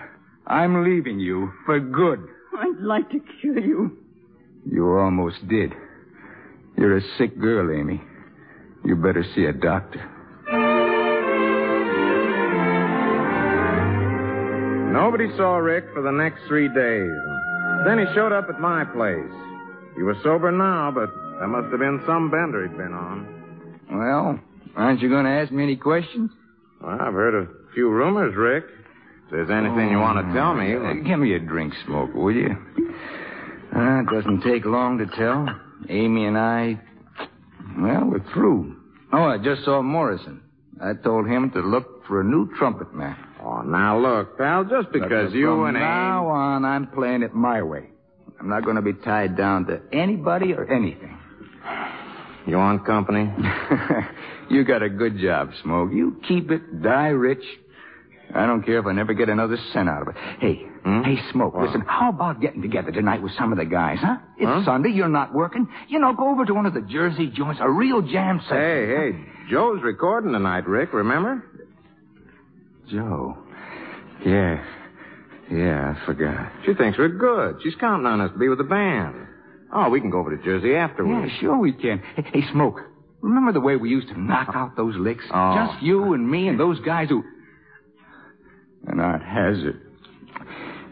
I'm 0.50 0.82
leaving 0.82 1.20
you 1.20 1.52
for 1.64 1.78
good. 1.78 2.26
I'd 2.58 2.80
like 2.80 3.08
to 3.10 3.20
kill 3.40 3.62
you. 3.62 3.96
You 4.68 4.98
almost 4.98 5.46
did. 5.46 5.72
You're 6.76 6.96
a 6.96 7.02
sick 7.16 7.38
girl, 7.38 7.70
Amy. 7.72 8.02
You 8.84 8.96
better 8.96 9.24
see 9.36 9.44
a 9.44 9.52
doctor. 9.52 10.04
Nobody 14.92 15.28
saw 15.36 15.56
Rick 15.58 15.84
for 15.94 16.02
the 16.02 16.10
next 16.10 16.40
three 16.48 16.66
days. 16.66 17.10
Then 17.86 18.00
he 18.00 18.12
showed 18.12 18.32
up 18.32 18.48
at 18.48 18.60
my 18.60 18.84
place. 18.84 19.32
He 19.94 20.02
was 20.02 20.16
sober 20.24 20.50
now, 20.50 20.90
but 20.90 21.10
there 21.38 21.46
must 21.46 21.70
have 21.70 21.78
been 21.78 22.02
some 22.06 22.28
bender 22.28 22.66
he'd 22.66 22.76
been 22.76 22.92
on. 22.92 23.78
Well, 23.92 24.40
aren't 24.76 25.00
you 25.00 25.08
going 25.08 25.26
to 25.26 25.30
ask 25.30 25.52
me 25.52 25.62
any 25.62 25.76
questions? 25.76 26.32
Well, 26.82 26.98
I've 27.00 27.14
heard 27.14 27.34
a 27.40 27.46
few 27.72 27.88
rumors, 27.88 28.34
Rick. 28.36 28.64
If 29.30 29.46
there's 29.46 29.50
anything 29.50 29.92
you 29.92 29.98
want 30.00 30.26
to 30.26 30.34
tell 30.34 30.54
me. 30.54 30.74
Uh, 30.74 31.06
give 31.06 31.20
me 31.20 31.34
a 31.34 31.38
drink, 31.38 31.72
Smoke, 31.86 32.12
will 32.14 32.34
you? 32.34 32.48
Uh, 33.72 34.00
it 34.00 34.06
doesn't 34.10 34.42
take 34.42 34.64
long 34.64 34.98
to 34.98 35.06
tell. 35.06 35.46
Amy 35.88 36.24
and 36.24 36.36
I, 36.36 36.80
well, 37.78 38.06
we're 38.06 38.32
through. 38.32 38.74
Oh, 39.12 39.22
I 39.22 39.38
just 39.38 39.64
saw 39.64 39.82
Morrison. 39.82 40.42
I 40.82 40.94
told 40.94 41.28
him 41.28 41.52
to 41.52 41.60
look 41.60 42.04
for 42.08 42.22
a 42.22 42.24
new 42.24 42.50
trumpet 42.58 42.92
man. 42.92 43.16
Oh, 43.40 43.62
now 43.62 44.00
look, 44.00 44.36
pal, 44.36 44.64
just 44.64 44.90
because 44.90 45.32
you 45.32 45.46
from 45.46 45.66
and 45.66 45.76
Amy... 45.76 45.86
now 45.86 46.26
on, 46.26 46.64
I'm 46.64 46.88
playing 46.88 47.22
it 47.22 47.32
my 47.32 47.62
way. 47.62 47.84
I'm 48.40 48.48
not 48.48 48.64
going 48.64 48.76
to 48.76 48.82
be 48.82 48.94
tied 48.94 49.36
down 49.36 49.64
to 49.66 49.80
anybody 49.92 50.54
or 50.54 50.68
anything. 50.72 51.16
You 52.48 52.56
want 52.56 52.84
company? 52.84 53.32
you 54.50 54.64
got 54.64 54.82
a 54.82 54.88
good 54.88 55.18
job, 55.18 55.50
Smoke. 55.62 55.90
You 55.92 56.20
keep 56.26 56.50
it, 56.50 56.82
die 56.82 57.10
rich. 57.10 57.44
I 58.34 58.46
don't 58.46 58.62
care 58.62 58.78
if 58.78 58.86
I 58.86 58.92
never 58.92 59.12
get 59.14 59.28
another 59.28 59.56
cent 59.72 59.88
out 59.88 60.02
of 60.02 60.08
it. 60.08 60.14
Hey, 60.38 60.66
Hmm? 60.84 61.02
hey, 61.02 61.18
Smoke, 61.32 61.54
listen, 61.60 61.82
how 61.86 62.08
about 62.08 62.40
getting 62.40 62.62
together 62.62 62.90
tonight 62.90 63.20
with 63.22 63.32
some 63.38 63.52
of 63.52 63.58
the 63.58 63.66
guys, 63.66 63.98
huh? 64.00 64.16
It's 64.38 64.46
Huh? 64.48 64.64
Sunday, 64.64 64.88
you're 64.90 65.08
not 65.08 65.34
working. 65.34 65.68
You 65.88 65.98
know, 65.98 66.14
go 66.14 66.30
over 66.30 66.44
to 66.46 66.54
one 66.54 66.64
of 66.64 66.72
the 66.72 66.80
Jersey 66.80 67.26
joints, 67.28 67.60
a 67.62 67.68
real 67.70 68.00
jam 68.00 68.40
session. 68.48 68.56
Hey, 68.56 68.86
hey, 69.12 69.24
Jo's 69.50 69.82
recording 69.82 70.32
tonight, 70.32 70.66
Rick, 70.66 70.92
remember? 70.94 71.44
Jo. 72.90 73.36
Yeah. 74.24 74.64
Yeah, 75.50 75.94
I 76.00 76.06
forgot. 76.06 76.52
She 76.64 76.74
thinks 76.74 76.98
we're 76.98 77.08
good. 77.08 77.56
She's 77.62 77.74
counting 77.76 78.06
on 78.06 78.20
us 78.20 78.30
to 78.32 78.38
be 78.38 78.48
with 78.48 78.58
the 78.58 78.64
band. 78.64 79.16
Oh, 79.72 79.88
we 79.90 80.00
can 80.00 80.10
go 80.10 80.18
over 80.20 80.36
to 80.36 80.42
Jersey 80.42 80.74
afterwards. 80.74 81.30
Yeah, 81.34 81.40
sure 81.40 81.58
we 81.58 81.72
can. 81.72 82.00
Hey, 82.16 82.24
hey, 82.32 82.42
Smoke, 82.52 82.80
remember 83.20 83.52
the 83.52 83.60
way 83.60 83.76
we 83.76 83.90
used 83.90 84.08
to 84.08 84.20
knock 84.20 84.50
out 84.54 84.76
those 84.76 84.94
licks? 84.96 85.24
Oh. 85.32 85.54
Just 85.72 85.82
you 85.82 86.12
and 86.14 86.28
me 86.28 86.48
and 86.48 86.58
those 86.58 86.80
guys 86.80 87.08
who... 87.08 87.22
And 88.86 89.00
Art 89.00 89.22
Hazzard. 89.22 89.80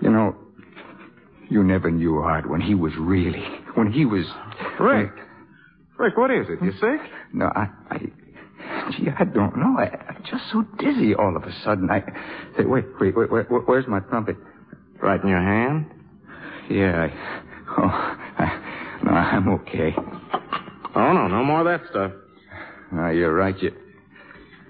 You 0.01 0.11
know, 0.11 0.37
you 1.49 1.63
never 1.65 1.91
knew 1.91 2.19
Art 2.19 2.49
when 2.49 2.61
he 2.61 2.75
was 2.75 2.93
really... 2.99 3.45
When 3.75 3.91
he 3.91 4.05
was... 4.05 4.27
Rick. 4.79 5.13
Rick, 5.99 6.17
what 6.17 6.31
is 6.31 6.47
it? 6.49 6.63
You 6.63 6.73
sick? 6.73 7.01
No, 7.33 7.47
I... 7.47 7.69
I 7.91 7.99
gee, 8.93 9.09
I 9.19 9.25
don't 9.25 9.57
know. 9.57 9.77
I, 9.79 9.91
I'm 10.09 10.23
just 10.31 10.45
so 10.53 10.63
dizzy 10.79 11.15
all 11.15 11.37
of 11.37 11.43
a 11.43 11.53
sudden. 11.65 11.91
I... 11.91 12.03
Say, 12.57 12.65
wait, 12.65 12.85
wait, 13.01 13.17
wait, 13.17 13.31
wait 13.31 13.47
where's 13.67 13.87
my 13.87 14.01
trumpet? 14.01 14.37
Right 15.03 15.23
in 15.23 15.29
your 15.29 15.43
hand? 15.43 15.87
Yeah, 16.71 17.09
I... 17.09 17.35
Oh, 17.71 18.17
I, 18.39 19.01
no, 19.05 19.11
I'm 19.13 19.49
okay. 19.49 19.95
Oh, 19.97 21.13
no, 21.13 21.29
no 21.29 21.45
more 21.45 21.61
of 21.61 21.67
that 21.67 21.89
stuff. 21.91 22.13
Ah, 22.93 23.11
you're 23.11 23.35
right. 23.35 23.57
You, 23.63 23.73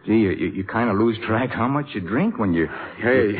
gee, 0.09 0.14
you, 0.14 0.30
you, 0.30 0.46
you 0.48 0.64
kind 0.64 0.90
of 0.90 0.96
lose 0.96 1.16
track 1.26 1.50
how 1.50 1.68
much 1.68 1.86
you 1.94 2.00
drink 2.00 2.38
when 2.38 2.52
you. 2.54 2.66
Hey, 2.98 3.34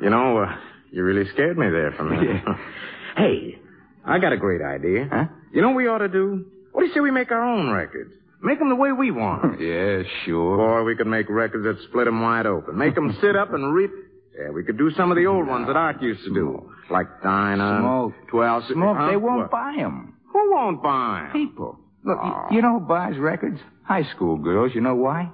you 0.00 0.10
know, 0.10 0.38
uh, 0.38 0.56
you 0.90 1.02
really 1.04 1.28
scared 1.32 1.58
me 1.58 1.68
there 1.70 1.92
for 1.96 2.06
a 2.06 2.10
minute. 2.10 2.42
hey, 3.16 3.58
I 4.04 4.18
got 4.18 4.32
a 4.32 4.36
great 4.36 4.62
idea. 4.62 5.08
Huh? 5.12 5.24
You 5.52 5.60
know 5.62 5.68
what 5.68 5.76
we 5.76 5.88
ought 5.88 5.98
to 5.98 6.08
do? 6.08 6.46
What 6.72 6.82
do 6.82 6.86
you 6.88 6.94
say 6.94 7.00
we 7.00 7.10
make 7.10 7.30
our 7.32 7.42
own 7.44 7.70
records? 7.70 8.12
Make 8.40 8.60
them 8.60 8.68
the 8.68 8.76
way 8.76 8.92
we 8.92 9.10
want. 9.10 9.60
yeah, 9.60 10.02
sure. 10.24 10.60
Or 10.60 10.84
we 10.84 10.94
could 10.96 11.08
make 11.08 11.28
records 11.28 11.64
that 11.64 11.82
split 11.88 12.04
them 12.06 12.22
wide 12.22 12.46
open. 12.46 12.78
Make 12.78 12.94
them 12.94 13.16
sit 13.20 13.34
up 13.34 13.52
and 13.52 13.74
rip. 13.74 13.90
Yeah, 14.38 14.50
we 14.50 14.62
could 14.62 14.78
do 14.78 14.90
some 14.96 15.10
of 15.10 15.16
the 15.16 15.26
old 15.26 15.48
ones 15.48 15.66
that 15.66 15.74
Art 15.76 16.00
used 16.00 16.22
to 16.24 16.32
do. 16.32 16.70
Like 16.88 17.08
Dinah. 17.24 17.78
Smoke. 17.80 18.12
Twelve. 18.30 18.62
Smoke, 18.72 18.96
Huh? 18.96 19.10
they 19.10 19.16
won't 19.16 19.40
What? 19.42 19.50
buy 19.50 19.74
'em. 19.78 20.14
Who 20.32 20.52
won't 20.52 20.80
buy 20.82 21.24
'em? 21.26 21.32
People. 21.32 21.80
Look, 22.04 22.18
Oh. 22.22 22.46
you 22.52 22.62
know 22.62 22.78
who 22.78 22.86
buys 22.86 23.18
records? 23.18 23.58
High 23.82 24.04
school 24.14 24.36
girls. 24.38 24.70
You 24.74 24.80
know 24.82 24.94
why? 24.94 25.28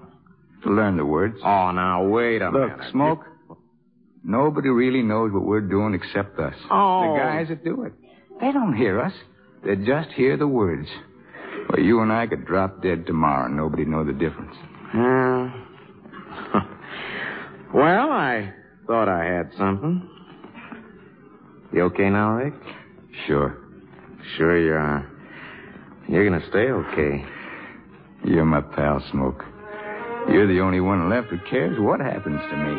To 0.65 0.71
learn 0.71 0.97
the 0.97 1.05
words. 1.05 1.37
Oh, 1.45 1.71
now, 1.73 2.05
wait 2.07 2.41
a 2.43 2.47
Look, 2.51 2.55
minute. 2.55 2.79
Look, 2.79 2.91
Smoke, 2.91 3.21
nobody 4.25 4.71
really 4.71 5.03
knows 5.03 5.31
what 5.33 5.45
we're 5.45 5.61
doing 5.61 5.95
except 5.95 6.39
us. 6.39 6.55
Oh. 6.71 7.13
The 7.13 7.19
guys 7.21 7.49
that 7.49 7.63
do 7.65 7.83
it. 7.85 7.93
They 8.41 8.51
don't 8.51 8.75
hear 8.75 9.01
us. 9.01 9.13
They 9.65 9.77
just 9.77 10.11
hear 10.13 10.37
the 10.37 10.47
words. 10.49 10.89
Well, 11.69 11.81
you 11.81 12.01
and 12.01 12.13
I 12.13 12.27
could 12.27 12.47
drop 12.47 12.83
dead 12.83 13.07
tomorrow 13.07 13.47
and 13.47 13.57
nobody'd 13.57 13.89
know 13.89 14.05
the 14.05 14.13
difference. 14.13 14.55
Yeah. 14.95 15.53
well, 17.75 18.11
I 18.11 18.53
thought 18.87 19.09
I 19.09 19.25
had 19.25 19.51
something. 19.57 20.09
You 21.73 21.83
okay 21.85 22.09
now, 22.11 22.37
Rick? 22.37 22.55
Sure. 23.27 23.57
Sure 24.37 24.59
you 24.59 24.73
are. 24.73 25.11
You're 26.09 26.29
gonna 26.29 26.47
stay 26.49 26.71
okay. 26.71 27.25
You're 28.25 28.45
my 28.45 28.61
pal, 28.61 29.03
Smoke. 29.11 29.45
You're 30.29 30.47
the 30.47 30.61
only 30.61 30.81
one 30.81 31.09
left 31.09 31.29
who 31.29 31.39
cares 31.51 31.79
what 31.79 32.01
happens 32.01 32.41
to 32.51 32.57
me. 32.57 32.75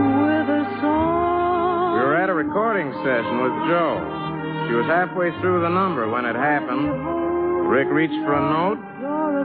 With 0.00 0.48
a 0.48 0.62
song. 0.80 1.98
We 1.98 2.00
were 2.06 2.16
at 2.16 2.28
a 2.30 2.34
recording 2.34 2.92
session 3.02 3.42
with 3.42 3.52
Jo. 3.68 3.98
She 4.68 4.74
was 4.74 4.86
halfway 4.86 5.30
through 5.40 5.62
the 5.62 5.68
number 5.68 6.08
when 6.08 6.24
it 6.24 6.36
happened. 6.36 7.68
Rick 7.68 7.88
reached 7.90 8.18
for 8.24 8.34
a 8.34 8.40
note, 8.40 8.78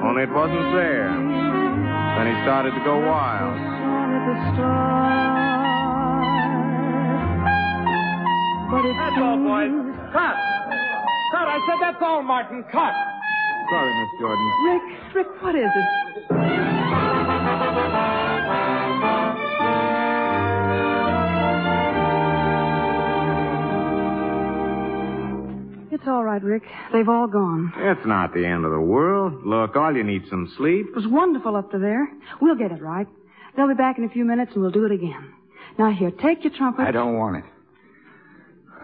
only 0.02 0.24
it 0.24 0.32
wasn't 0.32 0.72
there. 0.74 1.10
Then 1.10 2.26
he 2.30 2.36
started 2.44 2.72
to 2.72 2.84
go 2.86 3.00
wild. 3.00 3.58
That's 8.94 9.18
all, 9.18 9.38
boys. 9.38 9.72
Cut! 10.14 10.36
Cut! 11.32 11.48
I 11.48 11.60
said 11.66 11.78
that's 11.82 12.02
all, 12.02 12.22
Martin. 12.22 12.64
Cut! 12.72 12.94
Sorry, 13.70 13.94
Miss 14.00 14.10
Jordan. 14.20 14.52
Rick, 14.66 15.16
Rick, 15.16 15.42
what 15.42 15.56
is 15.56 15.72
it? 15.74 17.06
It's 25.92 26.04
all 26.08 26.24
right, 26.24 26.44
Rick. 26.44 26.64
They've 26.94 27.08
all 27.08 27.26
gone. 27.28 27.74
It's 27.78 28.06
not 28.06 28.34
the 28.34 28.46
end 28.46 28.66
of 28.66 28.72
the 28.72 28.80
world. 28.80 29.46
Look, 29.46 29.76
all 29.76 29.96
you 29.96 30.04
need 30.04 30.24
some 30.30 30.52
sleep. 30.58 30.88
It 30.90 30.96
was 30.96 31.08
wonderful 31.08 31.56
up 31.56 31.72
to 31.72 31.80
there. 31.80 32.08
We'll 32.42 32.56
get 32.56 32.72
it 32.72 32.82
right. 32.82 33.08
They'll 33.56 33.68
be 33.68 33.74
back 33.74 33.98
in 33.98 34.04
a 34.04 34.10
few 34.10 34.26
minutes 34.26 34.52
and 34.54 34.62
we'll 34.62 34.72
do 34.72 34.86
it 34.86 34.92
again. 34.92 35.34
Now 35.80 35.92
here, 35.92 36.12
take 36.12 36.44
your 36.44 36.54
trumpet. 36.54 36.84
I 36.84 36.92
don't 36.92 37.18
want 37.18 37.38
it. 37.38 37.44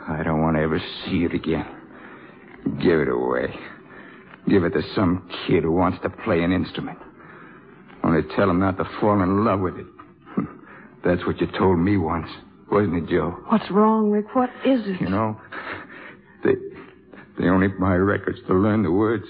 I 0.07 0.23
don't 0.23 0.41
want 0.41 0.57
to 0.57 0.63
ever 0.63 0.79
see 1.05 1.23
it 1.23 1.33
again. 1.33 1.65
Give 2.81 2.99
it 2.99 3.07
away. 3.07 3.53
Give 4.49 4.63
it 4.63 4.71
to 4.71 4.81
some 4.95 5.29
kid 5.47 5.63
who 5.63 5.71
wants 5.71 5.99
to 6.03 6.09
play 6.09 6.41
an 6.43 6.51
instrument. 6.51 6.97
Only 8.03 8.21
tell 8.35 8.49
him 8.49 8.59
not 8.59 8.77
to 8.77 8.83
fall 8.99 9.21
in 9.21 9.45
love 9.45 9.59
with 9.59 9.75
it. 9.77 9.85
That's 11.05 11.25
what 11.25 11.39
you 11.39 11.47
told 11.57 11.79
me 11.79 11.97
once, 11.97 12.27
wasn't 12.71 13.03
it, 13.03 13.09
Jo? 13.09 13.35
What's 13.49 13.69
wrong, 13.69 14.09
Rick? 14.09 14.33
What 14.33 14.49
is 14.65 14.81
it? 14.85 15.01
You 15.01 15.09
know, 15.09 15.39
they 16.43 16.53
they 17.39 17.47
only 17.47 17.67
buy 17.67 17.95
records 17.95 18.39
to 18.47 18.53
learn 18.53 18.83
the 18.83 18.91
words. 18.91 19.25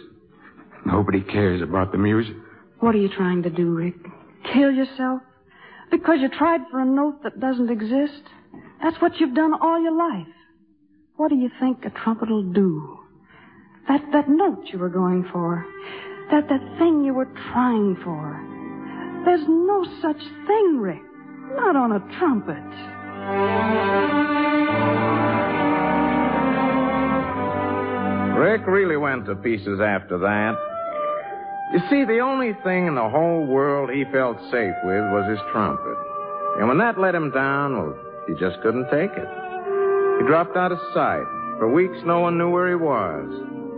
Nobody 0.86 1.22
cares 1.22 1.61
about 1.61 1.91
the 1.91 1.97
music. 1.97 2.36
What 2.80 2.95
are 2.95 2.99
you 2.99 3.09
trying 3.09 3.43
to 3.43 3.49
do, 3.49 3.74
Rick? 3.74 3.95
Kill 4.53 4.72
yourself? 4.72 5.22
Because 5.91 6.19
you 6.22 6.30
tried 6.30 6.61
for 6.72 6.80
a 6.80 6.86
note 6.86 7.22
that 7.24 7.39
doesn't 7.39 7.69
exist? 7.69 8.24
That's 8.82 8.99
what 9.01 9.19
you've 9.19 9.36
done 9.36 9.53
all 9.61 9.82
your 9.82 9.95
life. 9.95 10.28
What 11.22 11.30
do 11.30 11.36
you 11.36 11.51
think 11.59 11.86
a 11.86 11.91
trumpet 11.91 12.32
will 12.32 12.51
do? 12.51 12.97
That, 13.88 14.01
that 14.11 14.28
note 14.28 14.65
you 14.74 14.80
were 14.80 14.89
going 14.89 15.24
for. 15.32 15.63
That, 16.32 16.49
that 16.49 16.80
thing 16.80 17.03
you 17.03 17.13
were 17.13 17.30
trying 17.53 17.95
for. 18.03 18.41
There's 19.24 19.47
no 19.47 19.86
such 20.01 20.17
thing, 20.17 20.80
Rick. 20.80 21.03
Not 21.55 21.76
on 21.76 21.91
a 21.91 21.99
trumpet. 22.17 22.65
Rick 28.41 28.65
really 28.65 28.97
went 28.97 29.28
to 29.28 29.36
pieces 29.36 29.80
after 29.80 30.17
that. 30.17 30.55
You 31.72 31.82
see, 31.88 32.03
the 32.03 32.17
only 32.17 32.53
thing 32.63 32.88
in 32.88 32.95
the 32.95 33.07
whole 33.07 33.45
world 33.45 33.91
he 33.91 34.05
felt 34.11 34.38
safe 34.49 34.74
with 34.84 35.03
was 35.13 35.30
his 35.30 35.39
trumpet. 35.51 35.97
And 36.57 36.67
when 36.67 36.80
that 36.80 36.99
let 36.99 37.13
him 37.13 37.30
down, 37.30 37.78
well, 37.78 37.95
he 38.28 38.34
just 38.34 38.59
couldn't 38.63 38.89
take 38.89 39.11
it. 39.11 39.41
He 40.22 40.28
dropped 40.28 40.55
out 40.55 40.72
of 40.72 40.78
sight. 40.93 41.26
For 41.57 41.67
weeks, 41.67 41.97
no 42.05 42.19
one 42.19 42.38
knew 42.38 42.51
where 42.51 42.69
he 42.69 42.76
was. 42.76 43.26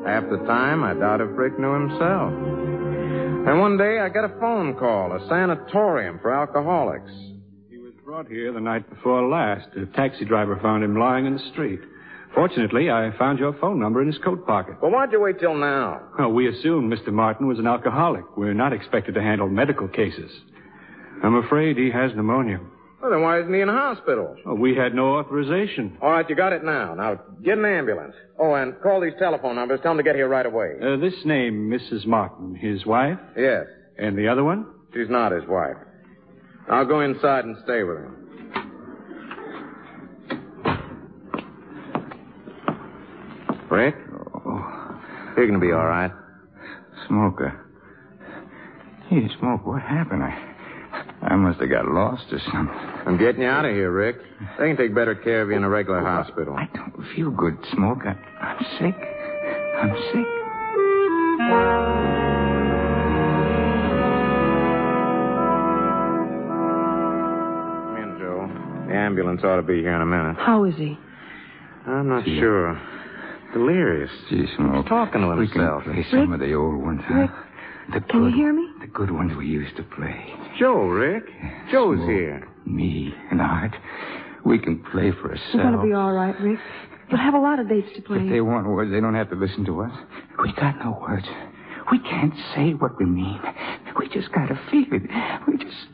Half 0.05 0.29
the 0.29 0.45
time, 0.45 0.83
I 0.83 0.93
doubt 0.93 1.21
if 1.21 1.29
Rick 1.31 1.57
knew 1.57 1.71
himself. 1.71 2.33
And 3.47 3.61
one 3.61 3.77
day, 3.77 3.99
I 3.99 4.09
got 4.09 4.25
a 4.25 4.39
phone 4.41 4.75
call, 4.75 5.13
a 5.13 5.25
sanatorium 5.29 6.19
for 6.21 6.33
alcoholics. 6.33 7.13
He 7.69 7.77
was 7.77 7.93
brought 8.03 8.27
here 8.27 8.51
the 8.51 8.59
night 8.59 8.89
before 8.89 9.25
last. 9.29 9.69
A 9.77 9.85
taxi 9.95 10.25
driver 10.25 10.59
found 10.61 10.83
him 10.83 10.99
lying 10.99 11.27
in 11.27 11.35
the 11.35 11.49
street. 11.53 11.79
Fortunately, 12.35 12.91
I 12.91 13.17
found 13.17 13.39
your 13.39 13.53
phone 13.61 13.79
number 13.79 14.01
in 14.01 14.07
his 14.07 14.17
coat 14.17 14.45
pocket. 14.45 14.81
Well, 14.81 14.91
why'd 14.91 15.13
you 15.13 15.21
wait 15.21 15.39
till 15.39 15.55
now? 15.55 16.01
Well, 16.19 16.33
we 16.33 16.49
assumed 16.49 16.91
Mr. 16.91 17.13
Martin 17.13 17.47
was 17.47 17.59
an 17.59 17.67
alcoholic. 17.67 18.35
We're 18.35 18.53
not 18.53 18.73
expected 18.73 19.15
to 19.15 19.21
handle 19.21 19.47
medical 19.47 19.87
cases. 19.87 20.29
I'm 21.23 21.35
afraid 21.35 21.77
he 21.77 21.89
has 21.91 22.11
pneumonia. 22.13 22.59
Well, 23.03 23.11
then 23.11 23.21
why 23.21 23.41
isn't 23.41 23.53
he 23.53 23.59
in 23.59 23.67
a 23.67 23.73
hospital? 23.73 24.33
Well, 24.45 24.55
we 24.55 24.75
had 24.77 24.95
no 24.95 25.17
authorization. 25.17 25.97
All 26.01 26.09
right, 26.09 26.27
you 26.29 26.37
got 26.37 26.53
it 26.53 26.63
now. 26.63 26.93
Now, 26.93 27.19
get 27.43 27.57
an 27.57 27.65
ambulance. 27.65 28.13
Oh, 28.39 28.53
and 28.53 28.79
call 28.81 29.01
these 29.01 29.11
telephone 29.19 29.55
numbers. 29.55 29.81
Tell 29.83 29.91
them 29.91 29.97
to 29.97 30.03
get 30.03 30.15
here 30.15 30.29
right 30.29 30.45
away. 30.45 30.75
Uh, 30.81 30.95
this 30.95 31.13
name, 31.25 31.69
Mrs. 31.69 32.05
Martin, 32.05 32.55
his 32.55 32.85
wife? 32.85 33.19
Yes. 33.35 33.65
And 33.97 34.17
the 34.17 34.29
other 34.29 34.45
one? 34.45 34.65
She's 34.93 35.09
not 35.09 35.33
his 35.33 35.43
wife. 35.49 35.75
I'll 36.69 36.85
go 36.85 37.01
inside 37.01 37.43
and 37.43 37.57
stay 37.65 37.83
with 37.83 37.97
him. 37.97 38.15
Rick? 43.69 43.95
Oh, 44.45 45.01
You're 45.35 45.47
going 45.47 45.59
to 45.59 45.65
be 45.65 45.71
all 45.71 45.85
right. 45.85 46.11
Smoker. 47.07 47.59
Hey, 49.09 49.27
Smoke, 49.39 49.65
what 49.65 49.81
happened? 49.81 50.23
I, 50.23 50.55
I 51.23 51.35
must 51.35 51.59
have 51.59 51.69
got 51.69 51.87
lost 51.87 52.25
or 52.31 52.39
something. 52.51 52.92
I'm 53.05 53.17
getting 53.17 53.41
you 53.41 53.47
out 53.47 53.65
of 53.65 53.71
here, 53.71 53.91
Rick. 53.91 54.17
They 54.57 54.67
can 54.69 54.77
take 54.77 54.95
better 54.95 55.13
care 55.15 55.41
of 55.41 55.49
you 55.49 55.55
in 55.55 55.63
a 55.63 55.69
regular 55.69 55.99
hospital. 56.01 56.55
I 56.55 56.69
don't 56.73 57.05
feel 57.15 57.31
good, 57.31 57.57
Smoke. 57.73 57.99
I, 58.05 58.11
I'm 58.41 58.65
sick. 58.79 58.95
I'm 59.77 59.95
sick. 60.13 61.33
Come 66.63 67.97
in, 67.97 68.17
Jo. 68.19 68.47
The 68.87 68.93
ambulance 68.95 69.41
ought 69.43 69.57
to 69.57 69.61
be 69.63 69.79
here 69.81 69.95
in 69.95 70.01
a 70.01 70.05
minute. 70.05 70.35
How 70.37 70.63
is 70.65 70.75
he? 70.75 70.97
I'm 71.85 72.07
not 72.07 72.23
Gee. 72.25 72.39
sure. 72.39 72.79
Delirious. 73.53 74.11
Gee, 74.29 74.45
Smoke. 74.55 74.75
He's 74.83 74.85
talking 74.89 75.21
to 75.21 75.27
We 75.35 75.47
can 75.47 75.59
himself. 75.61 75.83
play 75.83 76.05
some 76.09 76.33
of 76.33 76.39
the 76.39 76.53
old 76.53 76.81
ones, 76.81 77.01
huh? 77.05 77.13
Rick, 77.15 77.31
The 77.93 77.99
can 78.09 78.23
you 78.29 78.35
hear 78.35 78.53
me? 78.53 78.62
The 78.93 78.99
good 78.99 79.11
ones 79.11 79.35
we 79.35 79.47
used 79.47 79.75
to 79.77 79.83
play. 79.83 80.33
Jo, 80.59 80.83
Rick. 80.83 81.23
Jo's 81.71 81.97
Smoke, 81.97 82.09
here. 82.09 82.47
Me 82.65 83.13
and 83.31 83.41
Art. 83.41 83.75
We 84.45 84.59
can 84.59 84.83
play 84.91 85.11
for 85.11 85.31
ourselves. 85.31 85.53
You're 85.53 85.63
going 85.63 85.77
to 85.77 85.83
be 85.83 85.93
all 85.93 86.11
right, 86.11 86.39
Rick. 86.39 86.59
You'll 87.09 87.19
have 87.19 87.33
a 87.33 87.39
lot 87.39 87.59
of 87.59 87.67
dates 87.67 87.87
to 87.95 88.01
play. 88.01 88.19
If 88.19 88.29
they 88.29 88.41
want 88.41 88.67
words, 88.67 88.91
they 88.91 89.01
don't 89.01 89.15
have 89.15 89.29
to 89.31 89.35
listen 89.35 89.65
to 89.65 89.81
us. 89.81 89.91
We 90.41 90.53
got 90.53 90.77
no 90.77 90.97
words. 91.01 91.25
We 91.91 91.99
can't 91.99 92.33
say 92.55 92.73
what 92.73 92.97
we 92.99 93.05
mean. 93.05 93.41
We 93.99 94.09
just 94.09 94.31
gotta 94.31 94.59
feel 94.69 94.85
it. 94.91 95.01
We 95.47 95.57
just. 95.57 95.87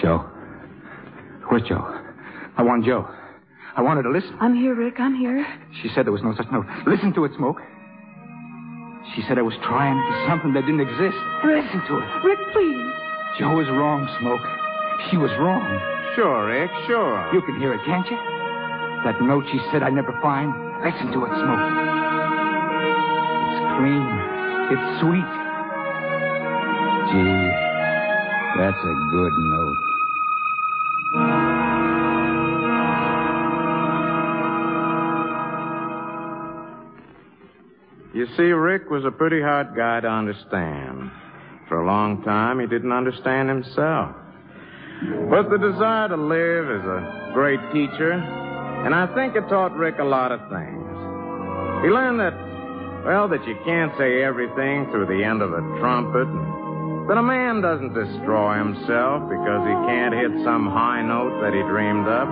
Jo. 0.00 0.28
Where's 1.48 1.66
Jo? 1.66 1.82
I 2.56 2.62
want 2.62 2.84
Jo. 2.84 3.08
I 3.76 3.82
want 3.82 3.96
her 3.96 4.02
to 4.02 4.10
listen. 4.10 4.36
I'm 4.40 4.54
here, 4.54 4.74
Rick. 4.74 4.94
I'm 4.98 5.14
here. 5.16 5.46
She 5.82 5.88
said 5.94 6.04
there 6.04 6.12
was 6.12 6.22
no 6.22 6.34
such 6.36 6.46
note. 6.52 6.66
Listen 6.86 7.12
to 7.14 7.24
it, 7.24 7.32
Smoke. 7.36 7.60
She 9.14 9.22
said 9.26 9.38
I 9.38 9.42
was 9.42 9.54
trying 9.64 9.96
for 9.98 10.26
something 10.28 10.52
that 10.54 10.66
didn't 10.66 10.80
exist. 10.80 11.16
Listen 11.44 11.80
to 11.88 11.98
it. 11.98 12.04
Rick, 12.24 12.38
please. 12.52 12.92
Jo 13.38 13.54
was 13.56 13.66
wrong, 13.68 14.06
Smoke. 14.20 14.44
She 15.10 15.16
was 15.16 15.30
wrong. 15.40 15.64
Sure, 16.14 16.46
Rick, 16.46 16.70
sure. 16.86 17.30
You 17.32 17.40
can 17.42 17.58
hear 17.58 17.72
it, 17.74 17.80
can't 17.86 18.06
you? 18.10 18.16
That 19.04 19.20
note 19.22 19.44
she 19.50 19.58
said 19.72 19.82
I'd 19.82 19.94
never 19.94 20.12
find. 20.20 20.52
Listen 20.84 21.10
to 21.12 21.24
it, 21.24 21.32
Smoke. 21.32 21.64
It's 23.50 23.62
clean. 23.80 24.06
It's 24.70 24.86
sweet. 25.00 25.30
Gee, 27.10 27.50
that's 28.60 28.78
a 28.78 28.94
good 29.10 29.34
note. 29.38 29.78
You 38.20 38.28
see, 38.36 38.52
Rick 38.52 38.90
was 38.90 39.06
a 39.06 39.10
pretty 39.10 39.40
hard 39.40 39.74
guy 39.74 40.00
to 40.00 40.06
understand. 40.06 41.10
For 41.72 41.80
a 41.80 41.86
long 41.86 42.20
time, 42.20 42.60
he 42.60 42.66
didn't 42.66 42.92
understand 42.92 43.48
himself. 43.48 44.12
But 45.32 45.48
the 45.48 45.56
desire 45.56 46.12
to 46.12 46.20
live 46.20 46.68
is 46.68 46.84
a 46.84 47.32
great 47.32 47.64
teacher, 47.72 48.12
and 48.12 48.94
I 48.94 49.08
think 49.16 49.36
it 49.36 49.48
taught 49.48 49.72
Rick 49.72 50.00
a 50.00 50.04
lot 50.04 50.32
of 50.32 50.40
things. 50.52 50.84
He 51.80 51.88
learned 51.88 52.20
that, 52.20 52.36
well, 53.08 53.24
that 53.32 53.40
you 53.48 53.56
can't 53.64 53.96
say 53.96 54.20
everything 54.20 54.84
through 54.92 55.08
the 55.08 55.24
end 55.24 55.40
of 55.40 55.56
a 55.56 55.64
trumpet 55.80 56.28
and 56.28 57.08
But 57.08 57.16
a 57.16 57.24
man 57.24 57.64
doesn't 57.64 57.96
destroy 57.96 58.60
himself 58.60 59.24
because 59.32 59.64
he 59.64 59.76
can't 59.88 60.12
hit 60.12 60.44
some 60.44 60.68
high 60.68 61.00
note 61.00 61.40
that 61.40 61.56
he 61.56 61.64
dreamed 61.72 62.04
up. 62.04 62.28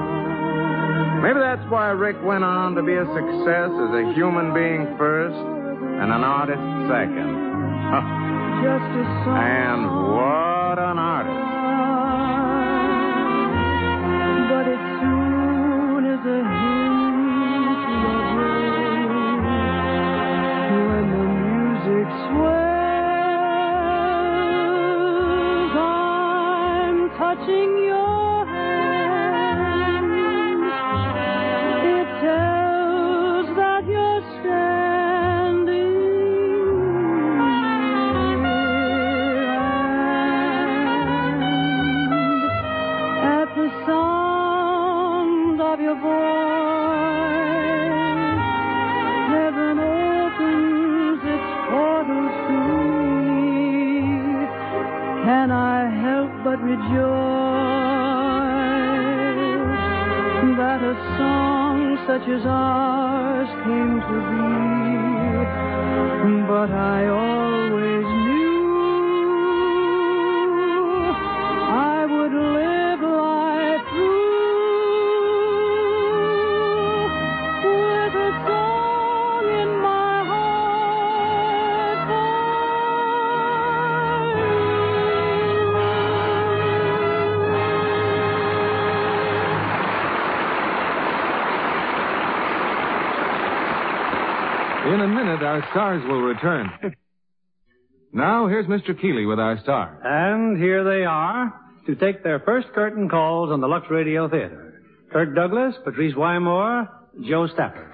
Maybe 1.24 1.40
that's 1.40 1.64
why 1.72 1.96
Rick 1.96 2.20
went 2.20 2.44
on 2.44 2.76
to 2.76 2.82
be 2.84 2.92
a 2.92 3.08
success 3.08 3.72
as 3.72 3.90
a 4.04 4.12
human 4.12 4.52
being 4.52 4.84
first 5.00 5.57
and 6.00 6.12
an 6.12 6.24
artist 6.24 6.62
second. 6.88 7.32
Just 8.62 8.90
a 8.90 9.04
song. 9.24 9.38
and 9.38 9.82
what 10.14 10.47
In 94.98 95.04
a 95.04 95.06
minute, 95.06 95.44
our 95.44 95.64
stars 95.70 96.02
will 96.08 96.22
return. 96.22 96.70
Now, 98.10 98.48
here's 98.48 98.66
Mr. 98.66 98.98
Keighley 98.98 99.26
with 99.26 99.38
our 99.38 99.60
stars. 99.62 100.00
And 100.02 100.56
here 100.56 100.82
they 100.82 101.04
are 101.04 101.52
to 101.86 101.94
take 101.94 102.24
their 102.24 102.40
first 102.40 102.68
curtain 102.74 103.06
calls 103.08 103.52
on 103.52 103.60
the 103.60 103.68
Lux 103.68 103.86
Radio 103.90 104.28
Theater. 104.28 104.82
Kirk 105.12 105.34
Douglas, 105.34 105.74
Patrice 105.84 106.14
Wymore, 106.14 106.88
Jo 107.28 107.46
Stafford. 107.48 107.92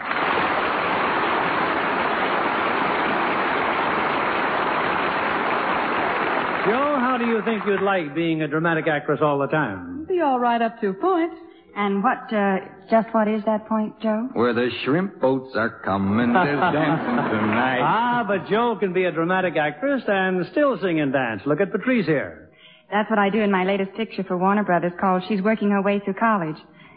Jo, 6.64 6.96
how 7.00 7.16
do 7.18 7.26
you 7.26 7.42
think 7.44 7.66
you'd 7.66 7.82
like 7.82 8.14
being 8.14 8.42
a 8.42 8.48
dramatic 8.48 8.86
actress 8.86 9.18
all 9.20 9.38
the 9.40 9.48
time? 9.48 10.06
Be 10.08 10.20
all 10.20 10.38
right 10.38 10.62
up 10.62 10.80
to 10.80 10.90
a 10.90 10.94
point. 10.94 11.32
And 11.76 12.04
what, 12.04 12.32
uh, 12.32 12.56
just 12.88 13.08
what 13.12 13.26
is 13.26 13.42
that 13.46 13.66
point, 13.66 14.00
Jo? 14.00 14.28
Where 14.34 14.52
the 14.54 14.70
shrimp 14.84 15.20
boats 15.20 15.56
are 15.56 15.80
coming, 15.84 16.32
there's 16.32 16.60
dancing 16.72 17.16
tonight. 17.16 17.80
Ah, 17.82 18.24
but 18.26 18.48
Jo 18.48 18.76
can 18.78 18.92
be 18.92 19.04
a 19.04 19.12
dramatic 19.12 19.56
actress 19.56 20.02
and 20.06 20.46
still 20.52 20.78
sing 20.80 21.00
and 21.00 21.12
dance. 21.12 21.42
Look 21.46 21.60
at 21.60 21.72
Patrice 21.72 22.06
here. 22.06 22.50
That's 22.92 23.10
what 23.10 23.18
I 23.18 23.28
do 23.28 23.40
in 23.40 23.50
my 23.50 23.64
latest 23.64 23.92
picture 23.96 24.22
for 24.22 24.36
Warner 24.38 24.62
Brothers 24.62 24.92
called 25.00 25.24
She's 25.28 25.42
Working 25.42 25.70
Her 25.70 25.82
Way 25.82 26.00
Through 26.04 26.14
College. 26.14 26.56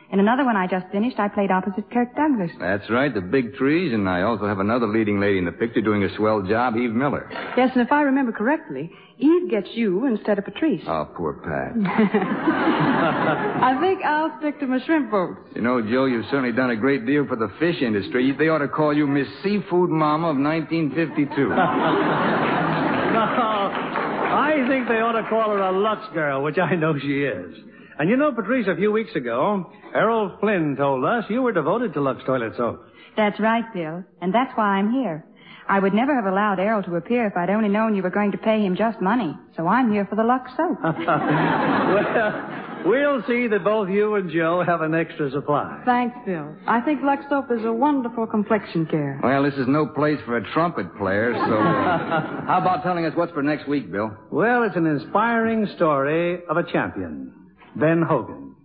In 0.10 0.22
another 0.22 0.46
one 0.46 0.56
I 0.56 0.68
just 0.68 0.86
finished, 0.92 1.20
I 1.20 1.28
played 1.28 1.52
opposite 1.52 1.92
Kirk 1.92 2.16
Douglas. 2.16 2.52
That's 2.60 2.90
right, 2.90 3.14
the 3.14 3.20
big 3.20 3.56
trees, 3.56 3.92
and 3.94 4.08
I 4.08 4.22
also 4.22 4.48
have 4.48 4.60
another 4.60 4.88
leading 4.88 5.20
lady 5.20 5.38
in 5.38 5.44
the 5.44 5.52
picture 5.52 5.82
doing 5.82 6.04
a 6.04 6.16
swell 6.16 6.42
job, 6.44 6.78
Eve 6.78 6.92
Miller. 6.94 7.30
Yes, 7.58 7.72
and 7.76 7.82
if 7.86 7.92
I 7.92 8.04
remember 8.04 8.32
correctly, 8.32 8.90
Eve 9.20 9.50
gets 9.50 9.68
you 9.74 10.06
instead 10.06 10.38
of 10.40 10.46
Patrice. 10.46 10.82
Oh, 10.88 11.10
poor 11.14 11.34
Pat. 11.34 11.74
I 13.64 13.78
think 13.82 14.02
I'll 14.06 14.34
stick 14.40 14.60
to 14.62 14.68
my 14.68 14.80
shrimp 14.86 15.12
boats. 15.12 15.40
You 15.56 15.62
know, 15.62 15.82
Jo, 15.82 16.06
you've 16.06 16.26
certainly 16.32 16.54
done 16.54 16.70
a 16.70 16.78
great 16.78 17.06
deal 17.06 17.28
for 17.28 17.36
the 17.36 17.52
fish 17.60 17.82
industry. 17.82 18.34
They 18.38 18.48
ought 18.48 18.60
to 18.60 18.70
call 18.70 18.94
you 18.96 19.08
Miss 19.08 19.28
Seafood 19.44 19.90
Mama 19.90 20.30
of 20.30 20.38
1952. 20.38 21.54
No, 23.08 23.24
I 23.24 24.66
think 24.70 24.88
they 24.88 24.96
ought 25.00 25.20
to 25.20 25.28
call 25.30 25.50
her 25.50 25.60
a 25.60 25.72
Lux 25.72 26.02
girl, 26.14 26.44
which 26.44 26.58
I 26.60 26.76
know 26.76 26.94
she 27.00 27.24
is. 27.24 27.56
And 28.00 28.10
you 28.10 28.18
know, 28.18 28.32
Patrice, 28.32 28.68
a 28.68 28.76
few 28.76 28.92
weeks 28.92 29.16
ago, 29.16 29.72
Errol 29.96 30.38
Flynn 30.40 30.76
told 30.78 31.04
us 31.04 31.24
you 31.30 31.42
were 31.42 31.52
devoted 31.52 31.94
to 31.94 32.02
Lux 32.02 32.24
toilet 32.26 32.54
soap. 32.56 32.86
That's 33.16 33.40
right, 33.40 33.64
Bill. 33.74 34.04
And 34.22 34.34
that's 34.34 34.52
why 34.56 34.78
I'm 34.78 34.92
here. 34.92 35.26
I 35.70 35.80
would 35.80 35.94
never 35.94 36.16
have 36.16 36.26
allowed 36.26 36.60
Errol 36.60 36.82
to 36.84 36.96
appear 36.96 37.26
if 37.28 37.36
I'd 37.36 37.50
only 37.50 37.68
known 37.68 37.94
you 37.96 38.02
were 38.04 38.10
going 38.10 38.32
to 38.32 38.38
pay 38.38 38.62
him 38.64 38.76
just 38.78 39.02
money. 39.02 39.36
So 39.58 39.68
I'm 39.68 39.92
here 39.92 40.06
for 40.06 40.16
the 40.16 40.24
Lux 40.24 40.50
soap. 40.56 40.78
well, 40.84 42.50
we'll 42.86 43.24
see 43.28 43.48
that 43.48 43.64
both 43.66 43.90
you 43.90 44.16
and 44.16 44.30
Jo 44.32 44.64
have 44.66 44.80
an 44.82 44.94
extra 44.96 45.30
supply. 45.32 45.82
Thanks, 45.84 46.16
Bill. 46.26 46.56
I 46.68 46.80
think 46.82 47.02
Lux 47.04 47.24
soap 47.30 47.48
is 47.52 47.66
a 47.66 47.74
wonderful 47.74 48.28
complexion 48.28 48.86
care. 48.86 49.20
well, 49.24 49.44
this 49.44 49.56
is 49.56 49.68
no 49.68 49.88
place 49.88 50.20
for 50.26 50.38
a 50.38 50.54
trumpet 50.54 50.96
player, 50.98 51.34
so. 51.34 51.58
uh, 51.58 52.46
how 52.48 52.60
about 52.62 52.84
telling 52.84 53.04
us 53.06 53.12
what's 53.16 53.34
for 53.34 53.44
next 53.44 53.68
week, 53.68 53.92
Bill? 53.92 54.16
Well, 54.32 54.64
it's 54.64 54.78
an 54.78 54.86
inspiring 54.86 55.68
story 55.76 56.40
of 56.50 56.56
a 56.56 56.64
champion, 56.72 57.34
Ben 57.80 58.02
Hogan, 58.02 58.56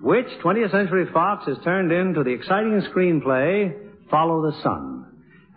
which 0.00 0.26
20th 0.42 0.70
Century 0.70 1.06
Fox 1.12 1.46
has 1.46 1.56
turned 1.64 1.92
into 1.92 2.22
the 2.22 2.30
exciting 2.30 2.80
screenplay, 2.92 3.72
Follow 4.10 4.42
the 4.42 4.56
Sun. 4.62 5.04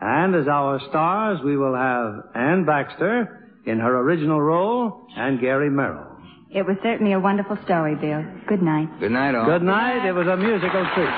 And 0.01 0.35
as 0.35 0.47
our 0.47 0.79
stars, 0.89 1.39
we 1.43 1.57
will 1.57 1.75
have 1.75 2.23
Anne 2.35 2.65
Baxter 2.65 3.51
in 3.65 3.79
her 3.79 3.99
original 3.99 4.41
role 4.41 5.05
and 5.15 5.39
Gary 5.39 5.69
Merrill. 5.69 6.05
It 6.51 6.65
was 6.65 6.77
certainly 6.81 7.13
a 7.13 7.19
wonderful 7.19 7.57
story, 7.65 7.95
Bill. 7.95 8.23
Good 8.47 8.61
night. 8.63 8.87
Good 8.99 9.11
night, 9.11 9.35
all. 9.35 9.45
Good 9.45 9.61
night. 9.61 10.07
It 10.07 10.13
was 10.13 10.25
a 10.25 10.37
musical 10.37 10.85
treat. 10.95 11.13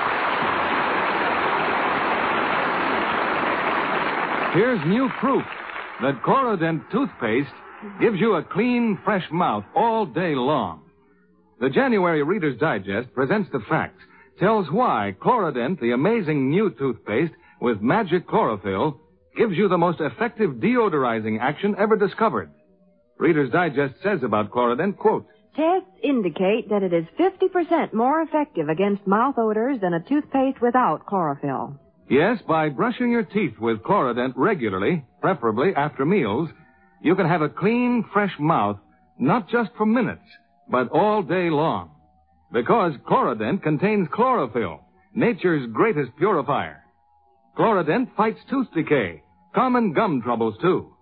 Here's 4.53 4.85
new 4.85 5.09
proof 5.21 5.43
that 6.01 6.21
Chlorodent 6.23 6.83
toothpaste 6.91 7.53
gives 8.01 8.19
you 8.19 8.33
a 8.35 8.43
clean, 8.43 8.99
fresh 9.05 9.23
mouth 9.31 9.63
all 9.73 10.05
day 10.05 10.35
long. 10.35 10.81
The 11.61 11.69
January 11.69 12.23
Reader's 12.23 12.57
Digest 12.57 13.13
presents 13.13 13.47
the 13.51 13.59
facts, 13.69 14.01
tells 14.39 14.65
why 14.71 15.15
Chlorodent, 15.21 15.79
the 15.79 15.91
amazing 15.91 16.49
new 16.49 16.71
toothpaste 16.71 17.33
with 17.61 17.83
magic 17.83 18.27
chlorophyll, 18.27 18.99
gives 19.37 19.55
you 19.55 19.67
the 19.67 19.77
most 19.77 20.01
effective 20.01 20.53
deodorizing 20.55 21.39
action 21.39 21.75
ever 21.77 21.95
discovered. 21.95 22.49
Reader's 23.19 23.51
Digest 23.51 23.93
says 24.01 24.23
about 24.23 24.49
Chlorodent, 24.49 24.97
quote, 24.97 25.27
Tests 25.55 25.91
indicate 26.01 26.67
that 26.69 26.81
it 26.81 26.93
is 26.93 27.05
50% 27.19 27.93
more 27.93 28.23
effective 28.23 28.67
against 28.67 29.05
mouth 29.05 29.35
odors 29.37 29.79
than 29.81 29.93
a 29.93 30.03
toothpaste 30.09 30.59
without 30.63 31.05
chlorophyll. 31.05 31.79
Yes, 32.09 32.39
by 32.47 32.69
brushing 32.69 33.11
your 33.11 33.23
teeth 33.23 33.59
with 33.59 33.83
Chlorodent 33.83 34.33
regularly, 34.35 35.05
preferably 35.21 35.75
after 35.75 36.07
meals, 36.07 36.49
you 37.03 37.13
can 37.13 37.27
have 37.27 37.43
a 37.43 37.49
clean, 37.49 38.03
fresh 38.11 38.33
mouth, 38.39 38.79
not 39.19 39.47
just 39.47 39.69
for 39.77 39.85
minutes, 39.85 40.25
but 40.71 40.89
all 40.91 41.21
day 41.21 41.49
long. 41.49 41.91
Because 42.51 42.93
Chlorodent 43.07 43.61
contains 43.61 44.07
chlorophyll, 44.11 44.79
nature's 45.13 45.69
greatest 45.71 46.11
purifier. 46.17 46.83
Chlorodent 47.57 48.15
fights 48.15 48.39
tooth 48.49 48.67
decay, 48.73 49.21
common 49.53 49.93
gum 49.93 50.21
troubles 50.21 50.55
too. 50.61 50.93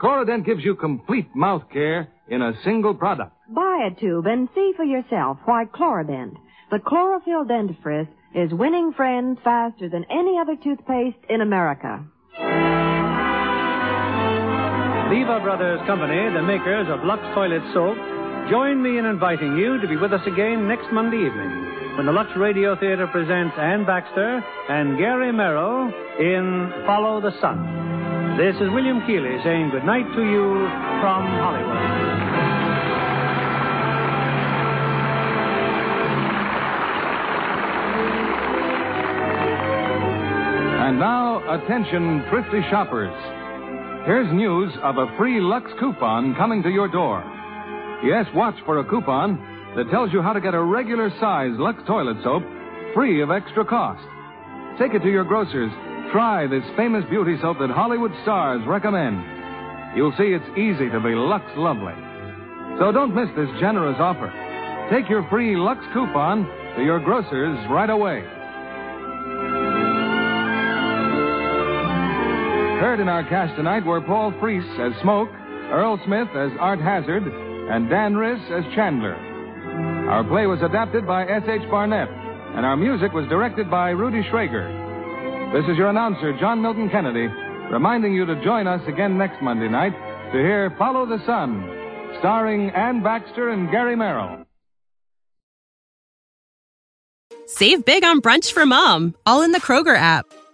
Chlorodent 0.00 0.46
gives 0.46 0.64
you 0.64 0.76
complete 0.76 1.28
mouth 1.34 1.62
care 1.72 2.08
in 2.28 2.40
a 2.40 2.52
single 2.64 2.94
product. 2.94 3.32
Buy 3.52 3.88
a 3.90 4.00
tube 4.00 4.26
and 4.26 4.48
see 4.54 4.72
for 4.76 4.84
yourself 4.84 5.38
why 5.44 5.64
Chlorodent, 5.64 6.34
the 6.70 6.78
chlorophyll 6.78 7.44
dentifrice, 7.44 8.08
is 8.34 8.52
winning 8.52 8.92
friends 8.92 9.38
faster 9.42 9.88
than 9.88 10.04
any 10.10 10.38
other 10.38 10.54
toothpaste 10.62 11.18
in 11.28 11.40
America. 11.40 12.04
Lever 15.10 15.40
Brothers 15.40 15.80
Company, 15.86 16.30
the 16.34 16.42
makers 16.42 16.86
of 16.90 17.04
Lux 17.04 17.22
Toilet 17.34 17.62
Soap, 17.72 17.96
Join 18.50 18.82
me 18.82 18.98
in 18.98 19.04
inviting 19.04 19.58
you 19.58 19.78
to 19.78 19.86
be 19.86 19.98
with 19.98 20.10
us 20.14 20.26
again 20.26 20.66
next 20.66 20.86
Monday 20.90 21.18
evening 21.18 21.96
when 21.98 22.06
the 22.06 22.12
Lux 22.12 22.30
Radio 22.34 22.74
Theater 22.74 23.06
presents 23.06 23.54
Anne 23.58 23.84
Baxter 23.84 24.42
and 24.70 24.96
Gary 24.96 25.30
Merrill 25.32 25.92
in 26.18 26.72
Follow 26.86 27.20
the 27.20 27.30
Sun. 27.42 28.38
This 28.38 28.56
is 28.56 28.72
William 28.72 29.04
Keighley 29.06 29.36
saying 29.44 29.68
goodnight 29.68 30.06
to 30.16 30.22
you 30.24 30.64
from 31.04 31.28
Hollywood. 31.28 31.76
And 40.88 40.98
now, 40.98 41.44
attention, 41.52 42.24
thrifty 42.30 42.62
shoppers. 42.70 43.12
Here's 44.06 44.32
news 44.32 44.72
of 44.82 44.96
a 44.96 45.14
free 45.18 45.38
Lux 45.38 45.70
coupon 45.78 46.34
coming 46.36 46.62
to 46.62 46.70
your 46.70 46.88
door. 46.88 47.22
Yes, 48.04 48.26
watch 48.34 48.54
for 48.64 48.78
a 48.78 48.84
coupon 48.84 49.36
that 49.76 49.90
tells 49.90 50.12
you 50.12 50.22
how 50.22 50.32
to 50.32 50.40
get 50.40 50.54
a 50.54 50.62
regular 50.62 51.10
size 51.18 51.50
Lux 51.58 51.82
toilet 51.86 52.16
soap 52.22 52.42
free 52.94 53.20
of 53.22 53.30
extra 53.30 53.64
cost. 53.64 54.02
Take 54.78 54.94
it 54.94 55.02
to 55.02 55.10
your 55.10 55.24
grocers. 55.24 55.70
Try 56.12 56.46
this 56.46 56.62
famous 56.76 57.04
beauty 57.10 57.36
soap 57.42 57.58
that 57.58 57.70
Hollywood 57.70 58.12
stars 58.22 58.62
recommend. 58.66 59.18
You'll 59.96 60.14
see 60.16 60.30
it's 60.30 60.58
easy 60.58 60.88
to 60.90 61.00
be 61.00 61.14
Lux 61.14 61.44
lovely. 61.56 61.94
So 62.78 62.92
don't 62.92 63.14
miss 63.14 63.28
this 63.36 63.48
generous 63.60 63.96
offer. 63.98 64.30
Take 64.90 65.10
your 65.10 65.28
free 65.28 65.56
Lux 65.56 65.80
coupon 65.92 66.46
to 66.76 66.84
your 66.84 67.00
grocers 67.00 67.58
right 67.68 67.90
away. 67.90 68.22
Heard 72.78 73.00
in 73.00 73.08
our 73.08 73.24
cast 73.28 73.56
tonight 73.56 73.84
were 73.84 74.00
Paul 74.00 74.32
Frees 74.38 74.64
as 74.78 74.92
Smoke, 75.02 75.28
Earl 75.70 76.00
Smith 76.06 76.28
as 76.36 76.52
Art 76.60 76.78
Hazzard, 76.78 77.24
and 77.70 77.88
Dan 77.88 78.14
Riss 78.14 78.40
as 78.50 78.64
Chandler. 78.74 79.14
Our 80.08 80.24
play 80.24 80.46
was 80.46 80.60
adapted 80.62 81.06
by 81.06 81.24
S.H. 81.24 81.68
Barnett, 81.70 82.08
and 82.56 82.64
our 82.64 82.76
music 82.76 83.12
was 83.12 83.28
directed 83.28 83.70
by 83.70 83.90
Rudy 83.90 84.22
Schrager. 84.30 85.52
This 85.52 85.64
is 85.70 85.76
your 85.76 85.88
announcer, 85.90 86.36
John 86.40 86.62
Milton 86.62 86.88
Kennedy, 86.90 87.28
reminding 87.70 88.14
you 88.14 88.24
to 88.26 88.42
join 88.42 88.66
us 88.66 88.80
again 88.88 89.18
next 89.18 89.42
Monday 89.42 89.68
night 89.68 89.92
to 90.32 90.38
hear 90.38 90.74
Follow 90.78 91.06
the 91.06 91.24
Sun, 91.26 91.64
starring 92.20 92.70
Anne 92.70 93.02
Baxter 93.02 93.50
and 93.50 93.70
Gary 93.70 93.96
Merrill. 93.96 94.44
Save 97.46 97.84
big 97.84 98.04
on 98.04 98.20
brunch 98.20 98.52
for 98.52 98.66
mom, 98.66 99.14
all 99.24 99.42
in 99.42 99.52
the 99.52 99.60
Kroger 99.60 99.96
app. 99.96 100.26